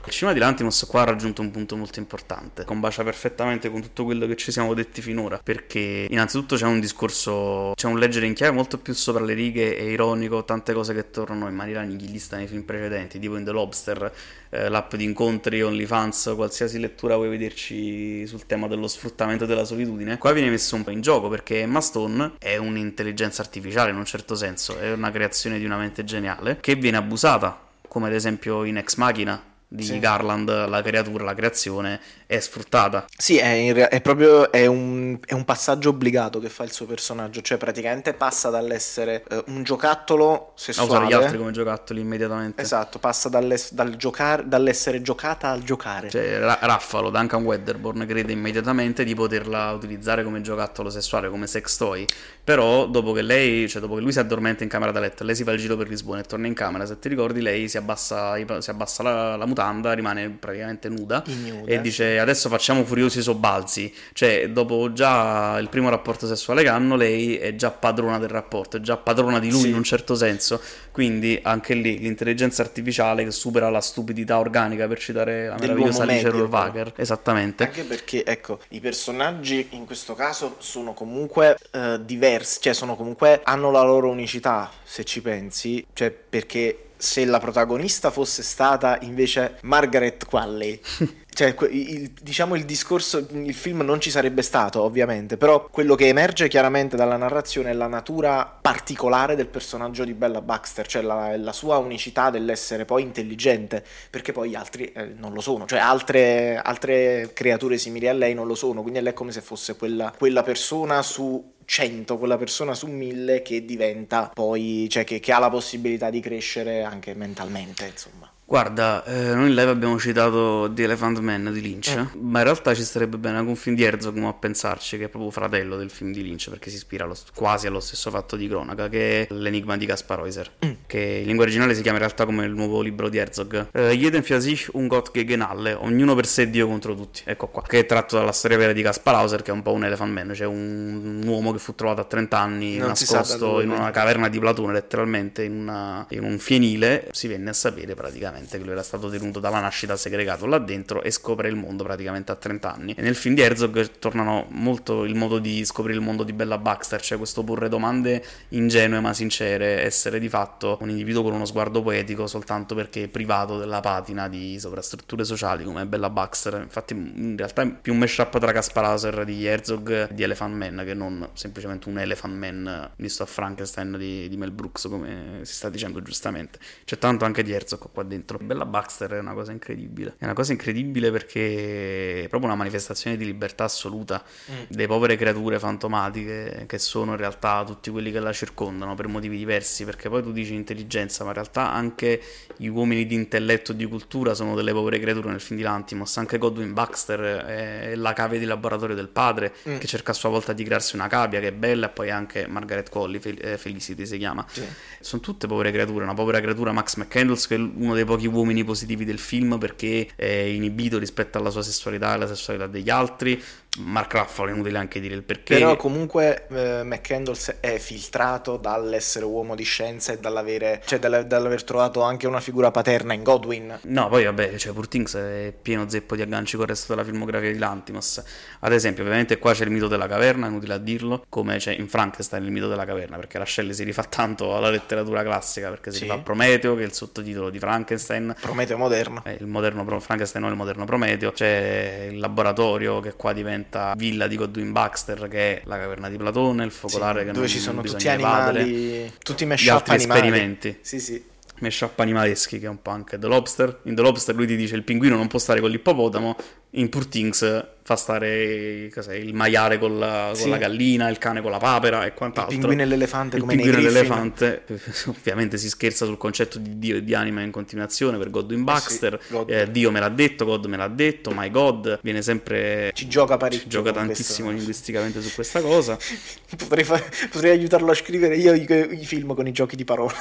il 0.07 0.13
cinema 0.13 0.33
di 0.33 0.39
Lantimos 0.39 0.85
qua 0.87 1.01
ha 1.01 1.03
raggiunto 1.03 1.41
un 1.41 1.51
punto 1.51 1.75
molto 1.75 1.99
importante, 1.99 2.63
combacia 2.63 3.03
perfettamente 3.03 3.69
con 3.69 3.81
tutto 3.81 4.05
quello 4.05 4.25
che 4.25 4.37
ci 4.37 4.53
siamo 4.53 4.73
detti 4.73 5.01
finora, 5.01 5.37
perché 5.43 6.07
innanzitutto 6.09 6.55
c'è 6.55 6.65
un 6.65 6.79
discorso, 6.79 7.73
c'è 7.75 7.87
un 7.87 7.99
leggere 7.99 8.25
in 8.25 8.33
chiave 8.33 8.55
molto 8.55 8.77
più 8.77 8.93
sopra 8.93 9.21
le 9.21 9.33
righe 9.33 9.77
e 9.77 9.91
ironico, 9.91 10.45
tante 10.45 10.71
cose 10.71 10.93
che 10.93 11.11
tornano 11.11 11.49
in 11.49 11.55
maniera 11.55 11.81
nichilista 11.81 12.37
nei 12.37 12.47
film 12.47 12.61
precedenti, 12.61 13.19
tipo 13.19 13.35
in 13.35 13.43
The 13.43 13.51
Lobster, 13.51 14.13
eh, 14.49 14.69
l'app 14.69 14.95
di 14.95 15.03
incontri, 15.03 15.61
OnlyFans, 15.61 16.31
qualsiasi 16.37 16.79
lettura 16.79 17.17
vuoi 17.17 17.27
vederci 17.27 18.25
sul 18.27 18.45
tema 18.45 18.67
dello 18.67 18.87
sfruttamento 18.87 19.45
della 19.45 19.65
solitudine. 19.65 20.17
Qua 20.17 20.31
viene 20.31 20.49
messo 20.49 20.77
un 20.77 20.85
po' 20.85 20.91
in 20.91 21.01
gioco 21.01 21.27
perché 21.27 21.59
Emma 21.59 21.81
Stone 21.81 22.35
è 22.39 22.55
un'intelligenza 22.55 23.41
artificiale 23.41 23.91
in 23.91 23.97
un 23.97 24.05
certo 24.05 24.35
senso, 24.35 24.79
è 24.79 24.93
una 24.93 25.11
creazione 25.11 25.59
di 25.59 25.65
una 25.65 25.75
mente 25.75 26.05
geniale 26.05 26.59
che 26.61 26.75
viene 26.75 26.95
abusata, 26.95 27.59
come 27.89 28.07
ad 28.07 28.13
esempio 28.13 28.63
in 28.63 28.77
Ex 28.77 28.95
Machina 28.95 29.55
di 29.69 29.83
sì. 29.83 29.99
Garland, 29.99 30.67
la 30.69 30.81
creatura, 30.81 31.25
la 31.25 31.33
creazione, 31.33 31.99
è 32.25 32.39
sfruttata. 32.39 33.05
Sì, 33.15 33.37
è, 33.37 33.73
rea- 33.73 33.89
è 33.89 33.99
proprio 34.01 34.49
è 34.51 34.65
un, 34.65 35.19
è 35.25 35.33
un, 35.33 35.43
passaggio 35.43 35.89
obbligato 35.89 36.39
che 36.39 36.49
fa 36.49 36.63
il 36.63 36.71
suo 36.71 36.85
personaggio, 36.85 37.41
cioè 37.41 37.57
praticamente 37.57 38.13
passa 38.13 38.49
dall'essere 38.49 39.23
uh, 39.29 39.43
un 39.47 39.63
giocattolo 39.63 40.53
sessuale... 40.55 40.89
A 40.89 40.93
usare 40.93 41.07
gli 41.07 41.13
altri 41.13 41.37
come 41.37 41.51
giocattoli 41.51 41.99
immediatamente. 41.99 42.61
Esatto, 42.61 42.99
passa 42.99 43.29
dal 43.29 43.95
giocare, 43.97 44.47
dall'essere 44.47 45.01
giocata 45.01 45.49
al 45.49 45.63
giocare. 45.63 46.09
Cioè, 46.09 46.39
Ra- 46.39 46.59
Raffalo, 46.61 47.09
Duncan 47.09 47.43
Wedderborn 47.43 48.05
crede 48.05 48.31
immediatamente 48.31 49.03
di 49.03 49.15
poterla 49.15 49.71
utilizzare 49.71 50.23
come 50.23 50.41
giocattolo 50.41 50.89
sessuale, 50.89 51.29
come 51.29 51.47
sex 51.47 51.75
toy, 51.75 52.05
però 52.43 52.87
dopo 52.87 53.11
che 53.11 53.21
lei, 53.21 53.67
cioè 53.67 53.81
dopo 53.81 53.95
che 53.95 54.01
lui 54.01 54.13
si 54.13 54.19
addormenta 54.19 54.63
in 54.63 54.69
camera 54.69 54.91
da 54.91 55.01
letto, 55.01 55.25
lei 55.25 55.35
si 55.35 55.43
fa 55.43 55.51
il 55.51 55.59
giro 55.59 55.75
per 55.75 55.89
Lisbona 55.89 56.21
e 56.21 56.23
torna 56.23 56.47
in 56.47 56.53
camera, 56.53 56.85
se 56.85 56.99
ti 56.99 57.09
ricordi 57.09 57.41
lei 57.41 57.67
si 57.67 57.77
abbassa, 57.77 58.35
si 58.59 58.69
abbassa 58.69 59.03
la, 59.03 59.35
la 59.35 59.45
mutanda, 59.57 59.93
rimane 59.93 60.29
praticamente 60.29 60.87
nuda 60.89 61.23
Ignuda. 61.25 61.71
e 61.71 61.81
dice 61.81 62.19
adesso 62.19 62.49
facciamo 62.49 62.85
furiosi 62.85 63.21
sobbalzi. 63.21 63.93
Cioè, 64.13 64.49
dopo 64.49 64.93
già 64.93 65.57
il 65.57 65.69
primo 65.69 65.89
rapporto 65.89 66.27
sessuale 66.27 66.61
che 66.61 66.69
hanno, 66.69 66.95
lei 66.95 67.37
è 67.37 67.55
già 67.55 67.71
padrona 67.71 68.19
del 68.19 68.29
rapporto, 68.29 68.77
è 68.77 68.79
già 68.81 68.97
padrona 68.97 69.39
di 69.39 69.49
lui 69.49 69.61
sì. 69.61 69.69
in 69.69 69.75
un 69.75 69.83
certo 69.83 70.15
senso. 70.15 70.61
Quindi 70.91 71.39
anche 71.41 71.73
lì 71.73 71.97
l'intelligenza 71.97 72.61
artificiale 72.61 73.23
che 73.23 73.31
supera 73.31 73.69
la 73.69 73.81
stupidità 73.81 74.37
organica, 74.39 74.87
per 74.87 74.99
citare 74.99 75.47
la 75.47 75.57
meravigliosa 75.59 76.03
Alice 76.03 76.29
Rohrwacher. 76.29 76.93
Esattamente. 76.95 77.63
Anche 77.63 77.83
perché, 77.83 78.25
ecco, 78.25 78.59
i 78.69 78.79
personaggi 78.79 79.67
in 79.71 79.85
questo 79.85 80.13
caso 80.13 80.55
sono 80.59 80.93
comunque 80.93 81.57
uh, 81.71 81.97
diversi, 81.97 82.59
cioè 82.61 82.73
sono 82.73 82.95
comunque 82.95 83.41
hanno 83.43 83.71
la 83.71 83.81
loro 83.81 84.09
unicità, 84.09 84.71
se 84.83 85.03
ci 85.03 85.21
pensi, 85.21 85.85
cioè 85.93 86.11
perché 86.11 86.86
se 86.97 87.25
la 87.25 87.39
protagonista 87.39 88.11
fosse 88.11 88.43
stata 88.43 88.97
invece 89.01 89.57
Margaret 89.61 90.25
Qualley. 90.25 90.79
Cioè, 91.37 91.55
il, 91.69 92.09
diciamo 92.19 92.55
il 92.55 92.65
discorso, 92.65 93.27
il 93.29 93.53
film 93.53 93.81
non 93.81 94.01
ci 94.01 94.09
sarebbe 94.09 94.41
stato 94.41 94.81
ovviamente, 94.81 95.37
però 95.37 95.67
quello 95.69 95.93
che 95.93 96.07
emerge 96.07 96.47
chiaramente 96.47 96.95
dalla 96.95 97.15
narrazione 97.15 97.69
è 97.69 97.73
la 97.73 97.85
natura 97.85 98.43
particolare 98.59 99.35
del 99.35 99.45
personaggio 99.45 100.03
di 100.03 100.15
Bella 100.15 100.41
Baxter, 100.41 100.87
cioè 100.87 101.03
la, 101.03 101.37
la 101.37 101.51
sua 101.51 101.77
unicità 101.77 102.31
dell'essere 102.31 102.85
poi 102.85 103.03
intelligente, 103.03 103.85
perché 104.09 104.31
poi 104.31 104.49
gli 104.49 104.55
altri 104.55 104.91
eh, 104.91 105.13
non 105.15 105.31
lo 105.31 105.41
sono, 105.41 105.67
cioè 105.67 105.77
altre, 105.77 106.57
altre, 106.57 107.29
creature 107.33 107.77
simili 107.77 108.07
a 108.07 108.13
lei 108.13 108.33
non 108.33 108.47
lo 108.47 108.55
sono, 108.55 108.81
quindi 108.81 108.99
lei 108.99 109.11
è 109.11 109.15
come 109.15 109.31
se 109.31 109.41
fosse 109.41 109.75
quella, 109.75 110.11
quella 110.17 110.41
persona 110.41 111.03
su 111.03 111.53
100, 111.67 112.17
quella 112.17 112.37
persona 112.37 112.73
su 112.73 112.87
1000 112.87 113.41
che 113.41 113.65
diventa 113.65 114.31
poi, 114.33 114.87
cioè 114.89 115.03
che, 115.03 115.19
che 115.19 115.33
ha 115.33 115.39
la 115.39 115.49
possibilità 115.49 116.09
di 116.09 116.21
crescere 116.21 116.83
anche 116.83 117.13
mentalmente, 117.13 117.85
insomma. 117.87 118.26
Guarda, 118.49 119.03
eh, 119.03 119.35
noi 119.35 119.49
in 119.49 119.55
live 119.55 119.69
abbiamo 119.71 119.99
citato 119.99 120.71
The 120.73 120.83
Elephant 120.83 121.19
Man 121.19 121.51
di 121.51 121.59
Lynch, 121.59 121.93
mm. 121.93 122.29
ma 122.29 122.37
in 122.37 122.45
realtà 122.45 122.73
ci 122.73 122.85
starebbe 122.85 123.17
bene 123.17 123.39
anche 123.39 123.49
un 123.49 123.57
film 123.57 123.75
di 123.75 123.83
Herzog, 123.83 124.17
a 124.23 124.31
pensarci, 124.31 124.97
che 124.97 125.03
è 125.03 125.07
proprio 125.09 125.31
fratello 125.31 125.75
del 125.75 125.89
film 125.89 126.13
di 126.13 126.23
Lynch, 126.23 126.49
perché 126.49 126.69
si 126.69 126.77
ispira 126.77 127.03
allo, 127.03 127.17
quasi 127.35 127.67
allo 127.67 127.81
stesso 127.81 128.09
fatto 128.09 128.37
di 128.37 128.47
cronaca, 128.47 128.87
che 128.87 129.27
è 129.27 129.33
L'enigma 129.33 129.75
di 129.75 129.85
Gaspar 129.85 130.19
Heuser, 130.19 130.49
mm. 130.65 130.71
che 130.87 131.17
in 131.19 131.25
lingua 131.25 131.43
originale 131.43 131.75
si 131.75 131.81
chiama 131.81 131.97
in 131.97 132.05
realtà 132.05 132.23
come 132.23 132.45
il 132.45 132.53
nuovo 132.53 132.79
libro 132.79 133.09
di 133.09 133.17
Herzog, 133.17 133.67
uh, 133.73 133.79
Jeden 133.89 134.23
für 134.23 134.39
sich 134.39 134.69
un 134.71 134.87
Gott 134.87 135.11
gegen 135.11 135.41
alle, 135.41 135.73
ognuno 135.73 136.15
per 136.15 136.25
sé 136.25 136.49
Dio 136.49 136.67
contro 136.67 136.95
tutti, 136.95 137.23
ecco 137.25 137.47
qua, 137.47 137.63
che 137.63 137.79
è 137.79 137.85
tratto 137.85 138.15
dalla 138.15 138.31
storia 138.31 138.55
vera 138.55 138.71
di 138.71 138.81
Gaspar 138.81 139.15
Heuser, 139.15 139.41
che 139.41 139.51
è 139.51 139.53
un 139.53 139.61
po' 139.61 139.73
un 139.73 139.83
Elephant 139.83 140.13
Man, 140.13 140.33
cioè 140.33 140.47
un, 140.47 141.19
un 141.21 141.27
uomo 141.27 141.51
che 141.51 141.59
fu 141.59 141.75
trovato 141.75 141.99
a 141.99 142.05
30 142.05 142.39
anni 142.39 142.77
non 142.77 142.87
nascosto 142.87 143.59
in 143.59 143.71
una 143.71 143.91
caverna 143.91 144.29
di 144.29 144.39
Platone, 144.39 144.71
letteralmente 144.71 145.43
in, 145.43 145.51
una, 145.51 146.05
in 146.11 146.23
un 146.23 146.39
fienile, 146.39 147.09
si 147.11 147.27
venne 147.27 147.49
a 147.49 147.53
sapere 147.53 147.93
praticamente 147.93 148.35
che 148.45 148.63
lui 148.63 148.71
era 148.71 148.83
stato 148.83 149.09
tenuto 149.09 149.39
dalla 149.39 149.59
nascita 149.59 149.95
segregato 149.95 150.45
là 150.45 150.59
dentro 150.59 151.01
e 151.01 151.11
scopre 151.11 151.47
il 151.49 151.55
mondo 151.55 151.83
praticamente 151.83 152.31
a 152.31 152.35
30 152.35 152.73
anni. 152.73 152.93
E 152.93 153.01
nel 153.01 153.15
film 153.15 153.35
di 153.35 153.41
Herzog 153.41 153.99
tornano 153.99 154.45
molto 154.49 155.03
il 155.03 155.15
modo 155.15 155.39
di 155.39 155.65
scoprire 155.65 155.97
il 155.97 156.03
mondo 156.03 156.23
di 156.23 156.33
Bella 156.33 156.57
Baxter, 156.57 157.01
cioè 157.01 157.17
questo 157.17 157.43
porre 157.43 157.69
domande 157.69 158.23
ingenue 158.49 158.99
ma 158.99 159.13
sincere, 159.13 159.81
essere 159.81 160.19
di 160.19 160.29
fatto 160.29 160.77
un 160.81 160.89
individuo 160.89 161.23
con 161.23 161.33
uno 161.33 161.45
sguardo 161.45 161.81
poetico 161.81 162.27
soltanto 162.27 162.75
perché 162.75 163.07
privato 163.07 163.57
della 163.57 163.79
patina 163.79 164.27
di 164.27 164.59
sovrastrutture 164.59 165.23
sociali 165.23 165.63
come 165.63 165.85
Bella 165.85 166.09
Baxter. 166.09 166.61
Infatti 166.61 166.93
in 166.93 167.35
realtà 167.37 167.63
è 167.63 167.71
più 167.71 167.93
un 167.93 167.99
mashup 167.99 168.37
tra 168.39 168.51
Caspar 168.51 168.85
Hauser 168.85 169.23
di 169.25 169.45
Herzog 169.45 170.09
e 170.09 170.13
di 170.13 170.23
Elephant 170.23 170.55
Man 170.55 170.83
che 170.85 170.93
non 170.93 171.29
semplicemente 171.33 171.89
un 171.89 171.99
Elephant 171.99 172.35
Man 172.35 172.91
visto 172.97 173.23
a 173.23 173.25
Frankenstein 173.25 173.97
di, 173.97 174.27
di 174.29 174.37
Mel 174.37 174.51
Brooks 174.51 174.87
come 174.89 175.39
si 175.43 175.53
sta 175.53 175.69
dicendo 175.69 176.01
giustamente. 176.01 176.59
C'è 176.85 176.97
tanto 176.97 177.25
anche 177.25 177.43
di 177.43 177.51
Herzog 177.51 177.89
qua 177.91 178.03
dentro. 178.03 178.26
Bella 178.35 178.65
Baxter 178.65 179.11
è 179.11 179.19
una 179.19 179.33
cosa 179.33 179.51
incredibile. 179.51 180.15
È 180.17 180.25
una 180.25 180.33
cosa 180.33 180.51
incredibile 180.51 181.11
perché 181.11 182.23
è 182.23 182.27
proprio 182.27 182.49
una 182.49 182.57
manifestazione 182.57 183.15
di 183.15 183.25
libertà 183.25 183.63
assoluta 183.63 184.23
mm. 184.51 184.55
delle 184.67 184.87
povere 184.87 185.15
creature 185.15 185.59
fantomatiche 185.59 186.65
che 186.67 186.77
sono 186.77 187.11
in 187.11 187.17
realtà 187.17 187.63
tutti 187.65 187.89
quelli 187.89 188.11
che 188.11 188.19
la 188.19 188.33
circondano 188.33 188.95
per 188.95 189.07
motivi 189.07 189.37
diversi. 189.37 189.85
Perché 189.85 190.09
poi 190.09 190.21
tu 190.21 190.31
dici 190.31 190.53
intelligenza, 190.53 191.23
ma 191.23 191.29
in 191.29 191.35
realtà 191.35 191.71
anche 191.71 192.21
gli 192.57 192.67
uomini 192.67 193.05
di 193.05 193.15
intelletto 193.15 193.71
e 193.71 193.75
di 193.75 193.85
cultura 193.85 194.33
sono 194.33 194.55
delle 194.55 194.73
povere 194.73 194.99
creature 194.99 195.29
nel 195.29 195.39
film 195.39 195.59
di 195.59 195.63
Lantimos. 195.63 196.17
Anche 196.17 196.37
Godwin 196.37 196.73
Baxter 196.73 197.19
è 197.19 197.95
la 197.95 198.13
cave 198.13 198.39
di 198.39 198.45
laboratorio 198.45 198.95
del 198.95 199.07
padre 199.07 199.53
mm. 199.69 199.77
che 199.77 199.87
cerca 199.87 200.11
a 200.11 200.15
sua 200.15 200.29
volta 200.29 200.53
di 200.53 200.63
crearsi 200.63 200.95
una 200.95 201.07
cavia 201.07 201.39
che 201.39 201.47
è 201.47 201.53
bella, 201.53 201.87
e 201.87 201.89
poi 201.89 202.09
anche 202.09 202.47
Margaret 202.47 202.89
Colli, 202.89 203.19
Fel- 203.19 203.39
eh, 203.39 203.57
Felicity 203.57 204.05
si 204.05 204.17
chiama. 204.17 204.45
Sì. 204.49 204.65
Sono 204.99 205.21
tutte 205.21 205.47
povere 205.47 205.71
creature. 205.71 206.03
Una 206.03 206.13
povera 206.13 206.41
creatura 206.41 206.71
Max 206.71 206.95
McCandles 206.95 207.47
che 207.47 207.55
è 207.55 207.59
uno 207.59 207.93
dei 207.93 208.05
pochi 208.05 208.16
uomini 208.25 208.57
fenomeni 208.57 208.63
positivi 208.63 209.05
del 209.05 209.19
film 209.19 209.57
perché 209.57 210.09
è 210.15 210.25
inibito 210.25 210.97
rispetto 210.97 211.37
alla 211.37 211.49
sua 211.49 211.61
sessualità 211.61 212.11
e 212.11 212.13
alla 212.13 212.27
sessualità 212.27 212.67
degli 212.67 212.89
altri. 212.89 213.41
Mark 213.79 214.13
Ruffalo 214.13 214.49
è 214.49 214.53
inutile 214.53 214.77
anche 214.77 214.99
dire 214.99 215.13
il 215.13 215.23
perché. 215.23 215.55
Però 215.55 215.75
comunque 215.75 216.47
eh, 216.49 216.83
McCandles 216.83 217.57
è 217.59 217.77
filtrato 217.77 218.57
dall'essere 218.57 219.25
uomo 219.25 219.55
di 219.55 219.63
scienza 219.63 220.13
e 220.13 220.17
dall'avere, 220.17 220.81
cioè 220.85 220.99
dall'aver 220.99 221.63
trovato 221.63 222.01
anche 222.01 222.25
una 222.27 222.39
figura 222.39 222.71
paterna 222.71 223.13
in 223.13 223.23
Godwin. 223.23 223.79
No, 223.83 224.07
poi 224.09 224.25
vabbè, 224.25 224.55
cioè 224.57 224.73
Purtings 224.73 225.15
è 225.15 225.53
pieno 225.59 225.87
zeppo 225.87 226.15
di 226.15 226.23
agganci 226.23 226.55
con 226.55 226.63
il 226.63 226.69
resto 226.69 226.93
della 226.93 227.05
filmografia 227.05 227.51
di 227.51 227.57
Lantimos. 227.57 228.23
Ad 228.61 228.73
esempio, 228.73 229.03
ovviamente 229.03 229.37
qua 229.37 229.53
c'è 229.53 229.63
il 229.63 229.71
mito 229.71 229.87
della 229.87 230.07
caverna, 230.07 230.47
inutile 230.47 230.73
a 230.73 230.79
dirlo, 230.79 231.25
come 231.29 231.57
c'è 231.57 231.73
in 231.73 231.87
Frankenstein 231.87 232.43
il 232.43 232.51
mito 232.51 232.67
della 232.67 232.85
caverna, 232.85 233.17
perché 233.17 233.37
la 233.37 233.45
Shelley 233.45 233.73
si 233.73 233.83
rifà 233.83 234.03
tanto 234.03 234.55
alla 234.55 234.71
letteratura 234.71 235.21
classica, 235.21 235.69
perché 235.69 235.91
si 235.91 235.97
sì. 235.97 236.03
rifà 236.05 236.17
Prometeo, 236.17 236.75
che 236.75 236.81
è 236.81 236.85
il 236.85 236.93
sottotitolo 236.93 237.51
di 237.51 237.59
Frankenstein. 237.59 238.35
Prometeo 238.41 238.77
moderno. 238.77 239.21
Eh, 239.23 239.37
il 239.39 239.45
moderno 239.45 239.85
Frankenstein 239.99 240.43
non 240.43 240.53
il 240.53 240.57
moderno 240.57 240.85
Prometeo. 240.85 241.31
C'è 241.31 242.07
il 242.11 242.17
laboratorio 242.17 242.99
che 242.99 243.13
qua 243.13 243.33
diventa 243.33 243.56
villa 243.95 244.27
di 244.27 244.35
Godwin 244.35 244.71
Baxter, 244.71 245.27
che 245.27 245.57
è 245.57 245.61
la 245.65 245.77
caverna 245.77 246.09
di 246.09 246.17
Platone, 246.17 246.65
il 246.65 246.71
focolare 246.71 247.19
sì, 247.19 247.25
che 247.25 247.31
dove 247.31 247.45
non 247.45 247.47
ci 247.47 247.59
sono 247.59 247.81
tutti 247.81 248.07
animali, 248.07 248.59
evadere, 248.59 249.13
tutti 249.23 249.43
i 249.43 249.45
mashup 249.47 249.87
animali. 249.87 250.01
esperimenti. 250.01 250.77
Sì, 250.81 250.99
sì 250.99 251.23
mashup 251.59 251.99
animaleschi, 251.99 252.59
che 252.59 252.65
è 252.65 252.69
un 252.69 252.81
po' 252.81 252.91
anche 252.91 253.17
The 253.17 253.27
Lobster. 253.27 253.79
In 253.83 253.95
The 253.95 254.01
Lobster 254.01 254.35
lui 254.35 254.47
ti 254.47 254.55
dice 254.55 254.75
il 254.75 254.83
pinguino 254.83 255.15
non 255.15 255.27
può 255.27 255.39
stare 255.39 255.59
con 255.59 255.69
l'ippopotamo, 255.69 256.35
in 256.71 256.89
Poor 256.89 257.07
Things 257.07 257.65
fa 257.81 257.95
stare 257.95 258.91
il 259.17 259.33
maiale 259.33 259.77
con 259.77 259.97
la, 259.97 260.31
sì. 260.33 260.41
con 260.41 260.51
la, 260.51 260.57
gallina, 260.57 261.07
il 261.07 261.17
cane 261.17 261.41
con 261.41 261.51
la 261.51 261.57
papera 261.57 262.05
e 262.05 262.13
quant'altro. 262.13 262.53
Il 262.53 262.59
pinguino 262.59 262.83
e 262.83 262.85
l'elefante 262.85 263.37
il 263.37 263.41
come 263.41 263.55
pinguino 263.55 263.77
e 263.77 263.81
l'elefante, 263.81 264.65
ovviamente 265.07 265.57
si 265.57 265.69
scherza 265.69 266.05
sul 266.05 266.17
concetto 266.17 266.59
di 266.59 266.77
Dio 266.77 266.97
e 266.97 267.03
di 267.05 267.13
anima 267.13 267.41
in 267.41 267.51
continuazione 267.51 268.17
per 268.17 268.29
Godwin 268.29 268.65
Baxter. 268.65 269.13
Eh 269.13 269.19
sì, 269.21 269.31
God. 269.31 269.49
Eh, 269.49 269.71
Dio 269.71 269.89
me 269.91 270.01
l'ha 270.01 270.09
detto, 270.09 270.43
God 270.43 270.65
me 270.65 270.75
l'ha 270.75 270.89
detto, 270.89 271.31
my 271.33 271.49
God 271.49 271.99
viene 272.01 272.21
sempre... 272.21 272.91
Ci 272.93 273.07
gioca 273.07 273.37
parecchio. 273.37 273.63
Ci 273.63 273.69
gioca 273.69 273.93
tantissimo 273.93 274.49
questo. 274.49 274.51
linguisticamente 274.51 275.21
su 275.21 275.33
questa 275.33 275.61
cosa. 275.61 275.97
potrei, 276.57 276.83
fa... 276.83 277.01
potrei 277.31 277.51
aiutarlo 277.51 277.91
a 277.91 277.95
scrivere 277.95 278.35
io 278.35 278.53
i, 278.53 278.67
i 278.99 279.05
film 279.05 279.33
con 279.33 279.47
i 279.47 279.53
giochi 279.53 279.77
di 279.77 279.85
parole. 279.85 280.15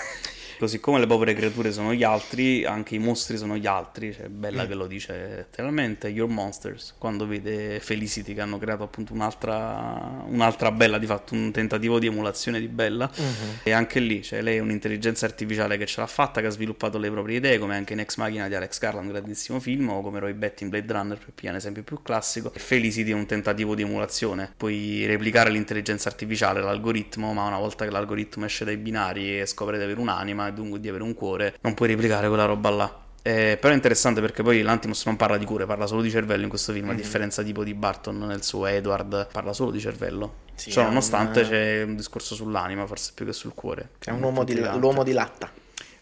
Così 0.58 0.80
come 0.80 0.98
le 0.98 1.06
povere 1.06 1.34
creature 1.34 1.72
sono 1.72 1.92
gli 1.92 2.02
altri, 2.02 2.64
anche 2.64 2.94
i 2.94 2.98
mostri 2.98 3.36
sono 3.36 3.56
gli 3.56 3.66
altri. 3.66 4.12
Cioè, 4.12 4.28
Bella 4.28 4.64
mm. 4.64 4.68
che 4.68 4.74
lo 4.74 4.86
dice 4.86 5.12
letteralmente, 5.36 6.08
Your 6.08 6.28
Monsters, 6.28 6.94
quando 6.98 7.26
vede 7.26 7.80
Felicity 7.80 8.34
che 8.34 8.40
hanno 8.40 8.58
creato 8.58 8.82
appunto 8.82 9.12
un'altra, 9.12 10.24
un'altra 10.26 10.70
Bella, 10.70 10.98
di 10.98 11.06
fatto 11.06 11.34
un 11.34 11.50
tentativo 11.52 11.98
di 11.98 12.06
emulazione 12.06 12.60
di 12.60 12.68
Bella. 12.68 13.10
Mm-hmm. 13.20 13.54
E 13.62 13.72
anche 13.72 14.00
lì, 14.00 14.22
cioè, 14.22 14.42
lei 14.42 14.56
è 14.56 14.60
un'intelligenza 14.60 15.26
artificiale 15.26 15.76
che 15.76 15.86
ce 15.86 16.00
l'ha 16.00 16.06
fatta, 16.06 16.40
che 16.40 16.46
ha 16.46 16.50
sviluppato 16.50 16.98
le 16.98 17.10
proprie 17.10 17.36
idee, 17.38 17.58
come 17.58 17.76
anche 17.76 17.92
in 17.92 18.00
Ex 18.00 18.16
Machina 18.16 18.48
di 18.48 18.54
Alex 18.54 18.78
Garland, 18.78 19.06
un 19.06 19.12
grandissimo 19.12 19.60
film, 19.60 19.88
o 19.88 20.02
come 20.02 20.18
Roy 20.18 20.32
Betty 20.32 20.64
in 20.64 20.70
Blade 20.70 20.92
Runner, 20.92 21.18
per 21.18 21.32
più 21.34 21.48
un 21.48 21.54
esempio 21.54 21.82
più 21.82 22.02
classico. 22.02 22.52
Felicity 22.54 23.10
è 23.10 23.14
un 23.14 23.26
tentativo 23.26 23.74
di 23.74 23.82
emulazione. 23.82 24.52
Puoi 24.56 25.06
replicare 25.06 25.50
l'intelligenza 25.50 26.08
artificiale, 26.08 26.60
l'algoritmo, 26.60 27.32
ma 27.32 27.46
una 27.46 27.58
volta 27.58 27.84
che 27.84 27.90
l'algoritmo 27.90 28.44
esce 28.44 28.64
dai 28.64 28.76
binari 28.76 29.40
e 29.40 29.46
scopre 29.46 29.78
di 29.78 29.84
avere 29.84 30.00
un'anima, 30.00 30.45
e 30.48 30.52
dunque 30.52 30.80
di 30.80 30.88
avere 30.88 31.02
un 31.02 31.14
cuore, 31.14 31.56
non 31.60 31.74
puoi 31.74 31.88
replicare 31.88 32.28
quella 32.28 32.44
roba 32.44 32.70
là. 32.70 33.00
Eh, 33.22 33.58
però 33.60 33.72
è 33.72 33.76
interessante 33.76 34.20
perché 34.20 34.44
poi 34.44 34.62
l'Antimos 34.62 35.04
non 35.06 35.16
parla 35.16 35.36
di 35.36 35.44
cuore, 35.44 35.66
parla 35.66 35.86
solo 35.86 36.00
di 36.00 36.10
cervello 36.10 36.44
in 36.44 36.48
questo 36.48 36.72
film, 36.72 36.84
mm-hmm. 36.84 36.94
a 36.94 36.96
mhm. 36.96 37.02
differenza 37.02 37.42
tipo 37.42 37.64
di 37.64 37.74
Barton 37.74 38.18
nel 38.18 38.44
suo 38.44 38.66
Edward, 38.66 39.28
parla 39.32 39.52
solo 39.52 39.72
di 39.72 39.80
cervello. 39.80 40.44
Sì, 40.54 40.70
cioè, 40.70 40.84
nonostante 40.84 41.40
un... 41.40 41.48
c'è 41.48 41.82
un 41.82 41.96
discorso 41.96 42.34
sull'anima, 42.36 42.86
forse 42.86 43.12
più 43.14 43.26
che 43.26 43.32
sul 43.32 43.52
cuore. 43.52 43.90
È 43.98 44.10
un 44.10 44.22
uomo 44.22 44.44
di, 44.44 44.54
l'uomo 44.54 45.02
di 45.02 45.12
latta 45.12 45.50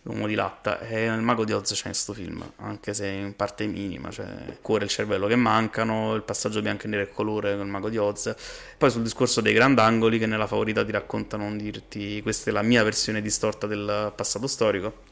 l'uomo 0.05 0.27
di 0.27 0.35
latta. 0.35 0.81
E 0.81 1.05
il 1.05 1.21
mago 1.21 1.45
di 1.45 1.53
Oz 1.53 1.71
c'è 1.71 1.87
in 1.87 1.93
questo 1.93 2.13
film 2.13 2.53
anche 2.57 2.95
se 2.95 3.07
in 3.07 3.37
parte 3.37 3.67
minima 3.67 4.11
cioè 4.11 4.27
il 4.49 4.59
cuore 4.61 4.83
e 4.83 4.85
il 4.87 4.91
cervello 4.91 5.27
che 5.27 5.37
mancano 5.37 6.15
il 6.15 6.23
passaggio 6.23 6.63
bianco 6.63 6.85
e 6.85 6.89
nero 6.89 7.03
e 7.03 7.11
colore 7.11 7.57
con 7.57 7.67
il 7.67 7.71
mago 7.71 7.89
di 7.89 7.99
Oz. 7.99 8.35
Poi 8.79 8.91
sul 8.91 9.03
discorso 9.03 9.41
dei 9.41 9.53
grandangoli 9.53 10.19
che 10.19 10.27
nella 10.27 10.47
favorita 10.47 10.85
ti 10.85 10.93
raccontano 10.93 11.55
dirti 11.57 12.23
questa 12.23 12.51
è 12.51 12.53
la 12.53 12.63
mia 12.63 12.83
versione 12.83 13.21
distorta 13.21 13.67
del 13.67 14.13
passato 14.15 14.47
storico 14.47 15.03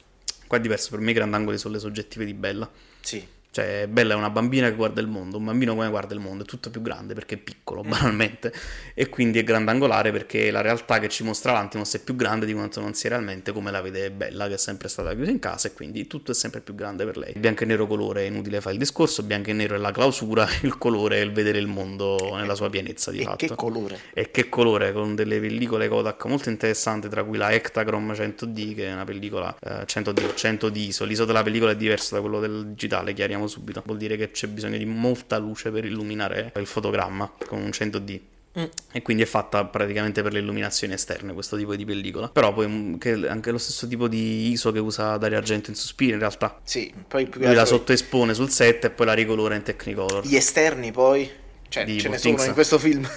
qua 0.47 0.59
è 0.59 0.61
diverso 0.61 0.91
per 0.91 1.01
me 1.01 1.11
i 1.11 1.15
grandangoli 1.15 1.59
sono 1.59 1.75
le 1.75 1.81
soggettive 1.81 2.25
di 2.25 2.35
Bella. 2.35 2.71
Sì 3.01 3.41
cioè, 3.53 3.87
Bella 3.87 4.15
è 4.15 4.17
una 4.17 4.31
bambina 4.31 4.71
che 4.71 4.75
guarda 4.75 5.03
il 5.03 5.09
mondo, 5.09 5.37
un 5.37 5.45
bambino 5.45 5.75
come 5.75 5.87
guarda 5.91 6.15
il 6.15 6.21
mondo 6.21 6.45
è 6.45 6.47
tutto 6.47 6.71
più 6.71 6.81
grande 6.81 7.13
perché 7.13 7.35
è 7.35 7.39
piccolo, 7.39 7.85
mm. 7.85 7.91
banalmente, 7.91 8.51
e 8.95 9.11
quindi 9.11 9.39
è 9.39 9.45
grandangolare 9.45 10.11
perché 10.11 10.51
la 10.51 10.63
realtà 10.63 10.99
che 10.99 11.11
ci 11.11 11.23
mostra 11.23 11.53
l'Antimos 11.53 11.95
è 11.95 12.03
più 12.03 12.17
grande 12.17 12.47
di 12.47 12.55
quanto 12.55 12.81
non 12.81 12.95
sia 12.95 13.11
realmente 13.11 13.53
come 13.53 13.71
la 13.71 13.83
vede 13.83 14.11
Bella, 14.11 14.49
che 14.49 14.55
è 14.55 14.57
sempre 14.57 14.89
stata 14.89 15.15
chiusa 15.15 15.31
in 15.31 15.39
casa 15.39 15.69
e 15.69 15.75
quindi 15.75 16.07
tutto 16.07 16.31
è 16.31 16.35
sempre 16.35 16.63
più 16.63 16.75
grande 16.75 17.05
per 17.05 17.19
lei. 17.19 17.35
Bianco 17.37 17.65
e 17.65 17.67
nero 17.67 17.87
colore 17.87 18.23
è 18.23 18.27
inutile 18.27 18.63
fare 18.63 18.73
il 18.73 18.81
discorso, 18.81 19.23
bianco 19.23 19.51
e 19.51 19.53
nero 19.53 19.75
è 19.75 19.79
la 19.79 19.93
clausura, 19.93 20.49
il 20.63 20.79
colore 20.79 21.19
è 21.19 21.21
il 21.21 21.33
vedere 21.33 21.59
il 21.59 21.67
mondo 21.67 22.35
nella 22.35 22.55
sua 22.55 22.71
pienezza 22.71 23.11
di 23.11 23.21
e 23.21 23.25
fatto. 23.25 23.45
E 23.45 23.49
che 23.49 23.55
colore? 23.55 23.99
E 24.15 24.31
che 24.31 24.49
colore, 24.49 24.95
con 24.95 25.15
delle 25.15 25.39
pellicole 25.39 25.89
Kodak 25.89 26.25
molto 26.25 26.49
interessanti, 26.49 27.07
tra 27.11 27.23
cui 27.23 27.37
la 27.37 27.53
Ectachrome 27.53 28.15
100D, 28.15 28.75
che 28.75 28.87
è 28.87 28.93
una 28.95 29.05
pellicola 29.05 29.55
eh, 29.61 29.85
100D, 29.85 30.33
100D 30.35 30.75
ISO, 30.75 31.05
l'ISO 31.05 31.27
della 31.27 31.43
pellicola 31.43 31.73
è 31.73 31.77
diverso 31.77 32.15
da 32.15 32.23
quello 32.23 32.41
del 32.41 32.69
digitale, 32.69 33.13
chiariamo 33.13 33.41
subito, 33.47 33.83
vuol 33.85 33.99
dire 33.99 34.17
che 34.17 34.31
c'è 34.31 34.47
bisogno 34.47 34.79
di 34.79 34.85
molta 34.85 35.39
luce 35.39 35.71
per 35.71 35.85
illuminare 35.85 36.53
il 36.57 36.67
fotogramma 36.67 37.31
con 37.47 37.61
un 37.61 37.69
100D. 37.69 38.21
Mm. 38.59 38.65
E 38.93 39.01
quindi 39.01 39.23
è 39.23 39.27
fatta 39.27 39.65
praticamente 39.65 40.23
per 40.23 40.33
le 40.33 40.41
illuminazioni 40.41 40.93
esterne 40.93 41.33
questo 41.33 41.57
tipo 41.57 41.75
di 41.75 41.85
pellicola. 41.85 42.29
Però 42.29 42.53
poi 42.53 42.69
mm, 42.69 42.95
anche 43.29 43.51
lo 43.51 43.59
stesso 43.59 43.87
tipo 43.89 44.09
di 44.09 44.51
ISO 44.51 44.73
che 44.73 44.79
usa 44.79 45.17
Dario 45.17 45.39
Argento 45.39 45.71
in 45.71 45.77
Suspiro 45.77 46.15
in 46.15 46.19
realtà. 46.19 46.61
Sì, 46.63 46.93
poi 47.09 47.27
più 47.27 47.41
Lui 47.41 47.55
la 47.55 47.65
sottoespone 47.65 48.35
sul 48.35 48.51
set 48.51 48.85
e 48.85 48.91
poi 48.91 49.07
la 49.07 49.15
ricolora 49.15 49.55
in 49.55 49.63
Technicolor. 49.63 50.27
Gli 50.27 50.37
esterni 50.37 50.93
poi, 50.93 51.31
cioè 51.69 51.87
ce 51.99 52.09
ne 52.09 52.19
sono 52.19 52.45
in 52.45 52.53
questo 52.53 52.79
film. 52.79 53.09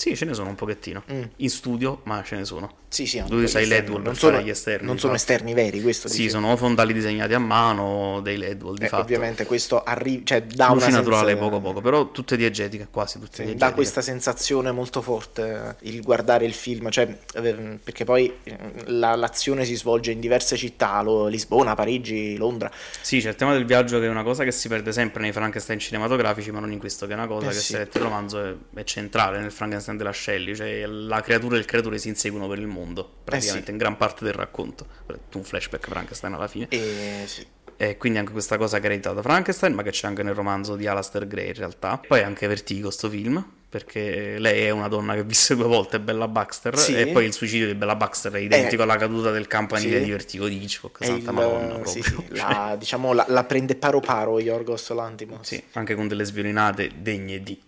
Sì, 0.00 0.16
ce 0.16 0.24
ne 0.24 0.32
sono 0.32 0.48
un 0.48 0.54
pochettino. 0.54 1.02
Mm. 1.12 1.22
In 1.36 1.50
studio, 1.50 2.00
ma 2.04 2.22
ce 2.22 2.36
ne 2.36 2.46
sono. 2.46 2.78
Sì, 2.88 3.06
sì, 3.06 3.22
Lui 3.28 3.44
usa 3.44 3.60
i 3.60 3.66
LED 3.66 3.88
wall 3.88 4.02
non 4.02 4.16
sono, 4.16 4.40
gli 4.40 4.48
esterni. 4.48 4.86
Non 4.86 4.98
sono 4.98 5.14
esterni 5.14 5.52
veri, 5.54 5.80
questo 5.80 6.08
Sì, 6.08 6.22
dicevo. 6.22 6.40
sono 6.40 6.56
fondali 6.56 6.92
disegnati 6.92 7.34
a 7.34 7.38
mano, 7.38 8.20
dei 8.20 8.36
LED 8.36 8.62
wall 8.62 8.76
di 8.78 8.86
eh, 8.86 8.88
fatto. 8.88 9.02
Ovviamente 9.02 9.44
questo 9.44 9.84
arriva, 9.84 10.22
cioè 10.24 10.42
dà 10.42 10.72
Luce 10.72 10.86
una 10.86 10.96
naturale 10.96 11.26
sensazione... 11.28 11.50
poco 11.50 11.60
poco, 11.60 11.80
però 11.82 12.10
tutte 12.10 12.36
diegetiche, 12.36 12.88
quasi 12.90 13.20
tutte 13.20 13.36
sì, 13.36 13.42
diegetiche. 13.42 13.64
Dà 13.64 13.74
questa 13.74 14.00
sensazione 14.00 14.72
molto 14.72 15.02
forte 15.02 15.76
il 15.82 16.02
guardare 16.02 16.46
il 16.46 16.52
film, 16.52 16.90
cioè 16.90 17.16
eh, 17.34 17.78
perché 17.84 18.04
poi 18.04 18.32
eh, 18.42 18.58
la, 18.86 19.14
l'azione 19.14 19.64
si 19.64 19.76
svolge 19.76 20.10
in 20.10 20.18
diverse 20.18 20.56
città, 20.56 21.00
Lisbona, 21.28 21.76
Parigi, 21.76 22.36
Londra. 22.36 22.72
Sì, 23.00 23.20
c'è 23.20 23.28
il 23.28 23.36
tema 23.36 23.52
del 23.52 23.66
viaggio 23.66 24.00
che 24.00 24.06
è 24.06 24.08
una 24.08 24.24
cosa 24.24 24.42
che 24.42 24.50
si 24.50 24.66
perde 24.66 24.90
sempre 24.90 25.22
nei 25.22 25.30
Frankenstein 25.30 25.78
cinematografici, 25.78 26.50
ma 26.50 26.58
non 26.58 26.72
in 26.72 26.80
questo, 26.80 27.06
che 27.06 27.12
è 27.12 27.16
una 27.16 27.28
cosa 27.28 27.50
eh, 27.50 27.52
che 27.52 27.58
sì. 27.58 27.72
se 27.72 27.78
letti 27.78 27.98
il 27.98 28.02
romanzo 28.02 28.42
è, 28.42 28.54
è 28.74 28.82
centrale 28.82 29.38
nel 29.38 29.52
Frankenstein 29.52 29.89
della 29.96 30.12
Shelley, 30.12 30.54
cioè 30.54 30.86
la 30.86 31.20
creatura 31.20 31.56
e 31.56 31.58
il 31.58 31.64
creatore 31.64 31.98
si 31.98 32.08
inseguono 32.08 32.48
per 32.48 32.58
il 32.58 32.66
mondo, 32.66 33.08
praticamente 33.24 33.64
eh 33.64 33.66
sì. 33.66 33.70
in 33.72 33.76
gran 33.78 33.96
parte 33.96 34.24
del 34.24 34.34
racconto. 34.34 34.86
Un 35.34 35.44
flashback 35.44 35.88
Frankenstein 35.88 36.34
alla 36.34 36.48
fine. 36.48 36.66
E, 36.68 37.24
sì. 37.26 37.46
e 37.76 37.96
quindi 37.96 38.18
anche 38.18 38.32
questa 38.32 38.56
cosa 38.56 38.78
che 38.80 38.92
era 38.92 39.12
da 39.12 39.22
Frankenstein, 39.22 39.74
ma 39.74 39.82
che 39.82 39.90
c'è 39.90 40.06
anche 40.06 40.22
nel 40.22 40.34
romanzo 40.34 40.76
di 40.76 40.86
Alastair 40.86 41.26
Gray 41.26 41.48
in 41.48 41.54
realtà. 41.54 42.00
Poi 42.06 42.22
anche 42.22 42.46
Vertigo 42.46 42.90
sto 42.90 43.08
film, 43.08 43.44
perché 43.70 44.36
lei 44.40 44.64
è 44.64 44.70
una 44.70 44.88
donna 44.88 45.14
che 45.14 45.22
visse 45.22 45.54
due 45.54 45.68
volte 45.68 46.00
Bella 46.00 46.26
Baxter 46.26 46.76
sì. 46.76 46.92
e 46.92 47.06
poi 47.06 47.24
il 47.24 47.32
suicidio 47.32 47.68
di 47.68 47.74
Bella 47.76 47.94
Baxter 47.94 48.32
è 48.32 48.40
identico 48.40 48.82
eh, 48.82 48.84
alla 48.84 48.96
caduta 48.96 49.30
del 49.30 49.46
campanile 49.46 49.98
sì. 49.98 50.04
di 50.04 50.10
Vertigo 50.10 50.48
di 50.48 50.60
Hitchcock 50.60 51.04
santa 51.04 51.30
il, 51.30 51.36
madonna 51.36 51.74
proprio 51.74 52.02
sì, 52.02 52.02
la, 52.34 52.74
diciamo 52.76 53.12
la, 53.12 53.24
la, 53.28 53.44
prende 53.44 53.76
paro 53.76 54.00
paro 54.00 54.40
Yorgos 54.40 54.90
Lantimos 54.90 55.46
sì, 55.46 55.62
anche 55.74 55.94
con 55.94 56.08
delle 56.08 56.24
sviolinate 56.24 56.90
degne 56.96 57.40
di 57.44 57.62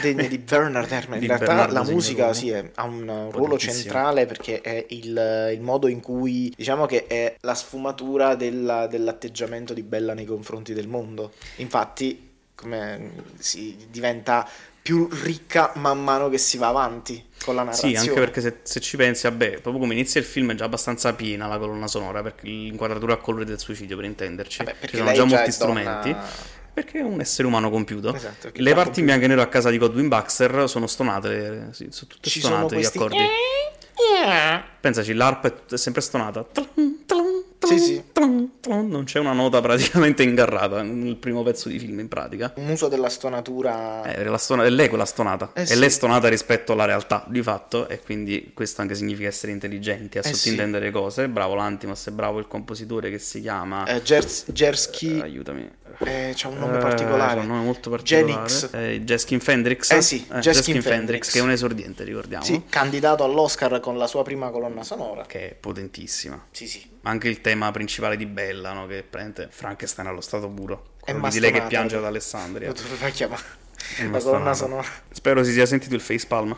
degne 0.00 0.28
di 0.28 0.38
Bernard 0.38 0.88
Herrmann. 0.90 1.20
In 1.20 1.26
realtà 1.26 1.46
Bernardo 1.46 1.74
la 1.74 1.82
musica 1.82 2.32
sì, 2.32 2.48
è, 2.48 2.70
ha 2.76 2.84
un 2.84 3.28
ruolo 3.30 3.58
centrale 3.58 4.24
perché 4.24 4.62
è 4.62 4.86
il, 4.88 5.50
il, 5.52 5.60
modo 5.60 5.86
in 5.88 6.00
cui 6.00 6.50
diciamo 6.56 6.86
che 6.86 7.06
è 7.06 7.36
la 7.40 7.54
sfumatura 7.54 8.36
della, 8.36 8.86
dell'atteggiamento 8.86 9.74
di 9.74 9.82
Bella 9.82 10.14
nei 10.14 10.24
confronti 10.24 10.72
del 10.72 10.88
mondo. 10.88 11.32
Infatti, 11.56 12.28
come 12.54 13.12
si 13.38 13.76
diventa 13.90 14.48
più 14.90 15.08
ricca 15.22 15.70
man 15.76 16.02
mano 16.02 16.28
che 16.28 16.38
si 16.38 16.58
va 16.58 16.66
avanti 16.66 17.24
con 17.44 17.54
la 17.54 17.62
narrazione. 17.62 17.94
Sì, 17.94 18.00
anche 18.08 18.18
perché 18.18 18.40
se, 18.40 18.56
se, 18.64 18.80
ci 18.80 18.96
pensi, 18.96 19.28
vabbè, 19.28 19.60
proprio 19.60 19.78
come 19.78 19.94
inizia 19.94 20.18
il 20.18 20.26
film 20.26 20.50
è 20.50 20.54
già 20.56 20.64
abbastanza 20.64 21.14
piena 21.14 21.46
la 21.46 21.58
colonna 21.58 21.86
sonora, 21.86 22.22
perché 22.22 22.48
l'inquadratura 22.48 23.12
a 23.12 23.16
colore 23.18 23.44
del 23.44 23.60
suicidio, 23.60 23.94
per 23.94 24.06
intenderci. 24.06 24.64
Vabbè, 24.64 24.88
Ci 24.88 24.96
sono 24.96 25.12
già 25.12 25.24
molti 25.24 25.52
strumenti. 25.52 26.10
Donna 26.10 26.58
perché 26.72 26.98
è 26.98 27.02
un 27.02 27.20
essere 27.20 27.46
umano 27.46 27.70
compiuto. 27.70 28.12
Esatto, 28.14 28.50
le 28.52 28.74
parti 28.74 28.98
in 29.00 29.06
bianco 29.06 29.26
e 29.26 29.28
nero 29.28 29.42
a 29.42 29.46
casa 29.46 29.70
di 29.70 29.78
Godwin 29.78 30.08
Baxter 30.08 30.68
sono 30.68 30.88
stonate, 30.88 31.68
sì, 31.70 31.88
sono 31.90 32.10
tutte 32.10 32.28
Ci 32.28 32.40
stonate 32.40 32.76
gli 32.76 32.84
accordi. 32.84 33.18
Pensaci, 34.80 35.12
l'ARP 35.12 35.72
è 35.72 35.76
sempre 35.76 36.00
stonata. 36.00 36.44
Sì, 37.66 37.78
sì. 37.78 38.02
Non 38.66 39.04
c'è 39.04 39.18
una 39.18 39.32
nota 39.32 39.60
praticamente 39.60 40.22
ingarrata 40.22 40.82
nel 40.82 41.16
primo 41.16 41.42
pezzo 41.42 41.68
di 41.68 41.78
film 41.78 42.00
in 42.00 42.08
pratica. 42.08 42.52
Un 42.56 42.70
uso 42.70 42.88
della 42.88 43.08
stonatura. 43.08 44.02
Eh, 44.02 44.24
la 44.24 44.38
stona... 44.38 44.64
È 44.64 44.70
lei 44.70 44.88
quella 44.88 45.04
stonata. 45.04 45.52
Eh, 45.54 45.62
e 45.62 45.66
sì. 45.66 45.78
lei 45.78 45.88
è 45.88 45.90
stonata 45.90 46.28
rispetto 46.28 46.72
alla 46.72 46.86
realtà 46.86 47.24
di 47.28 47.42
fatto. 47.42 47.88
E 47.88 48.00
quindi 48.00 48.52
questo 48.54 48.80
anche 48.80 48.94
significa 48.94 49.28
essere 49.28 49.52
intelligenti, 49.52 50.18
a 50.18 50.22
eh, 50.24 50.32
sottintendere 50.32 50.86
sì. 50.86 50.92
cose. 50.92 51.28
Bravo 51.28 51.54
l'Antimos, 51.54 52.06
è 52.06 52.10
bravo 52.10 52.38
il 52.38 52.48
compositore 52.48 53.10
che 53.10 53.18
si 53.18 53.40
chiama. 53.40 53.86
Eh, 53.86 54.02
Gers- 54.02 54.50
Jersky. 54.50 55.18
Eh, 55.18 55.22
aiutami. 55.22 55.70
Eh, 56.02 56.32
c'ha 56.34 56.48
un 56.48 56.58
nome 56.58 56.78
particolare. 56.78 57.40
Eh, 57.40 57.42
un 57.42 57.48
nome 57.48 57.64
molto 57.64 57.90
particolare. 57.90 58.26
Genix. 58.26 58.68
Eh, 58.72 59.02
Jeskin 59.02 59.40
Fendrix. 59.40 59.90
Eh 59.90 60.00
sì, 60.00 60.26
eh, 60.32 60.38
Jeskin 60.38 60.80
Fendrix, 60.80 61.30
che 61.30 61.40
è 61.40 61.42
un 61.42 61.50
esordiente, 61.50 62.04
ricordiamo. 62.04 62.42
Sì, 62.42 62.62
candidato 62.68 63.22
all'Oscar 63.22 63.80
con 63.80 63.98
la 63.98 64.06
sua 64.06 64.22
prima 64.22 64.48
colonna 64.50 64.82
sonora. 64.82 65.24
Che 65.26 65.50
è 65.50 65.54
potentissima. 65.54 66.42
Sì, 66.50 66.66
sì. 66.66 66.88
Anche 67.02 67.28
il 67.28 67.40
tema 67.40 67.70
principale 67.70 68.16
di 68.16 68.26
Bella, 68.26 68.72
no? 68.72 68.86
che 68.86 69.02
prende 69.08 69.48
Frankenstein 69.50 70.08
allo 70.08 70.20
stato 70.20 70.48
puro. 70.48 70.92
Quello 71.00 71.28
di 71.28 71.40
lei 71.40 71.52
che 71.52 71.62
piange 71.62 71.96
ad 71.96 72.04
Alessandria. 72.04 72.68
Lo 72.68 73.10
chiamare. 73.10 73.42
La 74.10 74.18
colonna 74.18 74.54
sonora. 74.54 74.86
Spero 75.10 75.42
si 75.42 75.52
sia 75.52 75.66
sentito 75.66 75.94
il 75.94 76.00
facepalm. 76.00 76.56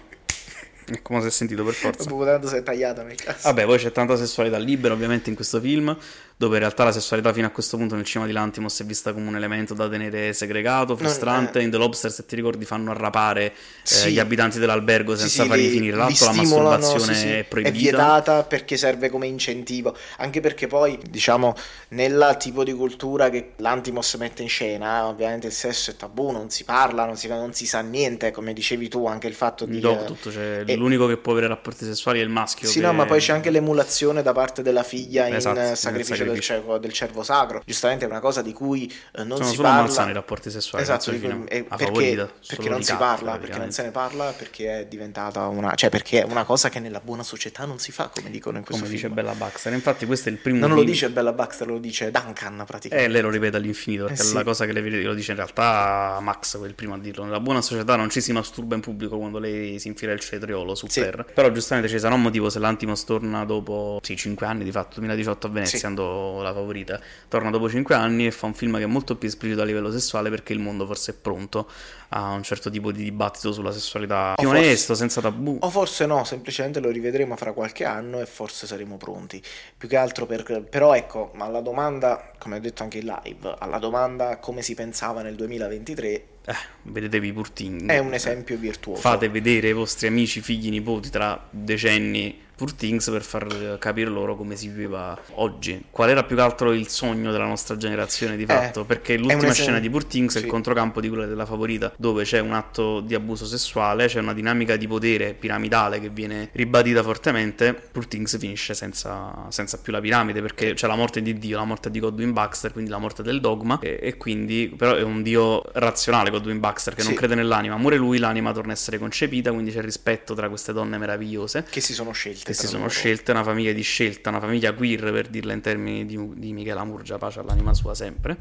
È 0.84 1.00
come 1.00 1.20
si 1.20 1.28
è 1.28 1.30
sentito 1.30 1.62
per 1.64 1.74
forza. 1.74 2.10
Tanto 2.10 2.48
si 2.48 2.56
è 2.56 2.62
tagliata 2.62 3.02
nel 3.04 3.14
caso. 3.14 3.38
Vabbè, 3.44 3.64
poi 3.64 3.78
c'è 3.78 3.92
tanta 3.92 4.16
sessualità 4.16 4.58
libera 4.58 4.92
ovviamente 4.92 5.30
in 5.30 5.36
questo 5.36 5.60
film 5.60 5.96
dove 6.36 6.54
in 6.54 6.60
realtà 6.60 6.84
la 6.84 6.92
sessualità 6.92 7.32
fino 7.32 7.46
a 7.46 7.50
questo 7.50 7.76
punto 7.76 7.94
nel 7.94 8.04
cinema 8.04 8.26
di 8.26 8.34
Lantimos 8.34 8.80
è 8.80 8.84
vista 8.84 9.12
come 9.12 9.28
un 9.28 9.36
elemento 9.36 9.74
da 9.74 9.88
tenere 9.88 10.32
segregato, 10.32 10.96
frustrante. 10.96 11.52
Non, 11.54 11.62
eh. 11.62 11.64
In 11.64 11.70
The 11.70 11.76
Lobster, 11.76 12.10
se 12.10 12.26
ti 12.26 12.34
ricordi, 12.34 12.64
fanno 12.64 12.90
arrapare 12.90 13.46
eh, 13.46 13.54
sì. 13.82 14.08
eh, 14.08 14.10
gli 14.12 14.18
abitanti 14.18 14.58
dell'albergo 14.58 15.16
senza 15.16 15.42
sì, 15.42 15.48
fargli 15.48 15.62
li, 15.62 15.70
finire 15.70 15.96
l'atto. 15.96 16.24
La 16.24 16.32
masturbazione 16.32 17.38
è 17.38 17.44
proibita. 17.44 17.76
È 17.76 17.78
vietata 17.78 18.42
perché 18.44 18.76
serve 18.76 19.08
come 19.08 19.26
incentivo. 19.26 19.96
Anche 20.18 20.40
perché 20.40 20.66
poi, 20.66 20.98
diciamo, 21.08 21.54
nel 21.88 22.36
tipo 22.38 22.64
di 22.64 22.72
cultura 22.72 23.30
che 23.30 23.52
l'Antimos 23.56 24.14
mette 24.14 24.42
in 24.42 24.48
scena, 24.48 25.06
ovviamente 25.06 25.46
il 25.46 25.52
sesso 25.52 25.90
è 25.90 25.96
tabù, 25.96 26.30
non 26.30 26.50
si 26.50 26.64
parla, 26.64 27.04
non 27.04 27.16
si, 27.16 27.28
non 27.28 27.52
si 27.54 27.66
sa 27.66 27.80
niente. 27.80 28.30
Come 28.30 28.52
dicevi 28.52 28.88
tu, 28.88 29.06
anche 29.06 29.28
il 29.28 29.34
fatto 29.34 29.64
di. 29.64 29.80
Dopo 29.80 30.04
tutto, 30.04 30.32
cioè, 30.32 30.64
e... 30.66 30.76
l'unico 30.76 31.06
che 31.06 31.16
può 31.16 31.32
avere 31.32 31.48
rapporti 31.48 31.84
sessuali 31.84 32.20
è 32.20 32.22
il 32.22 32.28
maschio. 32.28 32.68
Sì, 32.68 32.80
che... 32.80 32.86
no, 32.86 32.92
ma 32.92 33.04
poi 33.04 33.20
c'è 33.20 33.32
anche 33.32 33.50
l'emulazione 33.50 34.22
da 34.22 34.32
parte 34.32 34.62
della 34.62 34.82
figlia 34.82 35.28
esatto, 35.28 35.60
in 35.60 35.76
sacrificio 35.76 36.21
del 36.30 36.40
cervo, 36.40 36.78
del 36.78 36.92
cervo 36.92 37.22
sacro. 37.22 37.62
Giustamente 37.64 38.04
è 38.04 38.08
una 38.08 38.20
cosa 38.20 38.42
di 38.42 38.52
cui 38.52 38.92
eh, 39.16 39.24
non 39.24 39.38
Sono 39.38 39.48
si 39.48 39.54
solo 39.56 39.68
parla. 39.68 39.82
malsani 39.82 40.10
i 40.10 40.14
rapporti 40.14 40.50
sessuali. 40.50 40.84
Esatto, 40.84 41.10
cui, 41.10 41.18
perché, 41.18 42.28
perché 42.46 42.68
non 42.68 42.82
si 42.82 42.94
parla, 42.96 43.38
perché 43.38 43.58
non 43.58 43.70
se 43.70 43.82
ne 43.82 43.90
parla, 43.90 44.32
perché 44.36 44.80
è 44.80 44.86
diventata 44.86 45.46
una... 45.46 45.74
cioè 45.74 45.90
perché 45.90 46.22
è 46.22 46.24
una 46.24 46.44
cosa 46.44 46.68
che 46.68 46.80
nella 46.80 47.00
buona 47.00 47.22
società 47.22 47.64
non 47.64 47.78
si 47.78 47.92
fa, 47.92 48.08
come 48.08 48.30
dicono 48.30 48.58
in 48.58 48.64
questo 48.64 48.84
come 48.84 48.96
film. 48.96 49.08
dice 49.10 49.22
Bella 49.22 49.34
Baxter. 49.34 49.72
Infatti 49.72 50.06
questo 50.06 50.28
è 50.28 50.32
il 50.32 50.38
primo 50.38 50.58
Non 50.58 50.68
film... 50.70 50.80
lo 50.80 50.86
dice 50.86 51.10
Bella 51.10 51.32
Baxter, 51.32 51.66
lo 51.66 51.78
dice 51.78 52.10
Duncan 52.10 52.64
praticamente. 52.66 53.08
Eh, 53.08 53.12
lei 53.12 53.22
lo 53.22 53.30
ripete 53.30 53.56
all'infinito, 53.56 54.06
perché 54.06 54.20
eh, 54.20 54.24
sì. 54.24 54.30
è 54.32 54.34
la 54.34 54.44
cosa 54.44 54.66
che 54.66 54.72
lei 54.72 55.02
lo 55.02 55.14
dice 55.14 55.30
in 55.32 55.36
realtà 55.36 56.18
Max, 56.20 56.58
quel 56.58 56.74
primo 56.74 56.94
a 56.94 56.98
dirlo. 56.98 57.24
Nella 57.24 57.40
buona 57.40 57.60
società 57.60 57.96
non 57.96 58.10
ci 58.10 58.20
si 58.20 58.32
masturba 58.32 58.74
in 58.74 58.80
pubblico 58.80 59.18
quando 59.18 59.38
lei 59.38 59.78
si 59.78 59.88
infila 59.88 60.12
il 60.12 60.20
cetriolo 60.20 60.74
su 60.74 60.86
sì. 60.88 61.00
per. 61.00 61.26
Però 61.34 61.50
giustamente 61.50 61.88
ci 61.90 61.98
sarà 61.98 62.14
un 62.14 62.22
motivo 62.22 62.50
se 62.50 62.58
l'Antimos 62.58 63.04
torna 63.04 63.44
dopo, 63.44 63.98
sì, 64.02 64.16
5 64.16 64.46
anni 64.46 64.64
di 64.64 64.70
fatto, 64.70 65.00
2018 65.00 65.46
a 65.46 65.50
Venezia, 65.50 65.78
sì. 65.78 65.86
andò 65.86 66.11
la 66.40 66.52
favorita, 66.52 67.00
torna 67.28 67.50
dopo 67.50 67.68
5 67.68 67.94
anni 67.94 68.26
e 68.26 68.30
fa 68.30 68.46
un 68.46 68.54
film 68.54 68.76
che 68.76 68.84
è 68.84 68.86
molto 68.86 69.16
più 69.16 69.28
esplicito 69.28 69.62
a 69.62 69.64
livello 69.64 69.90
sessuale 69.90 70.30
perché 70.30 70.52
il 70.52 70.58
mondo 70.58 70.86
forse 70.86 71.12
è 71.12 71.14
pronto 71.14 71.68
a 72.10 72.30
un 72.30 72.42
certo 72.42 72.70
tipo 72.70 72.92
di 72.92 73.02
dibattito 73.02 73.52
sulla 73.52 73.72
sessualità 73.72 74.34
più 74.36 74.48
forse, 74.48 74.62
onesto, 74.62 74.94
senza 74.94 75.20
tabù. 75.20 75.58
O 75.60 75.70
forse 75.70 76.06
no, 76.06 76.24
semplicemente 76.24 76.80
lo 76.80 76.90
rivedremo 76.90 77.36
fra 77.36 77.52
qualche 77.52 77.84
anno 77.84 78.20
e 78.20 78.26
forse 78.26 78.66
saremo 78.66 78.96
pronti. 78.96 79.42
Più 79.76 79.88
che 79.88 79.96
altro 79.96 80.26
per... 80.26 80.66
Però 80.68 80.94
ecco, 80.94 81.32
alla 81.38 81.60
domanda, 81.60 82.32
come 82.38 82.56
ho 82.56 82.60
detto 82.60 82.82
anche 82.82 82.98
in 82.98 83.06
live, 83.06 83.54
alla 83.58 83.78
domanda 83.78 84.38
come 84.38 84.62
si 84.62 84.74
pensava 84.74 85.22
nel 85.22 85.34
2023 85.36 86.26
eh, 86.44 86.54
vedetevi 86.82 87.32
Purting. 87.32 87.88
È 87.88 87.98
un 87.98 88.14
esempio 88.14 88.56
virtuoso. 88.56 89.00
Fate 89.00 89.28
vedere 89.28 89.68
ai 89.68 89.72
vostri 89.72 90.08
amici, 90.08 90.40
figli, 90.40 90.70
nipoti 90.70 91.08
tra 91.08 91.46
decenni 91.50 92.40
Poor 92.62 92.74
Things 92.74 93.10
per 93.10 93.22
far 93.22 93.76
capire 93.80 94.08
loro 94.08 94.36
come 94.36 94.54
si 94.54 94.68
viveva 94.68 95.20
oggi. 95.34 95.86
Qual 95.90 96.08
era 96.08 96.22
più 96.22 96.36
che 96.36 96.42
altro 96.42 96.72
il 96.72 96.86
sogno 96.86 97.32
della 97.32 97.46
nostra 97.46 97.76
generazione 97.76 98.36
di 98.36 98.44
eh, 98.44 98.46
fatto? 98.46 98.82
Eh, 98.82 98.84
perché 98.84 99.16
l'ultima 99.16 99.52
scena 99.52 99.80
di 99.80 99.90
Poor 99.90 100.04
Things 100.04 100.34
sì. 100.34 100.38
è 100.38 100.42
il 100.42 100.46
controcampo 100.46 101.00
di 101.00 101.08
quella 101.08 101.26
della 101.26 101.44
favorita, 101.44 101.92
dove 101.96 102.22
c'è 102.22 102.38
un 102.38 102.52
atto 102.52 103.00
di 103.00 103.16
abuso 103.16 103.46
sessuale, 103.46 104.06
c'è 104.06 104.20
una 104.20 104.32
dinamica 104.32 104.76
di 104.76 104.86
potere 104.86 105.34
piramidale 105.34 105.98
che 105.98 106.08
viene 106.08 106.50
ribadita 106.52 107.02
fortemente. 107.02 107.74
Poor 107.74 108.06
Things 108.06 108.38
finisce 108.38 108.74
senza, 108.74 109.46
senza 109.48 109.78
più 109.78 109.90
la 109.90 110.00
piramide 110.00 110.40
perché 110.40 110.74
c'è 110.74 110.86
la 110.86 110.94
morte 110.94 111.20
di 111.20 111.36
Dio, 111.36 111.58
la 111.58 111.64
morte 111.64 111.90
di 111.90 111.98
Godwin 111.98 112.32
Baxter, 112.32 112.70
quindi 112.70 112.90
la 112.90 112.98
morte 112.98 113.24
del 113.24 113.40
dogma. 113.40 113.80
E, 113.82 113.98
e 114.00 114.16
quindi, 114.16 114.72
però, 114.76 114.94
è 114.94 115.02
un 115.02 115.22
Dio 115.22 115.64
razionale, 115.72 116.30
Godwin 116.30 116.60
Baxter, 116.60 116.94
che 116.94 117.00
sì. 117.00 117.08
non 117.08 117.16
crede 117.16 117.34
nell'anima. 117.34 117.76
Muore 117.76 117.96
lui, 117.96 118.18
l'anima 118.18 118.52
torna 118.52 118.70
a 118.70 118.74
essere 118.74 118.98
concepita, 118.98 119.50
quindi 119.50 119.72
c'è 119.72 119.80
rispetto 119.80 120.34
tra 120.34 120.48
queste 120.48 120.72
donne 120.72 120.96
meravigliose 120.96 121.64
che 121.68 121.80
si 121.80 121.92
sono 121.92 122.12
scelte 122.12 122.51
che 122.52 122.58
si 122.58 122.66
sono 122.66 122.88
scelte, 122.88 123.32
una 123.32 123.42
famiglia 123.42 123.72
di 123.72 123.82
scelta, 123.82 124.28
una 124.28 124.40
famiglia 124.40 124.72
queer 124.72 125.10
per 125.12 125.28
dirla 125.28 125.52
in 125.52 125.60
termini 125.60 126.06
di, 126.06 126.18
di 126.34 126.52
Michela 126.52 126.84
Murgia, 126.84 127.18
pace 127.18 127.40
all'anima 127.40 127.74
sua 127.74 127.94
sempre. 127.94 128.36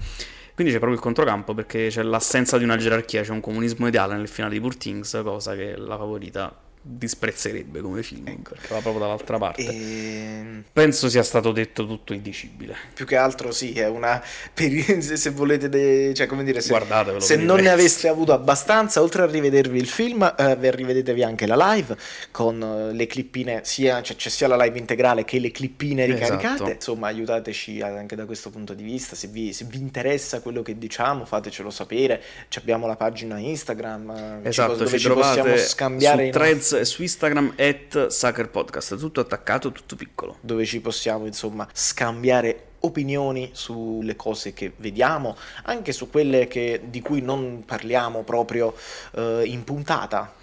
Quindi 0.53 0.73
c'è 0.73 0.79
proprio 0.79 0.93
il 0.93 0.99
controcampo 0.99 1.53
perché 1.53 1.87
c'è 1.89 2.03
l'assenza 2.03 2.57
di 2.57 2.63
una 2.63 2.77
gerarchia, 2.77 3.23
c'è 3.23 3.31
un 3.31 3.39
comunismo 3.39 3.87
ideale 3.87 4.15
nel 4.15 4.27
finale 4.27 4.53
di 4.53 4.59
Poor 4.59 4.75
Things, 4.75 5.19
cosa 5.23 5.55
che 5.55 5.75
la 5.75 5.97
favorita 5.97 6.55
disprezzerebbe 6.83 7.79
come 7.81 8.01
film, 8.01 8.27
ecco. 8.27 8.53
perché 8.53 8.67
va 8.69 8.79
proprio 8.79 8.99
dall'altra 8.99 9.37
parte. 9.37 9.67
E... 9.67 10.63
Penso 10.73 11.09
sia 11.09 11.21
stato 11.21 11.51
detto 11.51 11.85
tutto 11.85 12.13
il 12.13 12.21
dicibile. 12.21 12.75
Più 12.93 13.05
che 13.05 13.15
altro 13.15 13.51
sì, 13.51 13.73
è 13.73 13.87
una... 13.87 14.21
Se 14.99 15.29
volete... 15.29 15.69
De... 15.69 16.13
Cioè, 16.15 16.25
come 16.25 16.43
dire, 16.43 16.61
se, 16.61 16.75
se 17.17 17.35
non 17.35 17.59
ne 17.59 17.69
aveste 17.69 18.07
avuto 18.07 18.33
abbastanza, 18.33 19.01
oltre 19.01 19.23
a 19.23 19.25
rivedervi 19.25 19.77
il 19.77 19.87
film, 19.87 20.33
eh, 20.37 20.55
vi 20.55 20.71
rivedetevi 20.71 21.23
anche 21.23 21.45
la 21.45 21.73
live 21.73 21.95
con 22.31 22.61
eh, 22.61 22.93
le 22.93 23.07
clippine, 23.07 23.61
sia, 23.63 24.01
cioè, 24.01 24.15
c'è 24.15 24.29
sia 24.29 24.47
la 24.47 24.57
live 24.57 24.77
integrale 24.77 25.23
che 25.23 25.39
le 25.39 25.51
clippine 25.51 26.05
ricaricate. 26.05 26.53
Esatto. 26.53 26.71
Insomma, 26.71 27.07
aiutateci 27.07 27.81
anche 27.81 28.15
da 28.15 28.25
questo 28.25 28.49
punto 28.49 28.73
di 28.73 28.83
vista. 28.83 29.15
Se 29.15 29.27
vi, 29.27 29.53
se 29.53 29.65
vi 29.65 29.77
interessa 29.77 30.41
quello 30.41 30.61
che 30.61 30.77
diciamo, 30.77 31.25
fatecelo 31.25 31.69
sapere. 31.69 32.21
Ci 32.47 32.59
abbiamo 32.59 32.87
la 32.87 32.95
pagina 32.95 33.37
Instagram 33.37 34.41
eh, 34.43 34.49
Esatto, 34.49 34.75
dove 34.75 34.97
ci 34.97 34.99
ci 34.99 35.09
possiamo 35.09 35.55
scambiare 35.57 36.23
su 36.23 36.29
i 36.29 36.31
Threads 36.31 36.70
e 36.77 36.85
su 36.85 37.01
Instagram 37.01 37.53
at 37.57 38.07
Sucker 38.07 38.49
Podcast, 38.49 38.97
tutto 38.97 39.19
attaccato, 39.19 39.71
tutto 39.71 39.95
piccolo. 39.95 40.37
dove 40.41 40.65
ci 40.65 40.79
possiamo 40.81 41.25
insomma 41.25 41.67
scambiare 41.73 42.65
opinioni 42.81 43.49
sulle 43.53 44.15
cose 44.15 44.53
che 44.53 44.73
vediamo, 44.77 45.37
anche 45.63 45.91
su 45.91 46.09
quelle 46.09 46.47
che- 46.47 46.81
di 46.85 47.01
cui 47.01 47.21
non 47.21 47.63
parliamo 47.65 48.23
proprio 48.23 48.73
eh, 49.15 49.43
in 49.45 49.63
puntata. 49.63 50.33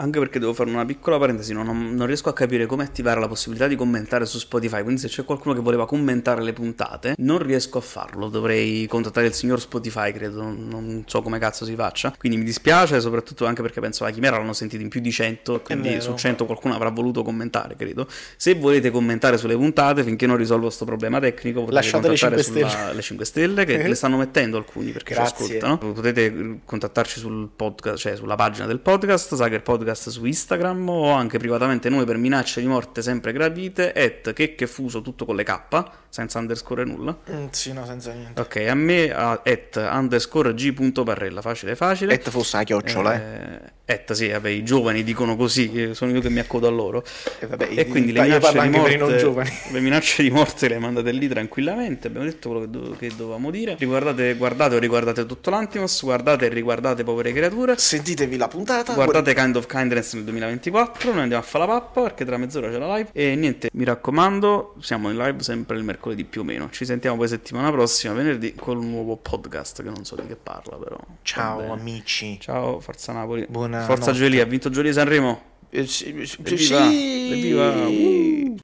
Anche 0.00 0.20
perché 0.20 0.38
devo 0.38 0.54
fare 0.54 0.70
una 0.70 0.84
piccola 0.84 1.18
parentesi, 1.18 1.52
non, 1.52 1.66
non 1.66 2.06
riesco 2.06 2.28
a 2.28 2.32
capire 2.32 2.66
come 2.66 2.84
attivare 2.84 3.18
la 3.18 3.26
possibilità 3.26 3.66
di 3.66 3.74
commentare 3.74 4.26
su 4.26 4.38
Spotify, 4.38 4.82
quindi 4.82 5.00
se 5.00 5.08
c'è 5.08 5.24
qualcuno 5.24 5.54
che 5.54 5.60
voleva 5.60 5.86
commentare 5.86 6.40
le 6.44 6.52
puntate, 6.52 7.14
non 7.18 7.38
riesco 7.38 7.78
a 7.78 7.80
farlo, 7.80 8.28
dovrei 8.28 8.86
contattare 8.86 9.26
il 9.26 9.32
signor 9.32 9.60
Spotify, 9.60 10.12
credo, 10.12 10.40
non, 10.42 10.68
non 10.68 11.02
so 11.06 11.20
come 11.20 11.40
cazzo 11.40 11.64
si 11.64 11.74
faccia, 11.74 12.14
quindi 12.16 12.38
mi 12.38 12.44
dispiace, 12.44 13.00
soprattutto 13.00 13.44
anche 13.44 13.60
perché 13.60 13.80
penso 13.80 14.04
la 14.04 14.10
Chimera 14.10 14.36
l'hanno 14.38 14.52
sentito 14.52 14.84
in 14.84 14.88
più 14.88 15.00
di 15.00 15.10
100, 15.10 15.62
quindi 15.62 16.00
su 16.00 16.14
100 16.14 16.44
qualcuno 16.46 16.74
avrà 16.76 16.90
voluto 16.90 17.24
commentare, 17.24 17.74
credo. 17.74 18.06
Se 18.36 18.54
volete 18.54 18.92
commentare 18.92 19.36
sulle 19.36 19.56
puntate, 19.56 20.04
finché 20.04 20.26
non 20.28 20.36
risolvo 20.36 20.66
questo 20.66 20.84
problema 20.84 21.18
tecnico, 21.18 21.64
potete 21.64 21.74
Lasciate 21.74 22.08
le 22.08 22.16
contattare 22.16 22.42
5 22.44 22.60
sulla- 22.60 22.68
stelle. 22.70 22.94
le 22.94 23.02
5 23.02 23.24
stelle, 23.24 23.64
che 23.64 23.88
le 23.88 23.94
stanno 23.96 24.16
mettendo 24.16 24.58
alcuni 24.58 24.92
perché 24.92 25.14
ci 25.14 25.20
Grazie. 25.20 25.44
ascoltano. 25.58 25.92
Potete 25.92 26.60
contattarci 26.64 27.18
sul 27.18 27.48
podcast, 27.56 27.96
cioè 27.98 28.14
sulla 28.14 28.36
pagina 28.36 28.66
del 28.68 28.78
podcast, 28.78 29.34
Sager 29.34 29.60
Podcast 29.60 29.86
su 29.94 30.24
Instagram 30.24 30.88
o 30.88 31.10
anche 31.10 31.38
privatamente 31.38 31.88
noi 31.88 32.04
per 32.04 32.16
minacce 32.16 32.60
di 32.60 32.66
morte 32.66 33.02
sempre 33.02 33.32
gradite, 33.32 33.92
at 33.92 34.32
checchefuso 34.32 35.00
tutto 35.02 35.24
con 35.24 35.36
le 35.36 35.44
K, 35.44 35.60
senza 36.08 36.38
underscore 36.38 36.84
nulla. 36.84 37.16
Mm, 37.30 37.46
sì, 37.50 37.72
no, 37.72 37.84
senza 37.86 38.12
niente. 38.12 38.40
Ok, 38.40 38.64
a 38.68 38.74
me 38.74 39.12
a 39.12 39.42
at 39.44 39.76
underscore 39.76 40.54
g.parrella, 40.54 41.40
facile 41.40 41.76
facile. 41.76 42.14
Et 42.14 42.28
fosse 42.30 42.56
la 42.56 42.62
chiocciola, 42.64 43.14
eh. 43.14 43.60
Eh, 43.84 43.94
at, 43.94 44.12
sì, 44.12 44.28
vabbè, 44.28 44.48
i 44.48 44.62
giovani 44.64 45.02
dicono 45.02 45.34
così, 45.36 45.72
eh, 45.72 45.94
sono 45.94 46.10
io 46.10 46.20
che 46.20 46.28
mi 46.28 46.40
accodo 46.40 46.66
a 46.66 46.70
loro. 46.70 47.02
E 47.38 47.46
vabbè, 47.46 47.68
E 47.70 47.86
quindi 47.86 48.12
le 48.12 48.22
minacce, 48.22 48.60
di 48.60 48.68
morte, 48.68 49.52
le 49.72 49.80
minacce 49.80 50.22
di 50.22 50.30
morte 50.30 50.68
le 50.68 50.78
mandate 50.78 51.10
lì 51.12 51.28
tranquillamente. 51.28 52.08
Abbiamo 52.08 52.26
detto 52.26 52.50
quello 52.50 52.64
che, 52.64 52.70
do- 52.70 52.96
che 52.98 53.12
dovevamo 53.16 53.50
dire. 53.50 53.76
Riguardate, 53.78 54.34
guardate 54.34 54.74
o 54.76 54.78
riguardate 54.78 55.24
tutto 55.26 55.50
l'Antimos. 55.50 56.02
Guardate 56.02 56.46
e 56.46 56.48
riguardate 56.48 57.02
Povere 57.02 57.32
Creature. 57.32 57.76
Sentitevi 57.78 58.36
la 58.36 58.48
puntata. 58.48 58.92
Guardate 58.92 59.34
Kind 59.34 59.56
of 59.56 59.66
Kindness 59.78 60.14
nel 60.14 60.24
2024. 60.24 61.12
Noi 61.12 61.22
andiamo 61.22 61.42
a 61.42 61.46
fare 61.46 61.66
la 61.66 61.78
pappa 61.78 62.02
perché 62.02 62.24
tra 62.24 62.36
mezz'ora 62.36 62.68
c'è 62.68 62.78
la 62.78 62.96
live. 62.96 63.10
E 63.12 63.36
niente, 63.36 63.70
mi 63.72 63.84
raccomando, 63.84 64.74
siamo 64.80 65.10
in 65.10 65.16
live 65.16 65.42
sempre 65.42 65.76
il 65.76 65.84
mercoledì 65.84 66.24
più 66.24 66.40
o 66.40 66.44
meno. 66.44 66.68
Ci 66.70 66.84
sentiamo 66.84 67.16
poi 67.16 67.28
settimana 67.28 67.70
prossima, 67.70 68.12
venerdì, 68.12 68.54
con 68.54 68.76
un 68.76 68.90
nuovo 68.90 69.16
podcast 69.16 69.82
che 69.82 69.90
non 69.90 70.04
so 70.04 70.16
di 70.16 70.26
che 70.26 70.36
parla, 70.36 70.76
però. 70.76 70.98
Ciao 71.22 71.72
amici. 71.72 72.38
Ciao, 72.40 72.80
Forza 72.80 73.12
Napoli. 73.12 73.46
Buona 73.48 73.82
Forza. 73.82 74.12
Gioelia, 74.12 74.42
ha 74.42 74.46
vinto 74.46 74.70
Gioelia 74.70 74.92
Sanremo. 74.92 75.42
Eh, 75.70 75.86
sì, 75.86 76.08
Evviva, 76.08 77.86
uh. 77.86 78.54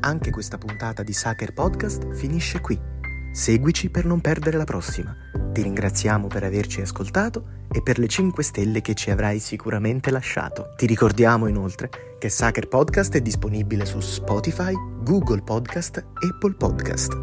Anche 0.00 0.30
questa 0.30 0.56
puntata 0.56 1.02
di 1.02 1.12
Saker 1.12 1.52
Podcast 1.52 2.14
finisce 2.14 2.60
qui. 2.60 2.93
Seguici 3.34 3.90
per 3.90 4.04
non 4.04 4.20
perdere 4.20 4.56
la 4.56 4.62
prossima. 4.62 5.12
Ti 5.52 5.60
ringraziamo 5.60 6.28
per 6.28 6.44
averci 6.44 6.80
ascoltato 6.80 7.64
e 7.68 7.82
per 7.82 7.98
le 7.98 8.06
5 8.06 8.44
stelle 8.44 8.80
che 8.80 8.94
ci 8.94 9.10
avrai 9.10 9.40
sicuramente 9.40 10.12
lasciato. 10.12 10.72
Ti 10.76 10.86
ricordiamo 10.86 11.48
inoltre 11.48 11.90
che 12.20 12.28
Saker 12.28 12.68
Podcast 12.68 13.16
è 13.16 13.20
disponibile 13.20 13.86
su 13.86 13.98
Spotify, 13.98 14.72
Google 15.02 15.42
Podcast, 15.42 15.96
Apple 15.96 16.54
Podcast. 16.54 17.18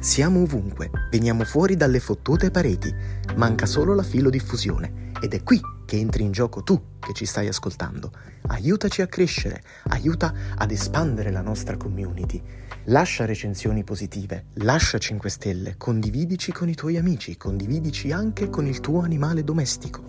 Siamo 0.00 0.42
ovunque, 0.42 0.90
veniamo 1.10 1.44
fuori 1.44 1.76
dalle 1.76 1.98
fottute 1.98 2.50
pareti, 2.50 2.94
manca 3.36 3.64
solo 3.64 3.94
la 3.94 4.02
filodiffusione 4.02 5.12
ed 5.18 5.32
è 5.32 5.42
qui 5.42 5.58
che 5.86 5.96
entri 5.96 6.24
in 6.24 6.32
gioco 6.32 6.62
tu 6.62 6.78
che 7.00 7.14
ci 7.14 7.24
stai 7.24 7.48
ascoltando. 7.48 8.12
Aiutaci 8.48 9.00
a 9.00 9.06
crescere, 9.06 9.62
aiuta 9.84 10.34
ad 10.56 10.70
espandere 10.70 11.30
la 11.30 11.40
nostra 11.40 11.78
community. 11.78 12.42
Lascia 12.86 13.24
recensioni 13.24 13.84
positive, 13.84 14.46
lascia 14.54 14.98
5 14.98 15.30
stelle, 15.30 15.76
condividici 15.76 16.50
con 16.50 16.68
i 16.68 16.74
tuoi 16.74 16.96
amici, 16.96 17.36
condividici 17.36 18.10
anche 18.10 18.50
con 18.50 18.66
il 18.66 18.80
tuo 18.80 19.02
animale 19.02 19.44
domestico. 19.44 20.02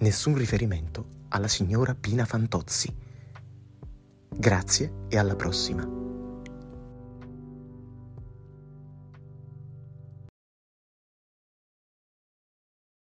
Nessun 0.00 0.36
riferimento 0.36 1.06
alla 1.28 1.48
signora 1.48 1.94
Pina 1.94 2.26
Fantozzi. 2.26 2.94
Grazie 4.36 4.92
e 5.08 5.16
alla 5.16 5.34
prossima. 5.34 5.88